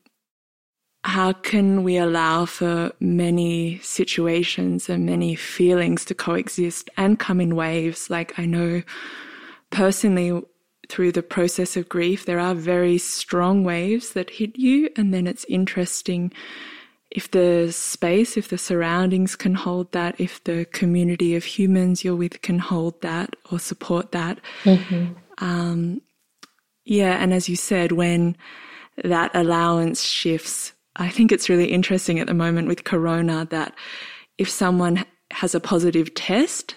how 1.05 1.33
can 1.33 1.83
we 1.83 1.97
allow 1.97 2.45
for 2.45 2.93
many 3.01 3.79
situations 3.79 4.89
and 4.89 5.05
many 5.05 5.35
feelings 5.35 6.05
to 6.05 6.15
coexist 6.15 6.91
and 6.97 7.19
come 7.19 7.41
in 7.41 7.57
waves? 7.57 8.09
Like 8.09 8.39
I 8.39 8.47
know 8.47 8.83
personally 9.71 10.41
through 10.89 11.13
the 11.13 11.23
process 11.23 11.77
of 11.77 11.89
grief, 11.89 12.27
there 12.27 12.41
are 12.41 12.55
very 12.55 12.99
strong 12.99 13.65
waves 13.65 14.13
that 14.13 14.31
hit 14.31 14.59
you. 14.59 14.91
And 14.97 15.13
then 15.13 15.27
it's 15.27 15.45
interesting 15.49 16.33
if 17.11 17.31
the 17.31 17.71
space, 17.73 18.37
if 18.37 18.49
the 18.49 18.59
surroundings 18.59 19.37
can 19.37 19.55
hold 19.55 19.93
that, 19.93 20.19
if 20.19 20.43
the 20.45 20.65
community 20.73 21.37
of 21.37 21.45
humans 21.45 22.05
you're 22.05 22.17
with 22.17 22.41
can 22.43 22.59
hold 22.59 23.01
that 23.03 23.37
or 23.51 23.59
support 23.59 24.13
that. 24.13 24.41
Mm-hmm. 24.65 25.13
Um, 25.39 26.01
yeah, 26.85 27.23
and 27.23 27.33
as 27.33 27.49
you 27.49 27.57
said, 27.57 27.93
when 27.93 28.37
that 29.05 29.31
allowance 29.35 30.03
shifts, 30.03 30.73
I 30.97 31.09
think 31.09 31.33
it's 31.33 31.49
really 31.49 31.71
interesting 31.71 32.19
at 32.19 32.27
the 32.27 32.35
moment 32.35 32.69
with 32.69 32.85
Corona 32.85 33.47
that 33.51 33.75
if 34.39 34.49
someone 34.49 35.05
has 35.31 35.55
a 35.55 35.61
positive 35.61 36.15
test, 36.15 36.77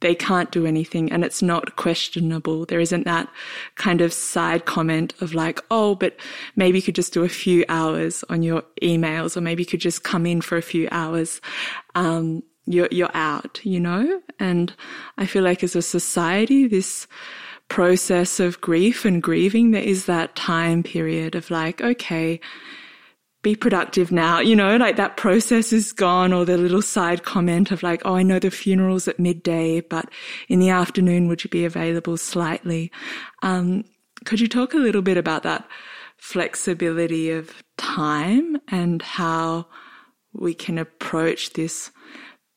they 0.00 0.14
can't 0.14 0.50
do 0.50 0.66
anything 0.66 1.10
and 1.10 1.24
it's 1.24 1.42
not 1.42 1.76
questionable. 1.76 2.64
There 2.64 2.80
isn't 2.80 3.04
that 3.04 3.28
kind 3.74 4.00
of 4.00 4.12
side 4.12 4.64
comment 4.64 5.14
of 5.20 5.34
like, 5.34 5.60
oh, 5.70 5.94
but 5.94 6.16
maybe 6.56 6.78
you 6.78 6.82
could 6.82 6.94
just 6.94 7.12
do 7.12 7.24
a 7.24 7.28
few 7.28 7.64
hours 7.68 8.24
on 8.28 8.42
your 8.42 8.62
emails 8.82 9.36
or 9.36 9.40
maybe 9.40 9.62
you 9.62 9.66
could 9.66 9.80
just 9.80 10.04
come 10.04 10.26
in 10.26 10.40
for 10.40 10.56
a 10.56 10.62
few 10.62 10.88
hours. 10.92 11.40
Um, 11.94 12.42
you're, 12.66 12.88
you're 12.90 13.14
out, 13.14 13.60
you 13.64 13.80
know? 13.80 14.20
And 14.38 14.72
I 15.16 15.26
feel 15.26 15.42
like 15.42 15.64
as 15.64 15.74
a 15.74 15.82
society, 15.82 16.66
this, 16.66 17.06
process 17.68 18.40
of 18.40 18.60
grief 18.60 19.04
and 19.04 19.22
grieving, 19.22 19.70
there 19.70 19.82
is 19.82 20.06
that 20.06 20.34
time 20.34 20.82
period 20.82 21.34
of 21.34 21.50
like, 21.50 21.80
okay, 21.80 22.40
be 23.42 23.54
productive 23.54 24.10
now, 24.10 24.40
you 24.40 24.56
know, 24.56 24.76
like 24.76 24.96
that 24.96 25.16
process 25.16 25.72
is 25.72 25.92
gone 25.92 26.32
or 26.32 26.44
the 26.44 26.58
little 26.58 26.82
side 26.82 27.22
comment 27.22 27.70
of 27.70 27.82
like, 27.82 28.02
oh, 28.04 28.16
I 28.16 28.22
know 28.22 28.38
the 28.38 28.50
funeral's 28.50 29.06
at 29.06 29.20
midday, 29.20 29.80
but 29.80 30.10
in 30.48 30.58
the 30.58 30.70
afternoon, 30.70 31.28
would 31.28 31.44
you 31.44 31.50
be 31.50 31.64
available 31.64 32.16
slightly? 32.16 32.90
Um, 33.42 33.84
could 34.24 34.40
you 34.40 34.48
talk 34.48 34.74
a 34.74 34.78
little 34.78 35.02
bit 35.02 35.16
about 35.16 35.44
that 35.44 35.68
flexibility 36.16 37.30
of 37.30 37.62
time 37.76 38.56
and 38.68 39.02
how 39.02 39.68
we 40.32 40.52
can 40.52 40.76
approach 40.76 41.52
this 41.52 41.92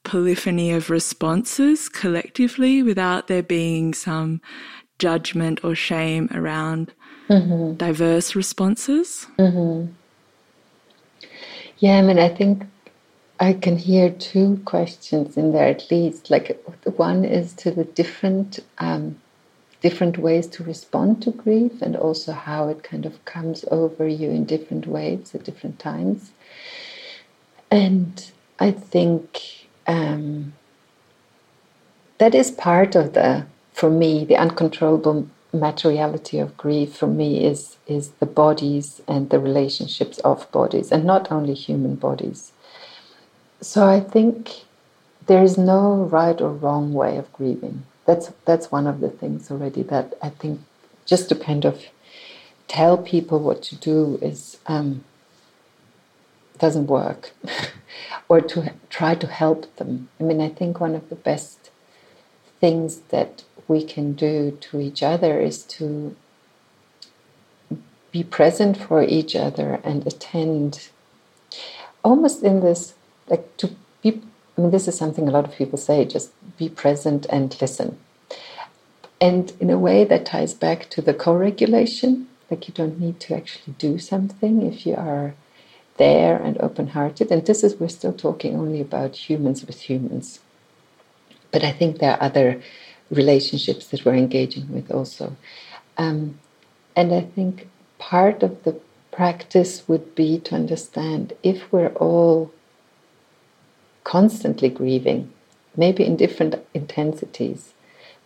polyphony 0.04 0.72
of 0.72 0.90
responses 0.90 1.88
collectively 1.90 2.82
without 2.82 3.28
there 3.28 3.44
being 3.44 3.94
some 3.94 4.42
judgment 4.98 5.64
or 5.64 5.76
shame 5.76 6.28
around 6.34 6.92
mm-hmm. 7.30 7.76
diverse 7.76 8.36
responses? 8.36 9.28
Mm-hmm. 9.38 9.92
Yeah, 11.82 11.98
I 11.98 12.04
mean, 12.04 12.20
I 12.20 12.30
think 12.30 12.64
I 13.40 13.54
can 13.54 13.76
hear 13.76 14.12
two 14.12 14.62
questions 14.66 15.36
in 15.36 15.52
there 15.52 15.68
at 15.68 15.90
least. 15.90 16.30
Like 16.30 16.64
one 16.86 17.26
is 17.26 17.54
to 17.56 17.72
the 17.72 17.86
different 17.86 18.60
um, 18.78 19.20
different 19.82 20.20
ways 20.20 20.46
to 20.50 20.64
respond 20.64 21.24
to 21.24 21.32
grief, 21.32 21.82
and 21.82 21.96
also 21.96 22.34
how 22.34 22.70
it 22.70 22.84
kind 22.84 23.08
of 23.08 23.26
comes 23.26 23.66
over 23.72 24.08
you 24.08 24.30
in 24.30 24.46
different 24.46 24.86
waves 24.86 25.34
at 25.34 25.44
different 25.44 25.80
times. 25.80 26.34
And 27.72 28.32
I 28.60 28.70
think 28.70 29.68
um, 29.88 30.54
that 32.20 32.36
is 32.36 32.52
part 32.52 32.96
of 32.96 33.14
the 33.14 33.48
for 33.74 33.90
me, 33.90 34.24
the 34.24 34.38
uncontrollable 34.38 35.28
materiality 35.54 36.40
of 36.40 36.58
grief 36.58 36.96
for 36.96 37.08
me 37.08 37.44
is 37.44 37.78
is 37.88 38.10
the 38.20 38.26
bodies 38.26 39.02
and 39.08 39.30
the 39.30 39.40
relationships 39.40 40.20
of 40.20 40.52
bodies, 40.52 40.92
and 40.92 41.04
not 41.04 41.32
only 41.32 41.54
human 41.54 41.96
bodies. 41.96 42.52
So 43.62 43.86
I 43.86 44.00
think 44.00 44.66
there 45.28 45.44
is 45.44 45.58
no 45.58 46.04
right 46.04 46.40
or 46.42 46.52
wrong 46.52 46.94
way 46.94 47.18
of 47.18 47.32
grieving. 47.34 47.84
That's 48.06 48.32
that's 48.46 48.72
one 48.72 48.88
of 48.88 49.00
the 49.02 49.10
things 49.10 49.52
already 49.52 49.84
that 49.84 50.14
I 50.22 50.30
think 50.30 50.62
just 51.06 51.30
to 51.30 51.36
kind 51.36 51.66
of 51.66 51.84
tell 52.68 52.98
people 52.98 53.40
what 53.40 53.62
to 53.64 53.76
do 53.76 54.18
is 54.22 54.58
um, 54.68 55.04
doesn't 56.58 56.88
work, 56.88 57.32
or 58.30 58.40
to 58.40 58.72
try 58.90 59.16
to 59.16 59.28
help 59.28 59.76
them. 59.76 60.10
I 60.20 60.24
mean, 60.24 60.40
I 60.40 60.50
think 60.50 60.80
one 60.80 60.96
of 60.96 61.10
the 61.10 61.16
best 61.16 61.70
things 62.62 63.00
that 63.10 63.44
we 63.72 63.84
can 63.84 64.14
do 64.14 64.58
to 64.60 64.80
each 64.80 65.02
other 65.02 65.40
is 65.40 65.64
to 65.64 66.16
be 68.12 68.24
present 68.24 68.76
for 68.76 69.02
each 69.02 69.36
other 69.36 69.80
and 69.84 70.06
attend. 70.06 70.90
Almost 72.04 72.44
in 72.44 72.60
this 72.60 72.94
like 73.28 73.46
to 73.58 73.68
be 74.02 74.22
I 74.58 74.62
mean 74.62 74.72
this 74.72 74.88
is 74.90 74.98
something 74.98 75.28
a 75.28 75.32
lot 75.32 75.46
of 75.46 75.56
people 75.56 75.78
say 75.78 76.04
just 76.04 76.32
be 76.58 76.68
present 76.68 77.26
and 77.30 77.56
listen. 77.62 77.98
And 79.22 79.54
in 79.60 79.70
a 79.70 79.84
way 79.88 80.04
that 80.04 80.26
ties 80.26 80.54
back 80.54 80.90
to 80.90 81.02
the 81.02 81.14
co-regulation 81.14 82.28
like 82.50 82.68
you 82.68 82.74
don't 82.74 83.00
need 83.00 83.20
to 83.22 83.36
actually 83.36 83.74
do 83.78 83.98
something 83.98 84.62
if 84.62 84.86
you 84.86 84.96
are 84.96 85.36
there 85.98 86.36
and 86.36 86.58
open-hearted. 86.60 87.32
And 87.32 87.46
this 87.46 87.64
is 87.64 87.80
we're 87.80 87.98
still 88.00 88.14
talking 88.14 88.60
only 88.60 88.82
about 88.82 89.30
humans 89.30 89.66
with 89.66 89.80
humans. 89.90 90.40
But 91.52 91.64
I 91.64 91.72
think 91.72 92.00
there 92.00 92.14
are 92.14 92.24
other 92.24 92.62
relationships 93.12 93.88
that 93.88 94.06
we're 94.06 94.16
engaging 94.16 94.72
with 94.74 94.90
also. 94.90 95.36
Um, 95.98 96.40
and 96.96 97.14
I 97.14 97.22
think 97.22 97.68
part 98.00 98.42
of 98.42 98.64
the 98.64 98.80
practice 99.12 99.88
would 99.88 100.16
be 100.16 100.40
to 100.40 100.56
understand 100.56 101.34
if 101.44 101.72
we're 101.72 101.94
all 101.94 102.52
constantly 104.04 104.70
grieving, 104.70 105.32
maybe 105.76 106.06
in 106.06 106.16
different 106.16 106.56
intensities, 106.74 107.74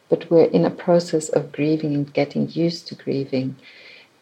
but 0.07 0.29
we're 0.29 0.45
in 0.45 0.63
a 0.63 0.69
process 0.69 1.29
of 1.29 1.51
grieving 1.51 1.93
and 1.95 2.13
getting 2.13 2.49
used 2.49 2.87
to 2.87 2.95
grieving, 2.95 3.55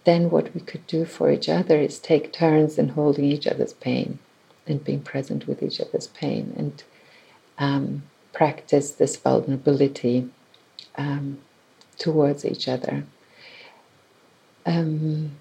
then 0.06 0.30
what 0.30 0.54
we 0.54 0.62
could 0.62 0.86
do 0.88 1.06
for 1.06 1.32
each 1.32 1.50
other 1.50 1.80
is 1.80 2.00
take 2.00 2.34
turns 2.34 2.78
in 2.78 2.90
holding 2.90 3.26
each 3.26 3.48
other's 3.48 3.74
pain 3.74 4.20
and 4.66 4.84
being 4.84 5.02
present 5.02 5.48
with 5.48 5.62
each 5.62 5.80
other's 5.80 6.08
pain 6.08 6.54
and 6.58 6.84
um, 7.58 8.04
practice 8.34 8.92
this 8.92 9.16
vulnerability 9.16 10.30
um, 10.98 11.40
towards 11.98 12.46
each 12.46 12.68
other. 12.68 13.04
Um, 14.66 15.32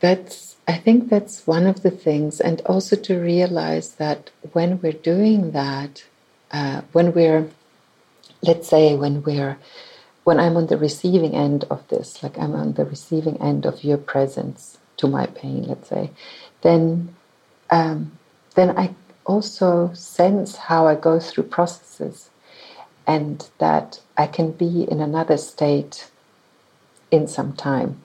that's 0.00 0.48
I 0.68 0.76
think 0.76 1.08
that's 1.08 1.46
one 1.46 1.66
of 1.66 1.82
the 1.82 1.90
things, 1.90 2.40
and 2.40 2.60
also 2.66 2.94
to 2.94 3.18
realize 3.18 3.94
that 3.94 4.28
when 4.52 4.80
we're 4.82 4.92
doing 4.92 5.52
that, 5.52 6.04
uh, 6.52 6.82
when 6.92 7.14
we're, 7.14 7.48
let's 8.42 8.68
say, 8.68 8.94
when 8.94 9.22
we're, 9.22 9.56
when 10.24 10.38
I'm 10.38 10.58
on 10.58 10.66
the 10.66 10.76
receiving 10.76 11.34
end 11.34 11.64
of 11.70 11.88
this, 11.88 12.22
like 12.22 12.38
I'm 12.38 12.54
on 12.54 12.74
the 12.74 12.84
receiving 12.84 13.40
end 13.40 13.64
of 13.64 13.82
your 13.82 13.96
presence 13.96 14.76
to 14.98 15.06
my 15.06 15.24
pain, 15.24 15.62
let's 15.62 15.88
say, 15.88 16.10
then, 16.60 17.16
um, 17.70 18.12
then 18.54 18.76
I 18.76 18.94
also 19.24 19.90
sense 19.94 20.56
how 20.56 20.86
I 20.86 20.96
go 20.96 21.18
through 21.18 21.44
processes, 21.44 22.28
and 23.08 23.48
that 23.58 24.02
I 24.18 24.28
can 24.28 24.52
be 24.52 24.84
in 24.84 25.00
another 25.00 25.38
state 25.38 26.10
in 27.10 27.26
some 27.26 27.54
time. 27.54 28.02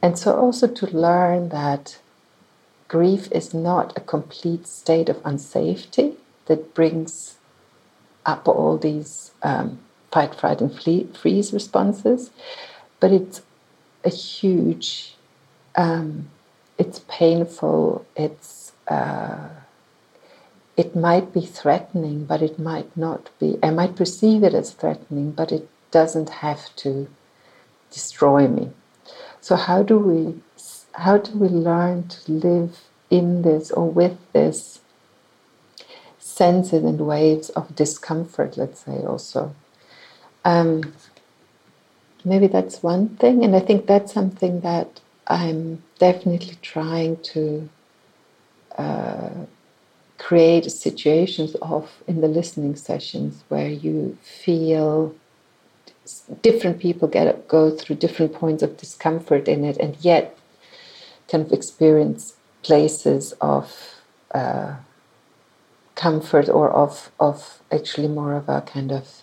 And 0.00 0.18
so, 0.18 0.34
also 0.34 0.68
to 0.68 0.86
learn 0.86 1.50
that 1.50 1.98
grief 2.88 3.30
is 3.32 3.52
not 3.52 3.96
a 3.96 4.00
complete 4.00 4.66
state 4.66 5.08
of 5.08 5.16
unsafety 5.24 6.16
that 6.46 6.74
brings 6.74 7.36
up 8.24 8.48
all 8.48 8.78
these 8.78 9.32
um, 9.42 9.80
fight, 10.12 10.34
flight, 10.34 10.60
and 10.60 10.74
flee, 10.74 11.08
freeze 11.20 11.52
responses, 11.52 12.30
but 13.00 13.12
it's 13.12 13.42
a 14.04 14.10
huge, 14.10 15.16
um, 15.76 16.28
it's 16.78 17.00
painful, 17.08 18.06
it's 18.16 18.72
uh, 18.88 19.48
it 20.76 20.96
might 20.96 21.32
be 21.32 21.44
threatening, 21.44 22.24
but 22.24 22.42
it 22.42 22.58
might 22.58 22.96
not 22.96 23.30
be. 23.38 23.58
I 23.62 23.70
might 23.70 23.96
perceive 23.96 24.42
it 24.42 24.54
as 24.54 24.72
threatening, 24.72 25.32
but 25.32 25.52
it 25.52 25.68
doesn't 25.90 26.30
have 26.30 26.74
to 26.76 27.08
destroy 27.90 28.48
me. 28.48 28.70
So 29.40 29.56
how 29.56 29.82
do 29.82 29.98
we 29.98 30.40
how 30.92 31.18
do 31.18 31.38
we 31.38 31.48
learn 31.48 32.08
to 32.08 32.32
live 32.32 32.80
in 33.10 33.42
this 33.42 33.70
or 33.70 33.88
with 33.90 34.18
this 34.32 34.80
senses 36.18 36.84
and 36.84 37.00
waves 37.00 37.50
of 37.50 37.74
discomfort, 37.74 38.56
let's 38.56 38.80
say 38.80 38.98
also. 39.02 39.54
Um, 40.44 40.94
maybe 42.24 42.46
that's 42.46 42.82
one 42.82 43.10
thing, 43.16 43.44
and 43.44 43.54
I 43.54 43.60
think 43.60 43.86
that's 43.86 44.12
something 44.12 44.60
that 44.60 45.00
I'm 45.26 45.82
definitely 45.98 46.56
trying 46.62 47.16
to 47.34 47.68
uh, 48.78 49.30
create 50.20 50.70
situations 50.70 51.56
of 51.62 52.02
in 52.06 52.20
the 52.20 52.28
listening 52.28 52.76
sessions 52.76 53.42
where 53.48 53.68
you 53.68 54.16
feel 54.22 55.14
different 56.42 56.78
people 56.78 57.08
get 57.08 57.48
go 57.48 57.70
through 57.70 57.96
different 57.96 58.32
points 58.34 58.62
of 58.62 58.76
discomfort 58.76 59.48
in 59.48 59.64
it, 59.64 59.78
and 59.78 59.96
yet 60.04 60.36
kind 61.28 61.44
of 61.46 61.52
experience 61.52 62.36
places 62.62 63.32
of 63.40 63.94
uh, 64.34 64.76
comfort 65.94 66.48
or 66.48 66.70
of 66.70 67.10
of 67.18 67.62
actually 67.72 68.08
more 68.08 68.34
of 68.34 68.48
a 68.48 68.60
kind 68.60 68.92
of 68.92 69.22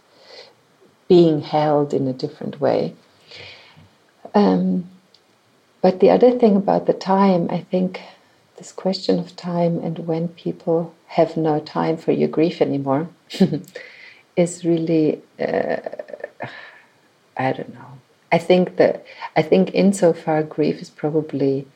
being 1.08 1.42
held 1.42 1.94
in 1.94 2.08
a 2.08 2.14
different 2.14 2.60
way. 2.60 2.96
Um, 4.34 4.90
but 5.82 6.00
the 6.00 6.10
other 6.10 6.32
thing 6.38 6.56
about 6.56 6.88
the 6.88 6.94
time, 6.94 7.48
I 7.50 7.62
think, 7.62 8.02
this 8.58 8.72
question 8.72 9.20
of 9.20 9.36
time 9.36 9.80
and 9.80 10.00
when 10.08 10.28
people 10.30 10.94
have 11.08 11.38
no 11.38 11.60
time 11.60 11.96
for 11.98 12.12
your 12.12 12.28
grief 12.28 12.62
anymore 12.62 13.10
is 14.36 14.66
really. 14.66 15.22
Uh, 15.40 15.78
I 17.38 17.54
don't 17.54 17.74
know. 17.74 18.00
I 18.32 18.40
think 18.40 18.78
that 18.78 19.06
I 19.36 19.42
think 19.42 19.74
insofar 19.74 20.44
grief 20.44 20.82
is 20.82 20.90
probably 20.90 21.68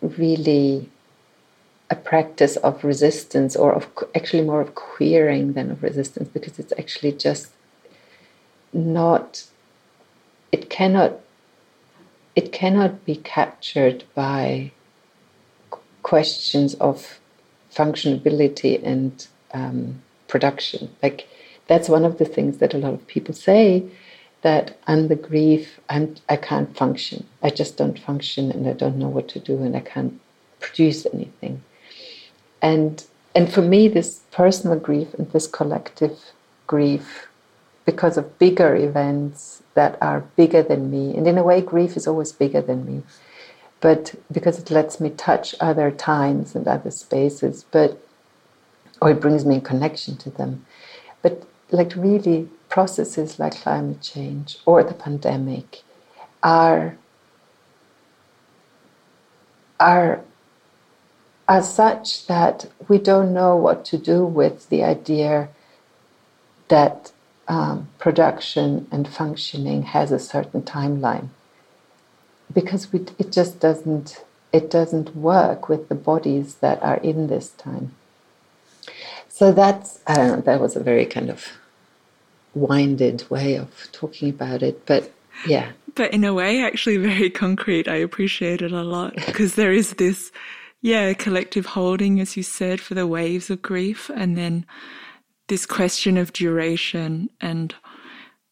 really 0.00 0.88
a 1.90 1.96
practice 1.96 2.56
of 2.56 2.84
resistance 2.84 3.54
or 3.56 3.72
of 3.72 3.88
actually 4.14 4.42
more 4.42 4.60
of 4.60 4.74
queering 4.74 5.52
than 5.52 5.70
of 5.70 5.82
resistance 5.82 6.28
because 6.28 6.58
it's 6.58 6.72
actually 6.78 7.12
just 7.12 7.50
not 8.72 9.44
it 10.52 10.68
cannot 10.70 11.20
it 12.34 12.52
cannot 12.52 13.04
be 13.04 13.16
captured 13.16 14.04
by 14.14 14.72
questions 16.10 16.74
of 16.88 16.96
functionability 17.78 18.72
and 18.92 19.26
um, 19.52 19.78
production 20.28 20.82
like 21.02 21.28
that's 21.68 21.88
one 21.88 22.04
of 22.04 22.18
the 22.18 22.24
things 22.24 22.58
that 22.58 22.74
a 22.74 22.78
lot 22.78 22.94
of 22.94 23.06
people 23.06 23.34
say 23.34 23.84
that 24.46 24.78
I'm 24.86 25.08
grief, 25.08 25.80
I'm, 25.88 26.14
I 26.28 26.36
can't 26.36 26.76
function. 26.76 27.26
I 27.42 27.50
just 27.50 27.76
don't 27.76 27.98
function 27.98 28.52
and 28.52 28.68
I 28.68 28.74
don't 28.74 28.96
know 28.96 29.08
what 29.08 29.28
to 29.30 29.40
do 29.40 29.62
and 29.62 29.76
I 29.76 29.80
can't 29.80 30.20
produce 30.60 31.04
anything. 31.12 31.62
And, 32.62 33.04
and 33.34 33.52
for 33.52 33.62
me, 33.62 33.88
this 33.88 34.20
personal 34.30 34.78
grief 34.78 35.14
and 35.14 35.28
this 35.32 35.48
collective 35.48 36.18
grief, 36.68 37.26
because 37.84 38.16
of 38.16 38.38
bigger 38.38 38.76
events 38.76 39.64
that 39.74 39.98
are 40.00 40.20
bigger 40.36 40.62
than 40.62 40.92
me, 40.92 41.16
and 41.16 41.26
in 41.26 41.38
a 41.38 41.42
way, 41.42 41.60
grief 41.60 41.96
is 41.96 42.06
always 42.06 42.30
bigger 42.30 42.60
than 42.60 42.86
me, 42.86 43.02
but 43.86 44.16
because 44.32 44.58
it 44.58 44.68
lets 44.68 44.98
me 44.98 45.10
touch 45.10 45.54
other 45.60 45.92
times 45.92 46.56
and 46.56 46.66
other 46.66 46.90
spaces, 46.90 47.64
but 47.70 48.02
or 49.00 49.10
it 49.10 49.20
brings 49.20 49.46
me 49.46 49.54
in 49.54 49.60
connection 49.60 50.16
to 50.16 50.28
them. 50.28 50.66
But 51.22 51.46
like 51.70 51.94
really 51.94 52.48
processes 52.68 53.38
like 53.38 53.54
climate 53.54 54.02
change 54.02 54.58
or 54.66 54.82
the 54.82 54.92
pandemic 54.92 55.84
are 56.42 56.98
are 59.78 60.20
are 61.46 61.62
such 61.62 62.26
that 62.26 62.66
we 62.88 62.98
don't 62.98 63.32
know 63.32 63.54
what 63.54 63.84
to 63.84 63.96
do 63.96 64.26
with 64.26 64.68
the 64.68 64.82
idea 64.82 65.48
that 66.66 67.12
um, 67.46 67.88
production 68.00 68.88
and 68.90 69.06
functioning 69.06 69.82
has 69.94 70.10
a 70.10 70.18
certain 70.18 70.62
timeline 70.62 71.28
because 72.52 72.92
we, 72.92 73.04
it 73.18 73.32
just 73.32 73.60
doesn't 73.60 74.24
it 74.52 74.70
doesn't 74.70 75.14
work 75.16 75.68
with 75.68 75.88
the 75.88 75.94
bodies 75.94 76.56
that 76.56 76.82
are 76.82 76.98
in 76.98 77.26
this 77.26 77.50
time 77.50 77.94
so 79.28 79.52
that's 79.52 80.00
i 80.06 80.14
don't 80.14 80.28
know 80.28 80.40
that 80.40 80.60
was 80.60 80.76
a 80.76 80.80
very 80.80 81.06
kind 81.06 81.30
of 81.30 81.52
winded 82.56 83.28
way 83.30 83.54
of 83.56 83.70
talking 83.92 84.30
about 84.30 84.62
it. 84.62 84.84
But 84.86 85.12
yeah. 85.46 85.72
But 85.94 86.12
in 86.12 86.24
a 86.24 86.34
way, 86.34 86.62
actually 86.62 86.96
very 86.96 87.30
concrete. 87.30 87.86
I 87.86 87.96
appreciate 87.96 88.62
it 88.62 88.72
a 88.72 88.82
lot 88.82 89.14
because 89.14 89.54
there 89.54 89.72
is 89.72 89.92
this, 89.94 90.32
yeah, 90.82 91.12
collective 91.12 91.66
holding, 91.66 92.20
as 92.20 92.36
you 92.36 92.42
said, 92.42 92.80
for 92.80 92.94
the 92.94 93.06
waves 93.06 93.50
of 93.50 93.62
grief. 93.62 94.10
And 94.14 94.36
then 94.36 94.66
this 95.48 95.66
question 95.66 96.16
of 96.16 96.32
duration. 96.32 97.30
And 97.40 97.74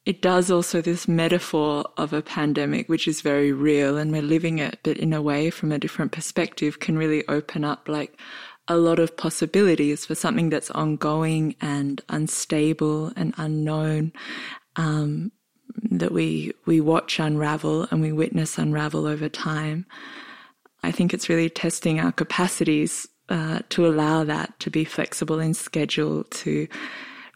it 0.06 0.20
does 0.20 0.50
also 0.50 0.80
this 0.82 1.08
metaphor 1.08 1.84
of 1.96 2.12
a 2.12 2.22
pandemic, 2.22 2.88
which 2.88 3.08
is 3.08 3.22
very 3.22 3.52
real 3.52 3.96
and 3.96 4.12
we're 4.12 4.22
living 4.22 4.58
it, 4.58 4.78
but 4.82 4.98
in 4.98 5.12
a 5.12 5.22
way 5.22 5.50
from 5.50 5.72
a 5.72 5.78
different 5.78 6.12
perspective 6.12 6.80
can 6.80 6.98
really 6.98 7.26
open 7.28 7.64
up 7.64 7.88
like 7.88 8.18
a 8.68 8.76
lot 8.76 8.98
of 8.98 9.16
possibilities 9.16 10.06
for 10.06 10.14
something 10.14 10.50
that's 10.50 10.70
ongoing 10.70 11.54
and 11.60 12.02
unstable 12.08 13.12
and 13.16 13.34
unknown 13.36 14.12
um, 14.76 15.30
that 15.90 16.12
we 16.12 16.52
we 16.66 16.80
watch 16.80 17.18
unravel 17.18 17.86
and 17.90 18.00
we 18.00 18.12
witness 18.12 18.58
unravel 18.58 19.06
over 19.06 19.28
time. 19.28 19.86
I 20.82 20.90
think 20.90 21.14
it's 21.14 21.28
really 21.28 21.48
testing 21.48 21.98
our 21.98 22.12
capacities 22.12 23.06
uh, 23.28 23.60
to 23.70 23.86
allow 23.86 24.24
that 24.24 24.58
to 24.60 24.70
be 24.70 24.84
flexible 24.84 25.40
in 25.40 25.54
schedule, 25.54 26.24
to 26.24 26.68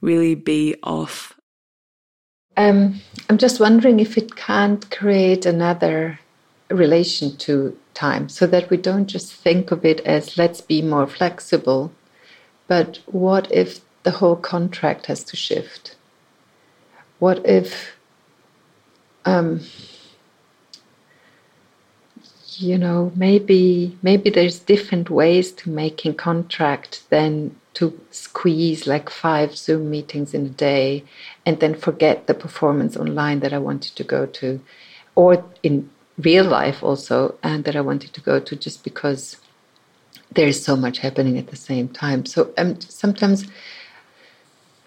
really 0.02 0.34
be 0.34 0.76
off. 0.82 1.37
Um, 2.58 3.00
I'm 3.30 3.38
just 3.38 3.60
wondering 3.60 4.00
if 4.00 4.18
it 4.18 4.34
can't 4.34 4.90
create 4.90 5.46
another 5.46 6.18
relation 6.68 7.36
to 7.36 7.78
time 7.94 8.28
so 8.28 8.48
that 8.48 8.68
we 8.68 8.76
don't 8.76 9.06
just 9.06 9.32
think 9.32 9.70
of 9.70 9.84
it 9.84 10.00
as 10.00 10.36
let's 10.36 10.60
be 10.60 10.82
more 10.82 11.06
flexible, 11.06 11.92
but 12.66 12.98
what 13.06 13.50
if 13.52 13.80
the 14.02 14.10
whole 14.10 14.34
contract 14.34 15.06
has 15.06 15.22
to 15.24 15.36
shift? 15.36 15.94
What 17.20 17.46
if, 17.46 17.92
um, 19.24 19.60
you 22.56 22.76
know, 22.76 23.12
maybe 23.14 23.96
maybe 24.02 24.30
there's 24.30 24.58
different 24.58 25.10
ways 25.10 25.52
to 25.52 25.70
making 25.70 26.14
contract 26.14 27.08
than 27.08 27.54
to 27.74 27.98
squeeze 28.10 28.86
like 28.86 29.10
five 29.10 29.56
Zoom 29.56 29.90
meetings 29.90 30.34
in 30.34 30.46
a 30.46 30.50
day 30.50 31.04
and 31.46 31.60
then 31.60 31.74
forget 31.74 32.26
the 32.26 32.34
performance 32.34 32.96
online 32.96 33.40
that 33.40 33.52
I 33.52 33.58
wanted 33.58 33.94
to 33.96 34.04
go 34.04 34.26
to, 34.26 34.60
or 35.14 35.44
in 35.62 35.90
real 36.18 36.44
life 36.44 36.82
also, 36.82 37.36
and 37.42 37.64
that 37.64 37.76
I 37.76 37.80
wanted 37.80 38.12
to 38.14 38.20
go 38.20 38.40
to 38.40 38.56
just 38.56 38.84
because 38.84 39.36
there 40.32 40.48
is 40.48 40.62
so 40.62 40.76
much 40.76 40.98
happening 40.98 41.38
at 41.38 41.48
the 41.48 41.56
same 41.56 41.88
time. 41.88 42.26
So 42.26 42.52
um, 42.58 42.80
sometimes, 42.80 43.46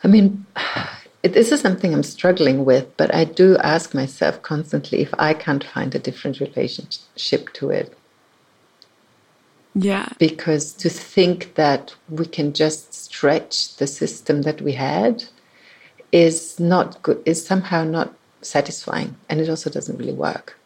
I 0.03 0.07
mean, 0.07 0.45
this 1.23 1.51
is 1.51 1.61
something 1.61 1.93
I'm 1.93 2.03
struggling 2.03 2.65
with, 2.65 2.95
but 2.97 3.13
I 3.13 3.25
do 3.25 3.57
ask 3.57 3.93
myself 3.93 4.41
constantly 4.41 5.01
if 5.01 5.13
I 5.17 5.33
can't 5.33 5.63
find 5.63 5.93
a 5.95 5.99
different 5.99 6.39
relationship 6.39 7.53
to 7.53 7.69
it. 7.69 7.97
Yeah. 9.73 10.09
Because 10.19 10.73
to 10.73 10.89
think 10.89 11.55
that 11.55 11.95
we 12.09 12.25
can 12.25 12.53
just 12.53 12.93
stretch 12.93 13.75
the 13.77 13.87
system 13.87 14.41
that 14.43 14.61
we 14.61 14.73
had 14.73 15.23
is 16.11 16.59
not 16.59 17.01
good, 17.03 17.21
is 17.25 17.45
somehow 17.45 17.83
not 17.83 18.13
satisfying, 18.41 19.15
and 19.29 19.39
it 19.39 19.49
also 19.49 19.69
doesn't 19.69 19.97
really 19.97 20.13
work. 20.13 20.59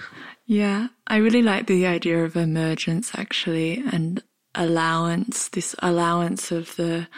yeah, 0.46 0.88
I 1.06 1.16
really 1.16 1.42
like 1.42 1.66
the 1.66 1.86
idea 1.86 2.24
of 2.24 2.36
emergence 2.36 3.12
actually 3.14 3.82
and 3.92 4.22
allowance, 4.54 5.48
this 5.48 5.74
allowance 5.80 6.52
of 6.52 6.76
the 6.76 7.08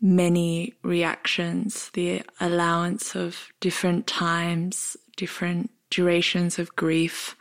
many 0.00 0.74
reactions, 0.82 1.90
the 1.94 2.22
allowance 2.40 3.14
of 3.14 3.48
different 3.60 4.06
times, 4.06 4.96
different 5.16 5.70
durations 5.90 6.58
of 6.58 6.74
grief, 6.76 7.36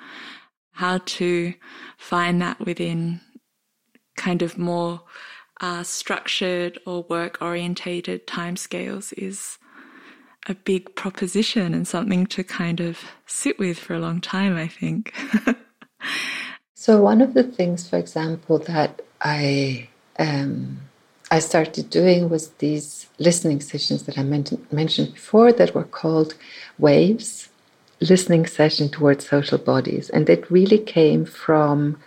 how 0.73 0.99
to 1.05 1.53
find 2.01 2.41
that 2.41 2.59
within 2.59 3.21
kind 4.17 4.41
of 4.41 4.57
more 4.57 5.01
uh, 5.61 5.83
structured 5.83 6.79
or 6.87 7.03
work 7.03 7.37
orientated 7.41 8.25
timescales 8.25 9.13
is 9.15 9.59
a 10.47 10.55
big 10.55 10.95
proposition 10.95 11.75
and 11.75 11.87
something 11.87 12.25
to 12.25 12.43
kind 12.43 12.79
of 12.79 12.99
sit 13.27 13.59
with 13.59 13.77
for 13.77 13.93
a 13.93 13.99
long 13.99 14.19
time, 14.19 14.57
I 14.57 14.67
think. 14.67 15.13
so, 16.73 16.99
one 16.99 17.21
of 17.21 17.35
the 17.35 17.43
things, 17.43 17.87
for 17.87 17.99
example, 17.99 18.57
that 18.57 19.03
I 19.21 19.87
um, 20.17 20.79
I 21.29 21.37
started 21.37 21.91
doing 21.91 22.29
was 22.29 22.49
these 22.53 23.07
listening 23.19 23.61
sessions 23.61 24.03
that 24.03 24.17
I 24.17 24.23
mentioned 24.23 25.13
before 25.13 25.53
that 25.53 25.75
were 25.75 25.83
called 25.83 26.33
Waves 26.79 27.50
listening 28.01 28.47
session 28.47 28.89
towards 28.89 29.27
social 29.27 29.57
bodies. 29.57 30.09
And 30.09 30.29
it 30.29 30.49
really 30.49 30.79
came 30.79 31.23
from 31.25 31.97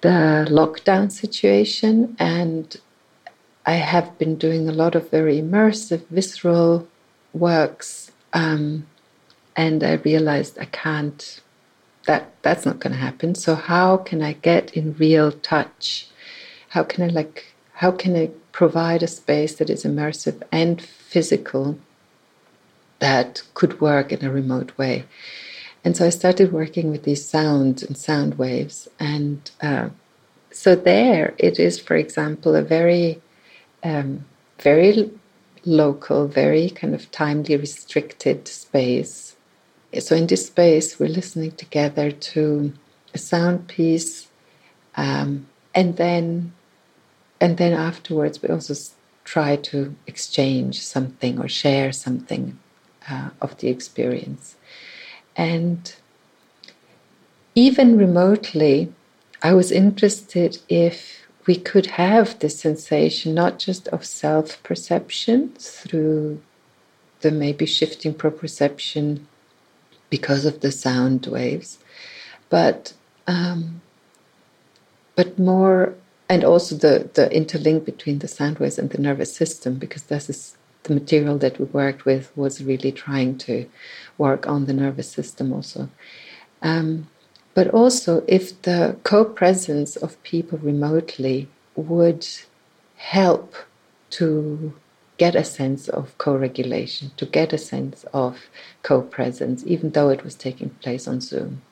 the 0.00 0.46
lockdown 0.50 1.10
situation. 1.10 2.16
And 2.18 2.76
I 3.64 3.74
have 3.74 4.18
been 4.18 4.36
doing 4.36 4.68
a 4.68 4.72
lot 4.72 4.94
of 4.94 5.10
very 5.10 5.40
immersive, 5.40 6.06
visceral 6.08 6.88
works. 7.32 8.10
Um, 8.32 8.86
and 9.54 9.82
I 9.82 9.94
realized 9.94 10.58
I 10.58 10.66
can't, 10.66 11.40
that, 12.06 12.32
that's 12.42 12.66
not 12.66 12.80
going 12.80 12.92
to 12.92 12.98
happen. 12.98 13.34
So, 13.34 13.54
how 13.54 13.96
can 13.96 14.22
I 14.22 14.34
get 14.34 14.76
in 14.76 14.94
real 14.94 15.32
touch? 15.32 16.08
How 16.70 16.82
can 16.82 17.04
I, 17.04 17.06
like, 17.06 17.54
how 17.74 17.90
can 17.90 18.14
I 18.16 18.30
provide 18.52 19.02
a 19.02 19.06
space 19.06 19.54
that 19.56 19.70
is 19.70 19.84
immersive 19.84 20.42
and 20.52 20.80
physical 20.82 21.78
that 22.98 23.42
could 23.54 23.80
work 23.80 24.12
in 24.12 24.24
a 24.24 24.30
remote 24.30 24.76
way? 24.76 25.04
And 25.84 25.96
so 25.96 26.04
I 26.06 26.10
started 26.10 26.52
working 26.52 26.90
with 26.90 27.04
these 27.04 27.28
sounds 27.28 27.82
and 27.82 27.96
sound 27.96 28.38
waves. 28.38 28.88
And 28.98 29.48
uh, 29.62 29.90
so 30.50 30.74
there 30.74 31.34
it 31.38 31.60
is, 31.60 31.78
for 31.78 31.94
example, 31.96 32.56
a 32.56 32.62
very, 32.62 33.20
um, 33.84 34.24
very 34.58 35.10
local, 35.64 36.26
very 36.26 36.70
kind 36.70 36.94
of 36.94 37.10
timely 37.10 37.56
restricted 37.56 38.48
space. 38.48 39.36
So 39.98 40.16
in 40.16 40.26
this 40.26 40.46
space, 40.46 40.98
we're 40.98 41.08
listening 41.08 41.52
together 41.52 42.10
to 42.10 42.72
a 43.14 43.18
sound 43.18 43.68
piece, 43.68 44.28
um, 44.96 45.46
and 45.74 45.96
then, 45.96 46.52
and 47.40 47.56
then 47.58 47.72
afterwards, 47.72 48.42
we 48.42 48.48
also 48.48 48.74
try 49.24 49.56
to 49.56 49.94
exchange 50.06 50.82
something 50.82 51.38
or 51.38 51.48
share 51.48 51.92
something 51.92 52.58
uh, 53.08 53.30
of 53.40 53.56
the 53.58 53.68
experience, 53.68 54.56
and 55.36 55.94
even 57.54 57.96
remotely, 57.96 58.92
I 59.42 59.54
was 59.54 59.72
interested 59.72 60.58
if 60.68 61.26
we 61.46 61.56
could 61.56 61.86
have 61.86 62.38
this 62.38 62.60
sensation 62.60 63.34
not 63.34 63.58
just 63.58 63.88
of 63.88 64.04
self 64.04 64.62
perception 64.62 65.52
through 65.58 66.42
the 67.20 67.30
maybe 67.30 67.66
shifting 67.66 68.14
proprioception 68.14 69.20
because 70.10 70.44
of 70.44 70.60
the 70.60 70.72
sound 70.72 71.26
waves, 71.26 71.78
but 72.50 72.92
um, 73.26 73.80
but 75.14 75.38
more 75.38 75.94
and 76.28 76.44
also 76.44 76.74
the 76.76 77.08
the 77.14 77.28
interlink 77.28 77.84
between 77.84 78.18
the 78.18 78.28
sound 78.28 78.58
waves 78.58 78.78
and 78.78 78.90
the 78.90 78.98
nervous 78.98 79.34
system 79.34 79.74
because 79.76 80.04
this 80.04 80.28
is 80.28 80.55
the 80.86 80.94
material 80.94 81.38
that 81.38 81.58
we 81.58 81.66
worked 81.66 82.04
with 82.04 82.36
was 82.36 82.64
really 82.64 82.92
trying 82.92 83.38
to 83.38 83.68
work 84.18 84.46
on 84.46 84.66
the 84.66 84.72
nervous 84.72 85.10
system 85.10 85.52
also. 85.52 85.88
Um, 86.62 87.08
but 87.56 87.68
also 87.68 88.22
if 88.28 88.60
the 88.62 88.96
co-presence 89.02 89.96
of 89.96 90.22
people 90.22 90.58
remotely 90.58 91.48
would 91.74 92.26
help 92.96 93.54
to 94.10 94.74
get 95.16 95.34
a 95.34 95.42
sense 95.44 95.88
of 95.88 96.16
co-regulation 96.18 97.10
to 97.16 97.24
get 97.24 97.52
a 97.52 97.58
sense 97.58 98.04
of 98.12 98.48
co-presence 98.82 99.64
even 99.66 99.90
though 99.90 100.10
it 100.10 100.22
was 100.22 100.34
taking 100.34 100.68
place 100.82 101.08
on 101.08 101.20
zoom 101.20 101.62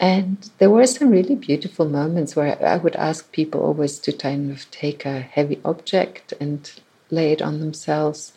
and 0.00 0.50
there 0.58 0.70
were 0.70 0.86
some 0.86 1.10
really 1.10 1.36
beautiful 1.36 1.88
moments 1.88 2.34
where 2.34 2.60
i 2.66 2.76
would 2.76 2.96
ask 2.96 3.30
people 3.32 3.60
always 3.62 3.98
to 3.98 4.12
kind 4.12 4.50
of 4.50 4.68
take 4.70 5.04
a 5.04 5.20
heavy 5.20 5.60
object 5.64 6.34
and 6.40 6.80
lay 7.10 7.32
it 7.32 7.42
on 7.42 7.60
themselves 7.60 8.32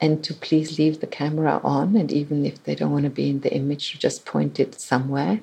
and 0.00 0.22
to 0.24 0.32
please 0.32 0.78
leave 0.78 1.00
the 1.00 1.06
camera 1.06 1.60
on 1.64 1.96
and 1.96 2.12
even 2.12 2.46
if 2.46 2.62
they 2.64 2.74
don't 2.74 2.92
want 2.92 3.04
to 3.04 3.10
be 3.10 3.30
in 3.30 3.40
the 3.40 3.52
image 3.52 3.92
to 3.92 3.98
just 3.98 4.24
point 4.24 4.60
it 4.60 4.80
somewhere 4.80 5.40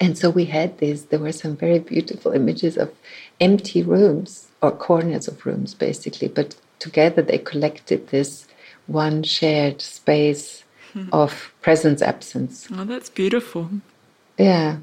and 0.00 0.16
so 0.16 0.30
we 0.30 0.46
had 0.46 0.78
these, 0.78 1.06
there 1.06 1.18
were 1.18 1.32
some 1.32 1.56
very 1.56 1.78
beautiful 1.78 2.32
images 2.32 2.76
of 2.76 2.92
empty 3.40 3.82
rooms 3.82 4.48
or 4.60 4.70
corners 4.70 5.26
of 5.26 5.46
rooms, 5.46 5.74
basically, 5.74 6.28
but 6.28 6.54
together 6.78 7.22
they 7.22 7.38
collected 7.38 8.08
this 8.08 8.46
one 8.86 9.22
shared 9.22 9.80
space 9.80 10.64
mm-hmm. 10.92 11.08
of 11.12 11.52
presence 11.62 12.02
absence. 12.02 12.68
Oh, 12.70 12.84
that's 12.84 13.08
beautiful. 13.08 13.70
Yeah. 14.38 14.78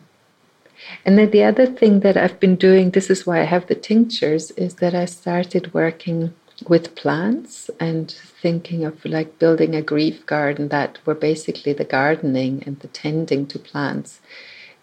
And 1.06 1.18
then 1.18 1.30
the 1.30 1.44
other 1.44 1.68
thing 1.68 2.00
that 2.00 2.18
I've 2.18 2.40
been 2.40 2.56
doing, 2.56 2.90
this 2.90 3.10
is 3.10 3.26
why 3.26 3.42
I 3.42 3.46
have 3.46 3.68
the 3.68 3.76
tinctures, 3.76 4.52
is 4.52 4.76
that 4.76 4.96
I 4.96 5.06
started 5.06 5.74
working 5.74 6.34
with 6.70 6.96
plants 6.96 7.70
and 7.80 8.12
thinking 8.12 8.84
of 8.86 9.04
like 9.06 9.40
building 9.40 9.76
a 9.76 9.82
grief 9.82 10.26
garden 10.26 10.70
that 10.70 11.00
were 11.06 11.16
basically 11.16 11.74
the 11.74 11.84
gardening 11.84 12.64
and 12.66 12.80
the 12.80 12.88
tending 12.88 13.46
to 13.48 13.60
plants 13.60 14.20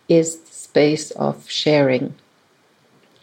is 0.08 0.38
the 0.40 0.52
space 0.52 1.10
of 1.12 1.48
sharing 1.50 2.14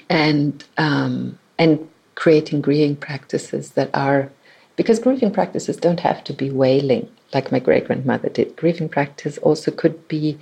and 0.09 0.63
um, 0.77 1.37
and 1.57 1.87
creating 2.15 2.61
grieving 2.61 2.95
practices 2.95 3.71
that 3.71 3.89
are 3.93 4.31
because 4.75 4.99
grieving 4.99 5.31
practices 5.31 5.77
don't 5.77 5.99
have 5.99 6.23
to 6.23 6.33
be 6.33 6.49
wailing 6.49 7.09
like 7.33 7.51
my 7.51 7.59
great 7.59 7.85
grandmother 7.85 8.29
did. 8.29 8.55
Grieving 8.55 8.89
practice 8.89 9.37
also 9.39 9.71
could 9.71 10.07
be 10.07 10.37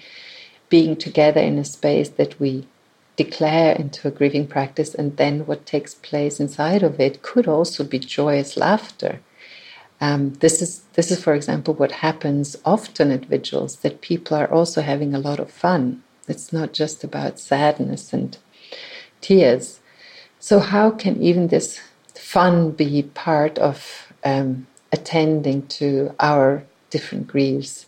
being 0.69 0.95
together 0.95 1.41
in 1.41 1.57
a 1.57 1.65
space 1.65 2.09
that 2.09 2.39
we 2.39 2.67
declare 3.15 3.73
into 3.73 4.07
a 4.07 4.11
grieving 4.11 4.47
practice 4.47 4.93
and 4.93 5.17
then 5.17 5.45
what 5.45 5.65
takes 5.65 5.93
place 5.93 6.39
inside 6.39 6.83
of 6.83 6.99
it 6.99 7.21
could 7.21 7.47
also 7.47 7.83
be 7.83 7.99
joyous 7.99 8.57
laughter. 8.57 9.19
Um, 10.01 10.33
this 10.35 10.61
is 10.61 10.81
this 10.93 11.09
is 11.09 11.23
for 11.23 11.33
example 11.33 11.73
what 11.73 12.03
happens 12.03 12.57
often 12.65 13.11
at 13.11 13.25
vigils 13.25 13.77
that 13.77 14.01
people 14.01 14.35
are 14.35 14.51
also 14.51 14.81
having 14.81 15.13
a 15.13 15.19
lot 15.19 15.39
of 15.39 15.49
fun. 15.49 16.03
It's 16.27 16.51
not 16.51 16.73
just 16.73 17.03
about 17.03 17.39
sadness 17.39 18.11
and 18.11 18.37
tears. 19.21 19.79
So 20.39 20.59
how 20.59 20.91
can 20.91 21.21
even 21.21 21.47
this 21.47 21.79
fun 22.13 22.71
be 22.71 23.03
part 23.03 23.57
of 23.57 24.11
um, 24.23 24.67
attending 24.91 25.67
to 25.67 26.13
our 26.19 26.65
different 26.89 27.27
griefs? 27.27 27.87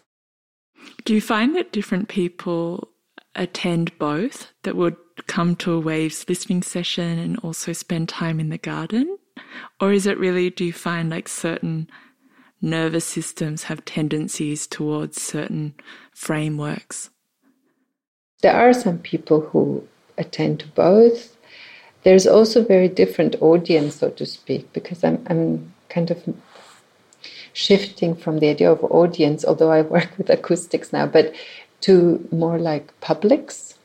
Do 1.04 1.14
you 1.14 1.22
find 1.22 1.56
that 1.56 1.72
different 1.72 2.08
people 2.08 2.90
attend 3.38 3.98
both 3.98 4.52
that 4.64 4.76
would 4.76 4.96
come 5.28 5.56
to 5.58 5.74
a 5.74 5.80
waves 5.80 6.26
listening 6.28 6.62
session 6.64 7.20
and 7.20 7.40
also 7.40 7.74
spend 7.74 8.10
time 8.10 8.40
in 8.40 8.50
the 8.50 8.58
garden? 8.58 9.18
Or 9.80 9.92
is 9.92 10.06
it 10.06 10.18
really, 10.18 10.50
do 10.50 10.66
you 10.66 10.74
find 10.74 11.10
like 11.10 11.28
certain 11.28 11.90
nervous 12.62 13.06
systems 13.06 13.64
have 13.64 13.86
tendencies 13.86 14.68
towards 14.68 15.22
certain 15.22 15.76
frameworks? 16.14 17.10
There 18.42 18.56
are 18.56 18.74
some 18.74 19.00
people 19.00 19.42
who 19.42 19.88
attend 20.18 20.60
to 20.62 20.68
both. 20.68 21.36
There's 22.04 22.28
also 22.28 22.64
very 22.64 22.88
different 22.88 23.36
audience, 23.42 23.96
so 23.96 24.10
to 24.12 24.26
speak, 24.26 24.72
because 24.74 25.04
I'm, 25.04 25.26
I'm 25.30 25.74
kind 25.90 26.12
of 26.12 26.24
shifting 27.54 28.16
from 28.16 28.40
the 28.40 28.50
idea 28.50 28.72
of 28.72 28.84
audience, 28.84 29.44
although 29.44 29.72
I 29.72 29.82
work 29.82 30.10
with 30.18 30.30
acoustics 30.30 30.94
now, 30.94 31.08
but 31.08 31.34
to 31.82 32.28
more 32.32 32.58
like 32.58 33.00
publics, 33.02 33.78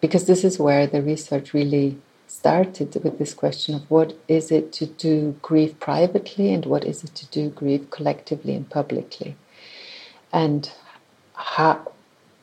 because 0.00 0.26
this 0.26 0.44
is 0.44 0.58
where 0.58 0.86
the 0.86 1.02
research 1.02 1.52
really 1.52 1.98
started 2.28 2.94
with 3.02 3.18
this 3.18 3.34
question 3.34 3.74
of 3.74 3.90
what 3.90 4.16
is 4.28 4.50
it 4.50 4.72
to 4.72 4.86
do 4.86 5.36
grief 5.42 5.78
privately 5.80 6.52
and 6.52 6.66
what 6.66 6.84
is 6.84 7.02
it 7.02 7.14
to 7.14 7.26
do 7.26 7.48
grief 7.50 7.88
collectively 7.90 8.54
and 8.54 8.68
publicly. 8.68 9.36
And 10.32 10.70
how, 11.34 11.92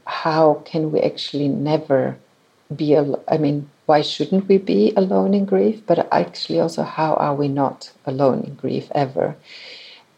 how 0.05 0.61
can 0.65 0.91
we 0.91 0.99
actually 1.01 1.47
never 1.47 2.17
be 2.75 2.93
alone? 2.93 3.21
I 3.27 3.38
mean, 3.38 3.69
why 3.86 4.01
shouldn't 4.01 4.47
we 4.47 4.57
be 4.57 4.93
alone 4.95 5.34
in 5.34 5.45
grief? 5.45 5.81
But 5.86 6.07
actually, 6.11 6.59
also, 6.59 6.84
how 6.84 7.13
are 7.15 7.36
we 7.36 7.47
not 7.47 7.91
alone 8.05 8.43
in 8.43 8.55
grief 8.55 8.88
ever? 8.95 9.36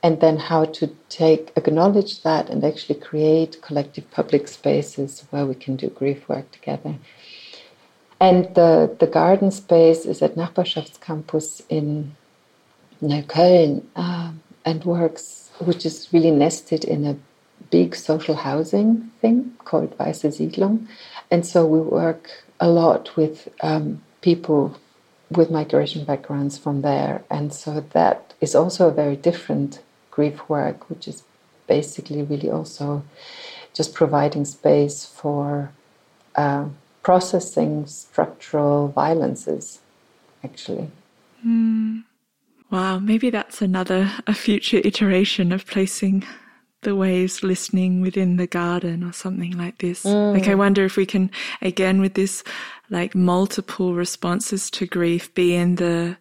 And 0.05 0.21
then 0.21 0.37
how 0.37 0.65
to 0.65 0.85
take 1.09 1.51
acknowledge 1.55 2.21
that 2.21 2.47
and 2.51 2.63
actually 2.63 2.99
create 2.99 3.59
collective 3.63 4.05
public 4.11 4.47
spaces 4.47 5.25
where 5.31 5.47
we 5.47 5.55
can 5.55 5.75
do 5.75 5.89
grief 5.89 6.29
work 6.29 6.51
together. 6.51 6.93
And 8.19 8.53
the, 8.53 8.95
the 8.99 9.07
garden 9.07 9.49
space 9.49 10.05
is 10.05 10.21
at 10.21 10.35
Nachbarschaftscampus 10.35 11.63
in 11.69 12.15
Neukölln 13.01 13.81
um, 13.95 14.43
and 14.63 14.83
works, 14.83 15.49
which 15.57 15.87
is 15.87 16.07
really 16.13 16.29
nested 16.29 16.85
in 16.85 17.07
a 17.07 17.17
big 17.71 17.95
social 17.95 18.35
housing 18.35 19.09
thing 19.21 19.53
called 19.65 19.97
Weiße 19.97 20.29
Siedlung. 20.37 20.87
And 21.31 21.43
so 21.47 21.65
we 21.65 21.79
work 21.79 22.29
a 22.59 22.69
lot 22.69 23.15
with 23.15 23.49
um, 23.61 24.03
people 24.21 24.77
with 25.31 25.49
migration 25.49 26.05
backgrounds 26.05 26.59
from 26.59 26.83
there. 26.83 27.23
And 27.31 27.51
so 27.51 27.83
that 27.93 28.35
is 28.39 28.53
also 28.53 28.89
a 28.89 28.93
very 28.93 29.15
different 29.15 29.79
grief 30.15 30.47
work, 30.49 30.89
which 30.89 31.07
is 31.07 31.23
basically 31.67 32.23
really 32.23 32.49
also 32.49 33.03
just 33.73 33.93
providing 33.93 34.45
space 34.45 35.05
for 35.05 35.71
uh, 36.35 36.65
processing 37.03 37.85
structural 37.85 38.87
violences, 38.87 39.79
actually. 40.43 40.89
Mm. 41.45 42.05
Wow, 42.71 42.99
maybe 42.99 43.29
that's 43.29 43.61
another 43.61 44.11
a 44.25 44.33
future 44.33 44.81
iteration 44.83 45.51
of 45.51 45.67
placing 45.67 46.23
the 46.81 46.95
waves 46.95 47.43
listening 47.43 48.01
within 48.01 48.37
the 48.37 48.47
garden 48.47 49.03
or 49.03 49.11
something 49.11 49.57
like 49.57 49.79
this. 49.79 50.03
Mm. 50.03 50.33
Like 50.33 50.47
I 50.47 50.55
wonder 50.55 50.85
if 50.85 50.95
we 50.95 51.05
can 51.05 51.29
again 51.61 51.99
with 51.99 52.13
this 52.13 52.43
like 52.89 53.13
multiple 53.13 53.93
responses 53.93 54.69
to 54.71 54.85
grief 54.85 55.33
be 55.33 55.55
in 55.55 55.75
the 55.75 56.17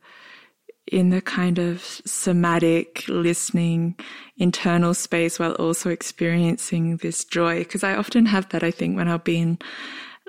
in 0.87 1.11
the 1.11 1.22
kind 1.22 1.59
of 1.59 1.82
somatic 2.05 3.05
listening 3.09 3.97
internal 4.37 4.93
space 4.93 5.39
while 5.39 5.53
also 5.53 5.91
experiencing 5.91 6.99
this 6.99 7.24
joy. 7.24 7.61
Because 7.61 7.82
I 7.82 7.97
often 7.97 8.26
have 8.26 8.49
that, 8.51 8.62
I 8.62 8.70
think, 8.70 8.97
when 8.97 9.09
I'll 9.09 9.18
be 9.18 9.39
in 9.39 9.59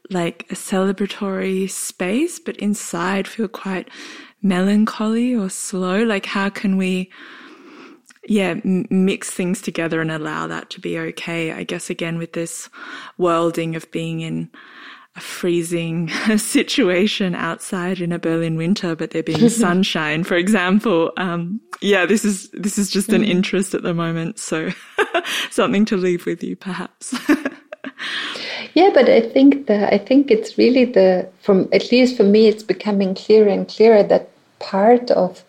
like 0.10 0.46
a 0.52 0.56
celebratory 0.56 1.70
space, 1.70 2.40
but 2.40 2.58
inside 2.58 3.28
feel 3.28 3.48
quite 3.48 3.90
melancholy 4.42 5.36
or 5.36 5.50
slow. 5.50 6.04
Like, 6.04 6.26
how 6.26 6.50
can 6.50 6.78
we, 6.78 7.10
yeah, 8.28 8.56
mix 8.64 9.32
things 9.32 9.62
together 9.62 10.00
and 10.02 10.12
allow 10.12 10.48
that 10.48 10.70
to 10.72 10.80
be 10.80 10.98
okay? 10.98 11.52
I 11.52 11.64
guess 11.64 11.90
again 11.90 12.18
with 12.18 12.34
this 12.34 12.70
worlding 13.18 13.76
of 13.76 13.90
being 13.92 14.22
in 14.22 14.50
a 15.16 15.22
freezing 15.22 16.10
situation 16.38 17.36
outside 17.36 18.02
in 18.02 18.12
a 18.12 18.20
Berlin 18.20 18.58
winter, 18.58 18.96
but 18.96 19.12
there 19.12 19.24
being 19.24 19.50
sunshine, 19.50 20.24
for 20.24 20.36
example. 20.36 21.12
Um, 21.18 21.62
yeah, 21.82 22.06
this 22.06 22.26
is 22.26 22.50
this 22.50 22.78
is 22.78 22.90
just 22.90 23.10
an 23.10 23.24
mm. 23.24 23.30
interest 23.30 23.74
at 23.74 23.84
the 23.84 23.94
moment, 23.94 24.40
so 24.40 24.70
something 25.50 25.86
to 25.86 25.98
leave 25.98 26.26
with 26.26 26.44
you, 26.44 26.56
perhaps. 26.56 27.14
yeah, 28.74 28.90
but 28.94 29.10
I 29.10 29.22
think 29.22 29.68
that 29.68 29.94
I 29.94 29.98
think 29.98 30.32
it's 30.32 30.58
really 30.58 30.86
the 30.86 31.30
from 31.42 31.70
at 31.72 31.92
least 31.92 32.18
for 32.18 32.24
me, 32.24 32.48
it's 32.48 32.64
becoming 32.64 33.16
clearer 33.16 33.50
and 33.50 33.68
clearer 33.68 34.04
that 34.04 34.30
part 34.60 35.12
of 35.12 35.44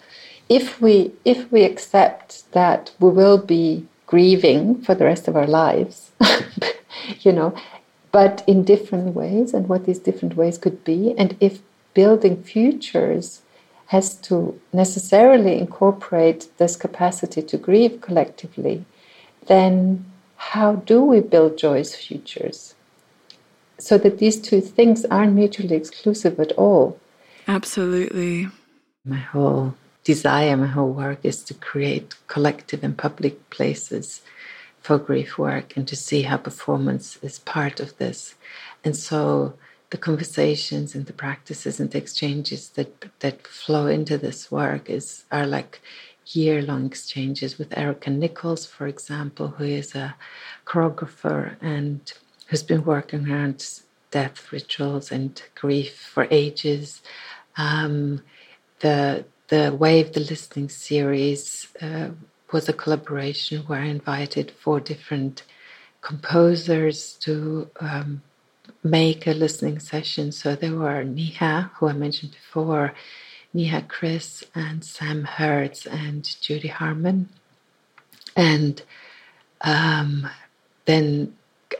if 0.49 0.81
we 0.81 1.13
if 1.25 1.51
we 1.51 1.65
accept 1.65 2.51
that 2.53 2.93
we 3.01 3.11
will 3.11 3.39
be 3.39 3.87
grieving 4.07 4.81
for 4.83 4.95
the 4.95 5.05
rest 5.05 5.27
of 5.27 5.37
our 5.37 5.47
lives, 5.47 6.13
you 7.21 7.33
know, 7.33 7.55
but 8.17 8.43
in 8.47 8.65
different 8.65 9.15
ways, 9.15 9.53
and 9.53 9.69
what 9.69 9.85
these 9.85 9.99
different 9.99 10.35
ways 10.41 10.57
could 10.57 10.83
be. 10.85 11.15
And 11.19 11.37
if 11.39 11.61
building 11.93 12.43
futures 12.43 13.43
has 13.89 14.15
to 14.29 14.59
necessarily 14.73 15.59
incorporate 15.59 16.49
this 16.57 16.77
capacity 16.77 17.43
to 17.43 17.59
grieve 17.59 18.01
collectively, 18.01 18.87
then 19.49 20.07
how 20.37 20.77
do 20.91 21.03
we 21.05 21.21
build 21.21 21.59
joyous 21.59 21.95
futures? 21.95 22.75
So 23.79 23.99
that 23.99 24.17
these 24.17 24.41
two 24.41 24.63
things 24.63 25.05
aren't 25.17 25.35
mutually 25.35 25.77
exclusive 25.77 26.41
at 26.41 26.53
all. 26.53 26.99
Absolutely. 27.47 28.49
My 29.05 29.19
whole 29.19 29.75
desire, 30.05 30.57
my 30.57 30.69
whole 30.69 30.95
work 31.05 31.19
is 31.23 31.45
to 31.49 31.53
create 31.53 32.15
collective 32.29 32.83
and 32.83 32.97
public 32.97 33.51
places 33.51 34.23
for 34.87 34.99
grief 34.99 35.37
work 35.37 35.77
and 35.77 35.89
to 35.89 35.97
see 35.97 36.23
how 36.23 36.37
performance 36.37 37.19
is 37.21 37.41
part 37.41 37.81
of 37.81 37.99
this. 37.99 38.37
And 38.85 38.95
so 38.95 39.55
the 39.91 39.99
conversations 39.99 40.95
and 40.95 41.07
the 41.07 41.13
practices 41.13 41.81
and 41.81 41.91
the 41.91 41.99
exchanges 41.99 42.69
that 42.77 42.93
that 43.19 43.47
flow 43.49 43.87
into 43.89 44.17
this 44.17 44.41
work 44.61 44.89
is 44.89 45.25
are 45.33 45.47
like 45.57 45.81
year-long 46.27 46.87
exchanges 46.87 47.59
with 47.59 47.77
Erica 47.77 48.11
Nichols, 48.11 48.65
for 48.65 48.87
example, 48.87 49.49
who 49.59 49.65
is 49.65 49.95
a 49.97 50.15
choreographer 50.65 51.57
and 51.61 52.01
who's 52.47 52.63
been 52.63 52.85
working 52.85 53.29
around 53.29 53.59
death 54.13 54.53
rituals 54.53 55.11
and 55.11 55.43
grief 55.57 55.95
for 56.15 56.29
ages. 56.31 57.03
Um, 57.57 58.23
the 58.85 59.25
the 59.49 59.65
Wave 59.85 60.13
the 60.13 60.21
Listening 60.21 60.69
series 60.69 61.67
uh, 61.83 62.11
was 62.53 62.69
a 62.69 62.73
collaboration 62.73 63.63
where 63.63 63.81
I 63.81 63.87
invited 63.87 64.53
four 64.53 64.81
different 64.81 65.43
composers 66.01 67.15
to 67.15 67.69
um, 67.81 68.23
make 68.85 69.27
a 69.27 69.33
listening 69.33 69.79
session. 69.79 70.33
So 70.33 70.55
there 70.55 70.75
were 70.75 71.05
Niha, 71.05 71.71
who 71.75 71.89
I 71.89 71.93
mentioned 71.93 72.33
before, 72.33 72.95
Niha 73.55 73.89
Chris, 73.89 74.45
and 74.55 74.85
Sam 74.85 75.25
Hertz, 75.25 75.87
and 75.87 76.25
Judy 76.41 76.69
Harmon. 76.69 77.29
And 78.37 78.83
um, 79.63 80.29
then 80.85 81.35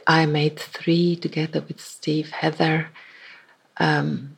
I 0.05 0.25
made 0.25 0.59
three 0.59 1.15
together 1.15 1.63
with 1.67 1.79
Steve 1.79 2.29
Heather. 2.29 2.89
Um, 3.77 4.37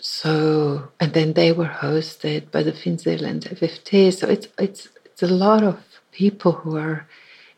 so, 0.00 0.88
and 1.00 1.12
then 1.12 1.32
they 1.32 1.52
were 1.52 1.66
hosted 1.66 2.50
by 2.50 2.62
the 2.62 2.72
Finseeland 2.72 3.48
FFT. 3.48 4.12
So 4.12 4.28
it's 4.28 4.48
it's 4.58 4.88
it's 5.20 5.28
a 5.28 5.34
lot 5.34 5.64
of 5.64 5.80
people 6.12 6.52
who 6.52 6.76
are 6.76 7.08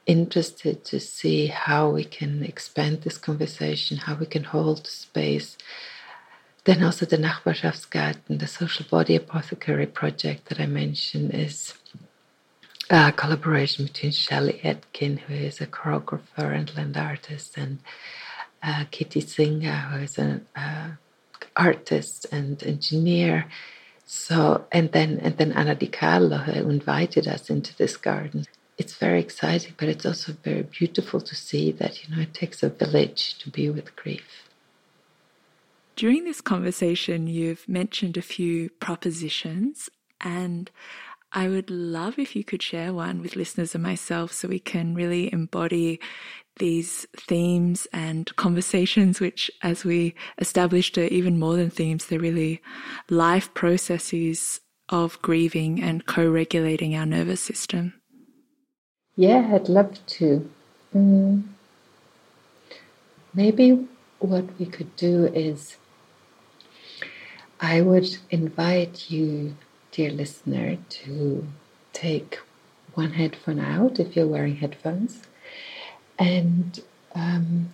interested 0.06 0.82
to 0.82 0.98
see 0.98 1.48
how 1.48 1.90
we 1.90 2.04
can 2.04 2.42
expand 2.42 3.02
this 3.02 3.18
conversation, 3.18 3.98
how 3.98 4.14
we 4.14 4.24
can 4.24 4.44
hold 4.44 4.86
space. 4.86 5.58
Then 6.64 6.82
also 6.82 7.04
the 7.04 7.18
Nachbarschaftsgarten, 7.18 8.38
the 8.38 8.46
social 8.46 8.86
body 8.90 9.14
apothecary 9.14 9.84
project 9.84 10.48
that 10.48 10.58
I 10.58 10.64
mentioned 10.64 11.34
is 11.34 11.74
a 12.88 13.12
collaboration 13.12 13.84
between 13.84 14.12
Shelley 14.12 14.58
Etkin, 14.64 15.18
who 15.18 15.34
is 15.34 15.60
a 15.60 15.66
choreographer 15.66 16.56
and 16.58 16.74
land 16.74 16.96
artist, 16.96 17.58
and 17.58 17.80
uh, 18.62 18.84
Kitty 18.90 19.20
Singer, 19.20 19.80
who 19.90 19.98
is 20.04 20.16
an 20.16 20.46
a 20.56 20.92
artist 21.54 22.24
and 22.32 22.62
engineer. 22.62 23.50
So 24.12 24.66
and 24.72 24.90
then 24.90 25.20
and 25.22 25.36
then 25.36 25.52
Anna 25.52 25.76
Di 25.76 25.86
Carlo 25.86 26.42
invited 26.42 27.28
us 27.28 27.48
into 27.48 27.76
this 27.76 27.96
garden. 27.96 28.44
It's 28.76 28.94
very 28.94 29.20
exciting, 29.20 29.74
but 29.78 29.88
it's 29.88 30.04
also 30.04 30.32
very 30.42 30.64
beautiful 30.64 31.20
to 31.20 31.36
see 31.36 31.70
that 31.70 32.02
you 32.02 32.16
know 32.16 32.22
it 32.22 32.34
takes 32.34 32.64
a 32.64 32.70
village 32.70 33.38
to 33.38 33.50
be 33.50 33.70
with 33.70 33.94
grief. 33.94 34.48
During 35.94 36.24
this 36.24 36.40
conversation, 36.40 37.28
you've 37.28 37.68
mentioned 37.68 38.16
a 38.16 38.22
few 38.22 38.70
propositions, 38.80 39.88
and 40.20 40.72
I 41.32 41.46
would 41.46 41.70
love 41.70 42.18
if 42.18 42.34
you 42.34 42.42
could 42.42 42.64
share 42.64 42.92
one 42.92 43.22
with 43.22 43.36
listeners 43.36 43.76
and 43.76 43.84
myself 43.84 44.32
so 44.32 44.48
we 44.48 44.58
can 44.58 44.92
really 44.92 45.32
embody 45.32 46.00
these 46.60 47.06
themes 47.16 47.88
and 47.92 48.34
conversations, 48.36 49.18
which, 49.18 49.50
as 49.62 49.84
we 49.84 50.14
established, 50.38 50.96
are 50.96 51.06
even 51.06 51.38
more 51.38 51.56
than 51.56 51.70
themes, 51.70 52.06
they're 52.06 52.20
really 52.20 52.62
life 53.08 53.52
processes 53.54 54.60
of 54.88 55.20
grieving 55.22 55.82
and 55.82 56.06
co 56.06 56.30
regulating 56.30 56.94
our 56.94 57.06
nervous 57.06 57.40
system. 57.40 57.94
Yeah, 59.16 59.50
I'd 59.52 59.68
love 59.68 59.98
to. 60.06 60.48
Mm. 60.94 61.42
Maybe 63.34 63.88
what 64.18 64.44
we 64.58 64.66
could 64.66 64.94
do 64.96 65.26
is 65.26 65.76
I 67.60 67.80
would 67.80 68.18
invite 68.30 69.10
you, 69.10 69.56
dear 69.92 70.10
listener, 70.10 70.78
to 70.88 71.46
take 71.92 72.38
one 72.94 73.12
headphone 73.12 73.60
out 73.60 73.98
if 74.00 74.16
you're 74.16 74.26
wearing 74.26 74.56
headphones. 74.56 75.22
And 76.20 76.80
um, 77.14 77.72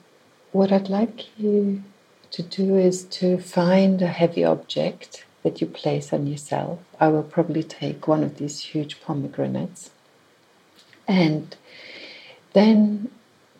what 0.52 0.70
I'd 0.72 0.88
like 0.88 1.38
you 1.38 1.82
to 2.30 2.42
do 2.42 2.76
is 2.78 3.02
to 3.04 3.38
find 3.38 4.00
a 4.00 4.06
heavy 4.06 4.44
object 4.44 5.24
that 5.42 5.60
you 5.60 5.66
place 5.66 6.12
on 6.12 6.26
yourself. 6.26 6.78
I 7.00 7.08
will 7.08 7.24
probably 7.24 7.64
take 7.64 8.08
one 8.08 8.22
of 8.22 8.38
these 8.38 8.60
huge 8.60 9.00
pomegranates. 9.00 9.90
And 11.08 11.56
then 12.52 13.10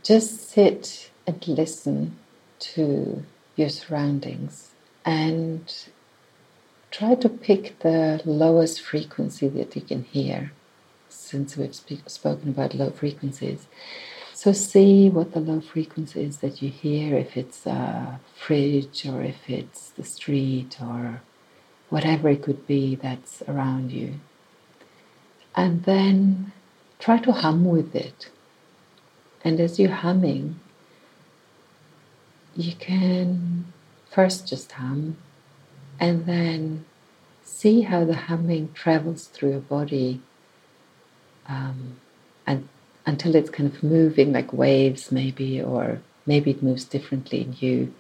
just 0.02 0.48
sit 0.50 1.10
and 1.26 1.46
listen 1.48 2.16
to 2.58 3.24
your 3.56 3.68
surroundings 3.68 4.70
and 5.04 5.74
try 6.90 7.14
to 7.16 7.28
pick 7.28 7.80
the 7.80 8.22
lowest 8.24 8.80
frequency 8.80 9.48
that 9.48 9.74
you 9.74 9.82
can 9.82 10.04
hear, 10.04 10.52
since 11.08 11.56
we've 11.56 11.74
spoken 11.74 12.50
about 12.50 12.74
low 12.74 12.90
frequencies. 12.90 13.66
So 14.36 14.52
see 14.52 15.08
what 15.08 15.32
the 15.32 15.40
low 15.40 15.62
frequency 15.62 16.22
is 16.22 16.36
that 16.38 16.60
you 16.60 16.68
hear, 16.68 17.16
if 17.16 17.38
it's 17.38 17.64
a 17.64 18.20
fridge 18.34 19.06
or 19.06 19.22
if 19.22 19.48
it's 19.48 19.88
the 19.88 20.04
street 20.04 20.76
or 20.78 21.22
whatever 21.88 22.28
it 22.28 22.42
could 22.42 22.66
be 22.66 22.96
that's 22.96 23.40
around 23.48 23.92
you. 23.92 24.20
And 25.56 25.84
then 25.84 26.52
try 26.98 27.16
to 27.20 27.32
hum 27.32 27.64
with 27.64 27.96
it. 27.96 28.28
And 29.42 29.58
as 29.58 29.78
you're 29.78 30.02
humming, 30.04 30.60
you 32.54 32.74
can 32.74 33.72
first 34.10 34.46
just 34.46 34.72
hum 34.72 35.16
and 35.98 36.26
then 36.26 36.84
see 37.42 37.80
how 37.80 38.04
the 38.04 38.16
humming 38.28 38.74
travels 38.74 39.28
through 39.28 39.52
your 39.52 39.60
body 39.60 40.20
um, 41.48 41.96
and 42.46 42.68
until 43.06 43.34
it's 43.34 43.50
kind 43.50 43.72
of 43.72 43.82
moving 43.82 44.32
like 44.32 44.52
waves 44.52 45.12
maybe 45.12 45.62
or 45.62 46.00
maybe 46.26 46.50
it 46.50 46.62
moves 46.62 46.84
differently 46.84 47.42
in 47.42 47.56
you 47.60 47.94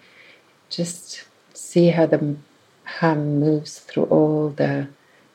just 0.68 1.24
see 1.54 1.88
how 1.88 2.06
the 2.06 2.36
hum 2.84 3.38
moves 3.40 3.78
through 3.80 4.04
all 4.04 4.50
the 4.50 4.88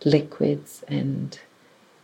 liquids 0.04 0.84
and 0.88 1.40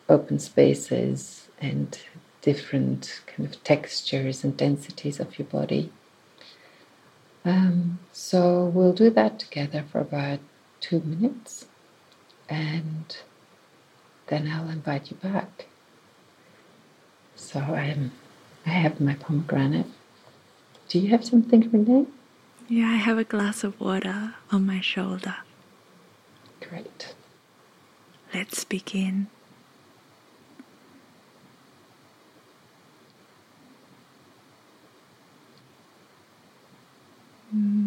open 0.09 0.39
spaces 0.39 1.47
and 1.59 1.99
different 2.41 3.22
kind 3.28 3.47
of 3.47 3.61
textures 3.63 4.43
and 4.43 4.55
densities 4.55 5.20
of 5.20 5.38
your 5.38 5.47
body 5.47 5.91
um, 7.43 7.99
so 8.11 8.65
we'll 8.65 8.93
do 8.93 9.09
that 9.09 9.39
together 9.39 9.84
for 9.91 9.99
about 9.99 10.39
two 10.80 10.99
minutes 11.01 11.65
and 12.49 13.18
then 14.28 14.49
I'll 14.51 14.70
invite 14.70 15.09
you 15.09 15.18
back. 15.18 15.68
So 17.38 17.60
I 17.60 17.84
am. 17.86 18.12
I 18.66 18.72
have 18.72 19.00
my 19.00 19.14
pomegranate. 19.14 19.86
Do 20.90 21.00
you 21.00 21.10
have 21.10 21.24
something, 21.24 21.70
Renee? 21.72 22.08
Yeah, 22.68 22.88
I 22.88 22.96
have 22.98 23.18
a 23.18 23.24
glass 23.24 23.64
of 23.64 23.80
water 23.80 24.34
on 24.52 24.66
my 24.66 24.82
shoulder. 24.82 25.36
Great. 26.60 27.16
Let's 28.34 28.66
begin. 28.66 29.28
Mm. 37.56 37.87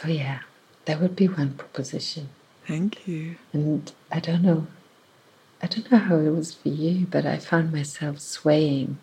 So, 0.00 0.08
yeah, 0.08 0.40
that 0.86 1.00
would 1.00 1.14
be 1.14 1.26
one 1.28 1.54
proposition. 1.54 2.30
Thank 2.66 3.06
you. 3.06 3.36
And 3.52 3.92
I 4.10 4.20
don't 4.20 4.42
know, 4.42 4.66
I 5.62 5.66
don't 5.66 5.90
know 5.90 5.98
how 5.98 6.16
it 6.16 6.30
was 6.30 6.54
for 6.54 6.70
you, 6.70 7.06
but 7.06 7.26
I 7.26 7.36
found 7.36 7.72
myself 7.72 8.18
swaying 8.18 8.96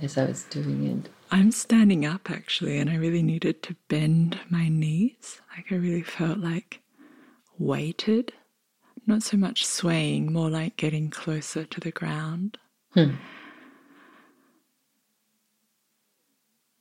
as 0.00 0.16
I 0.16 0.24
was 0.24 0.44
doing 0.44 0.86
it. 0.86 1.10
I'm 1.30 1.50
standing 1.50 2.06
up 2.06 2.30
actually, 2.30 2.78
and 2.78 2.88
I 2.88 2.94
really 2.94 3.22
needed 3.22 3.62
to 3.64 3.76
bend 3.88 4.40
my 4.48 4.68
knees. 4.68 5.40
Like 5.54 5.70
I 5.70 5.74
really 5.74 6.02
felt 6.02 6.38
like 6.38 6.80
weighted, 7.58 8.32
not 9.06 9.22
so 9.22 9.36
much 9.36 9.66
swaying, 9.66 10.32
more 10.32 10.48
like 10.48 10.76
getting 10.76 11.10
closer 11.10 11.66
to 11.66 11.80
the 11.80 11.90
ground. 11.90 12.56
Hmm. 12.94 13.16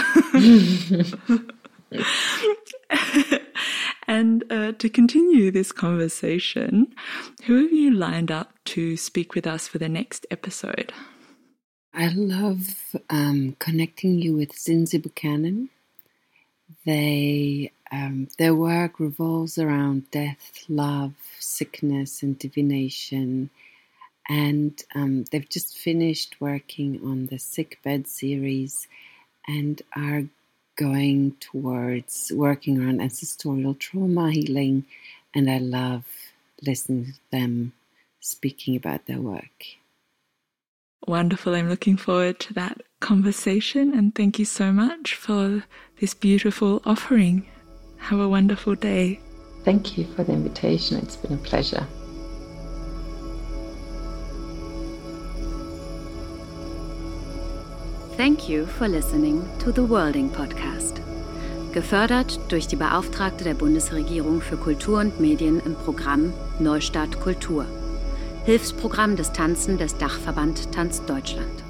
and 4.08 4.44
uh, 4.52 4.74
to 4.74 4.90
continue 4.90 5.52
this 5.52 5.72
conversation, 5.72 6.94
who 7.46 7.64
have 7.64 7.74
you 7.74 7.92
lined 7.92 8.32
up 8.32 8.54
to 8.66 8.96
speak 8.98 9.34
with 9.34 9.48
us 9.48 9.68
for 9.68 9.80
the 9.80 9.90
next 9.90 10.26
episode? 10.30 10.94
I 11.94 12.10
love 12.10 12.96
um, 13.10 13.56
connecting 13.60 14.20
you 14.20 14.36
with 14.36 14.52
Zinzi 14.52 15.02
Buchanan. 15.02 15.70
They 16.86 17.72
um, 17.96 18.28
their 18.38 18.54
work 18.54 19.00
revolves 19.00 19.58
around 19.58 20.12
death, 20.12 20.66
love, 20.68 21.14
sickness, 21.40 22.22
and 22.22 22.38
divination. 22.38 23.50
And 24.28 24.84
um, 24.94 25.24
they've 25.32 25.48
just 25.48 25.78
finished 25.78 26.36
working 26.42 27.00
on 27.06 27.28
the 27.28 27.40
Sickbed 27.40 28.08
series 28.08 28.88
and 29.48 29.82
are 29.96 30.24
going 30.76 31.38
towards 31.40 32.32
working 32.36 32.86
on 32.86 33.00
ancestral 33.00 33.74
trauma 33.76 34.32
healing. 34.32 34.86
And 35.34 35.50
I 35.50 35.60
love 35.60 36.06
listening 36.62 37.06
to 37.06 37.20
them 37.32 37.72
speaking 38.20 38.76
about 38.76 39.06
their 39.06 39.22
work. 39.22 39.64
Wonderful. 41.08 41.56
I'm 41.56 41.70
looking 41.70 41.98
forward 41.98 42.40
to 42.42 42.54
that 42.56 42.82
conversation. 43.00 43.94
And 43.94 44.14
thank 44.14 44.38
you 44.38 44.46
so 44.46 44.74
much 44.74 45.16
for 45.16 45.64
this 46.02 46.14
beautiful 46.14 46.82
offering. 46.84 47.48
Have 48.10 48.20
a 48.20 48.30
wonderful 48.30 48.76
day. 48.76 49.20
Thank 49.64 49.98
you 49.98 50.06
for 50.16 50.24
the 50.24 50.32
invitation. 50.32 51.00
It's 51.00 51.16
been 51.16 51.34
a 51.34 51.38
pleasure. 51.38 51.88
Thank 58.16 58.48
you 58.48 58.68
for 58.68 58.88
listening 58.88 59.44
to 59.58 59.72
the 59.72 59.82
Worlding 59.82 60.30
Podcast. 60.30 61.02
Gefördert 61.74 62.40
durch 62.50 62.68
die 62.68 62.76
Beauftragte 62.76 63.44
der 63.44 63.56
Bundesregierung 63.56 64.40
für 64.40 64.58
Kultur 64.58 65.00
und 65.00 65.20
Medien 65.20 65.60
im 65.66 65.74
Programm 65.74 66.32
Neustart 66.60 67.20
Kultur. 67.20 67.66
Hilfsprogramm 68.46 69.16
des 69.16 69.32
Tanzen 69.32 69.80
des 69.80 69.98
Dachverband 69.98 70.72
Tanz 70.72 71.04
Deutschland. 71.08 71.65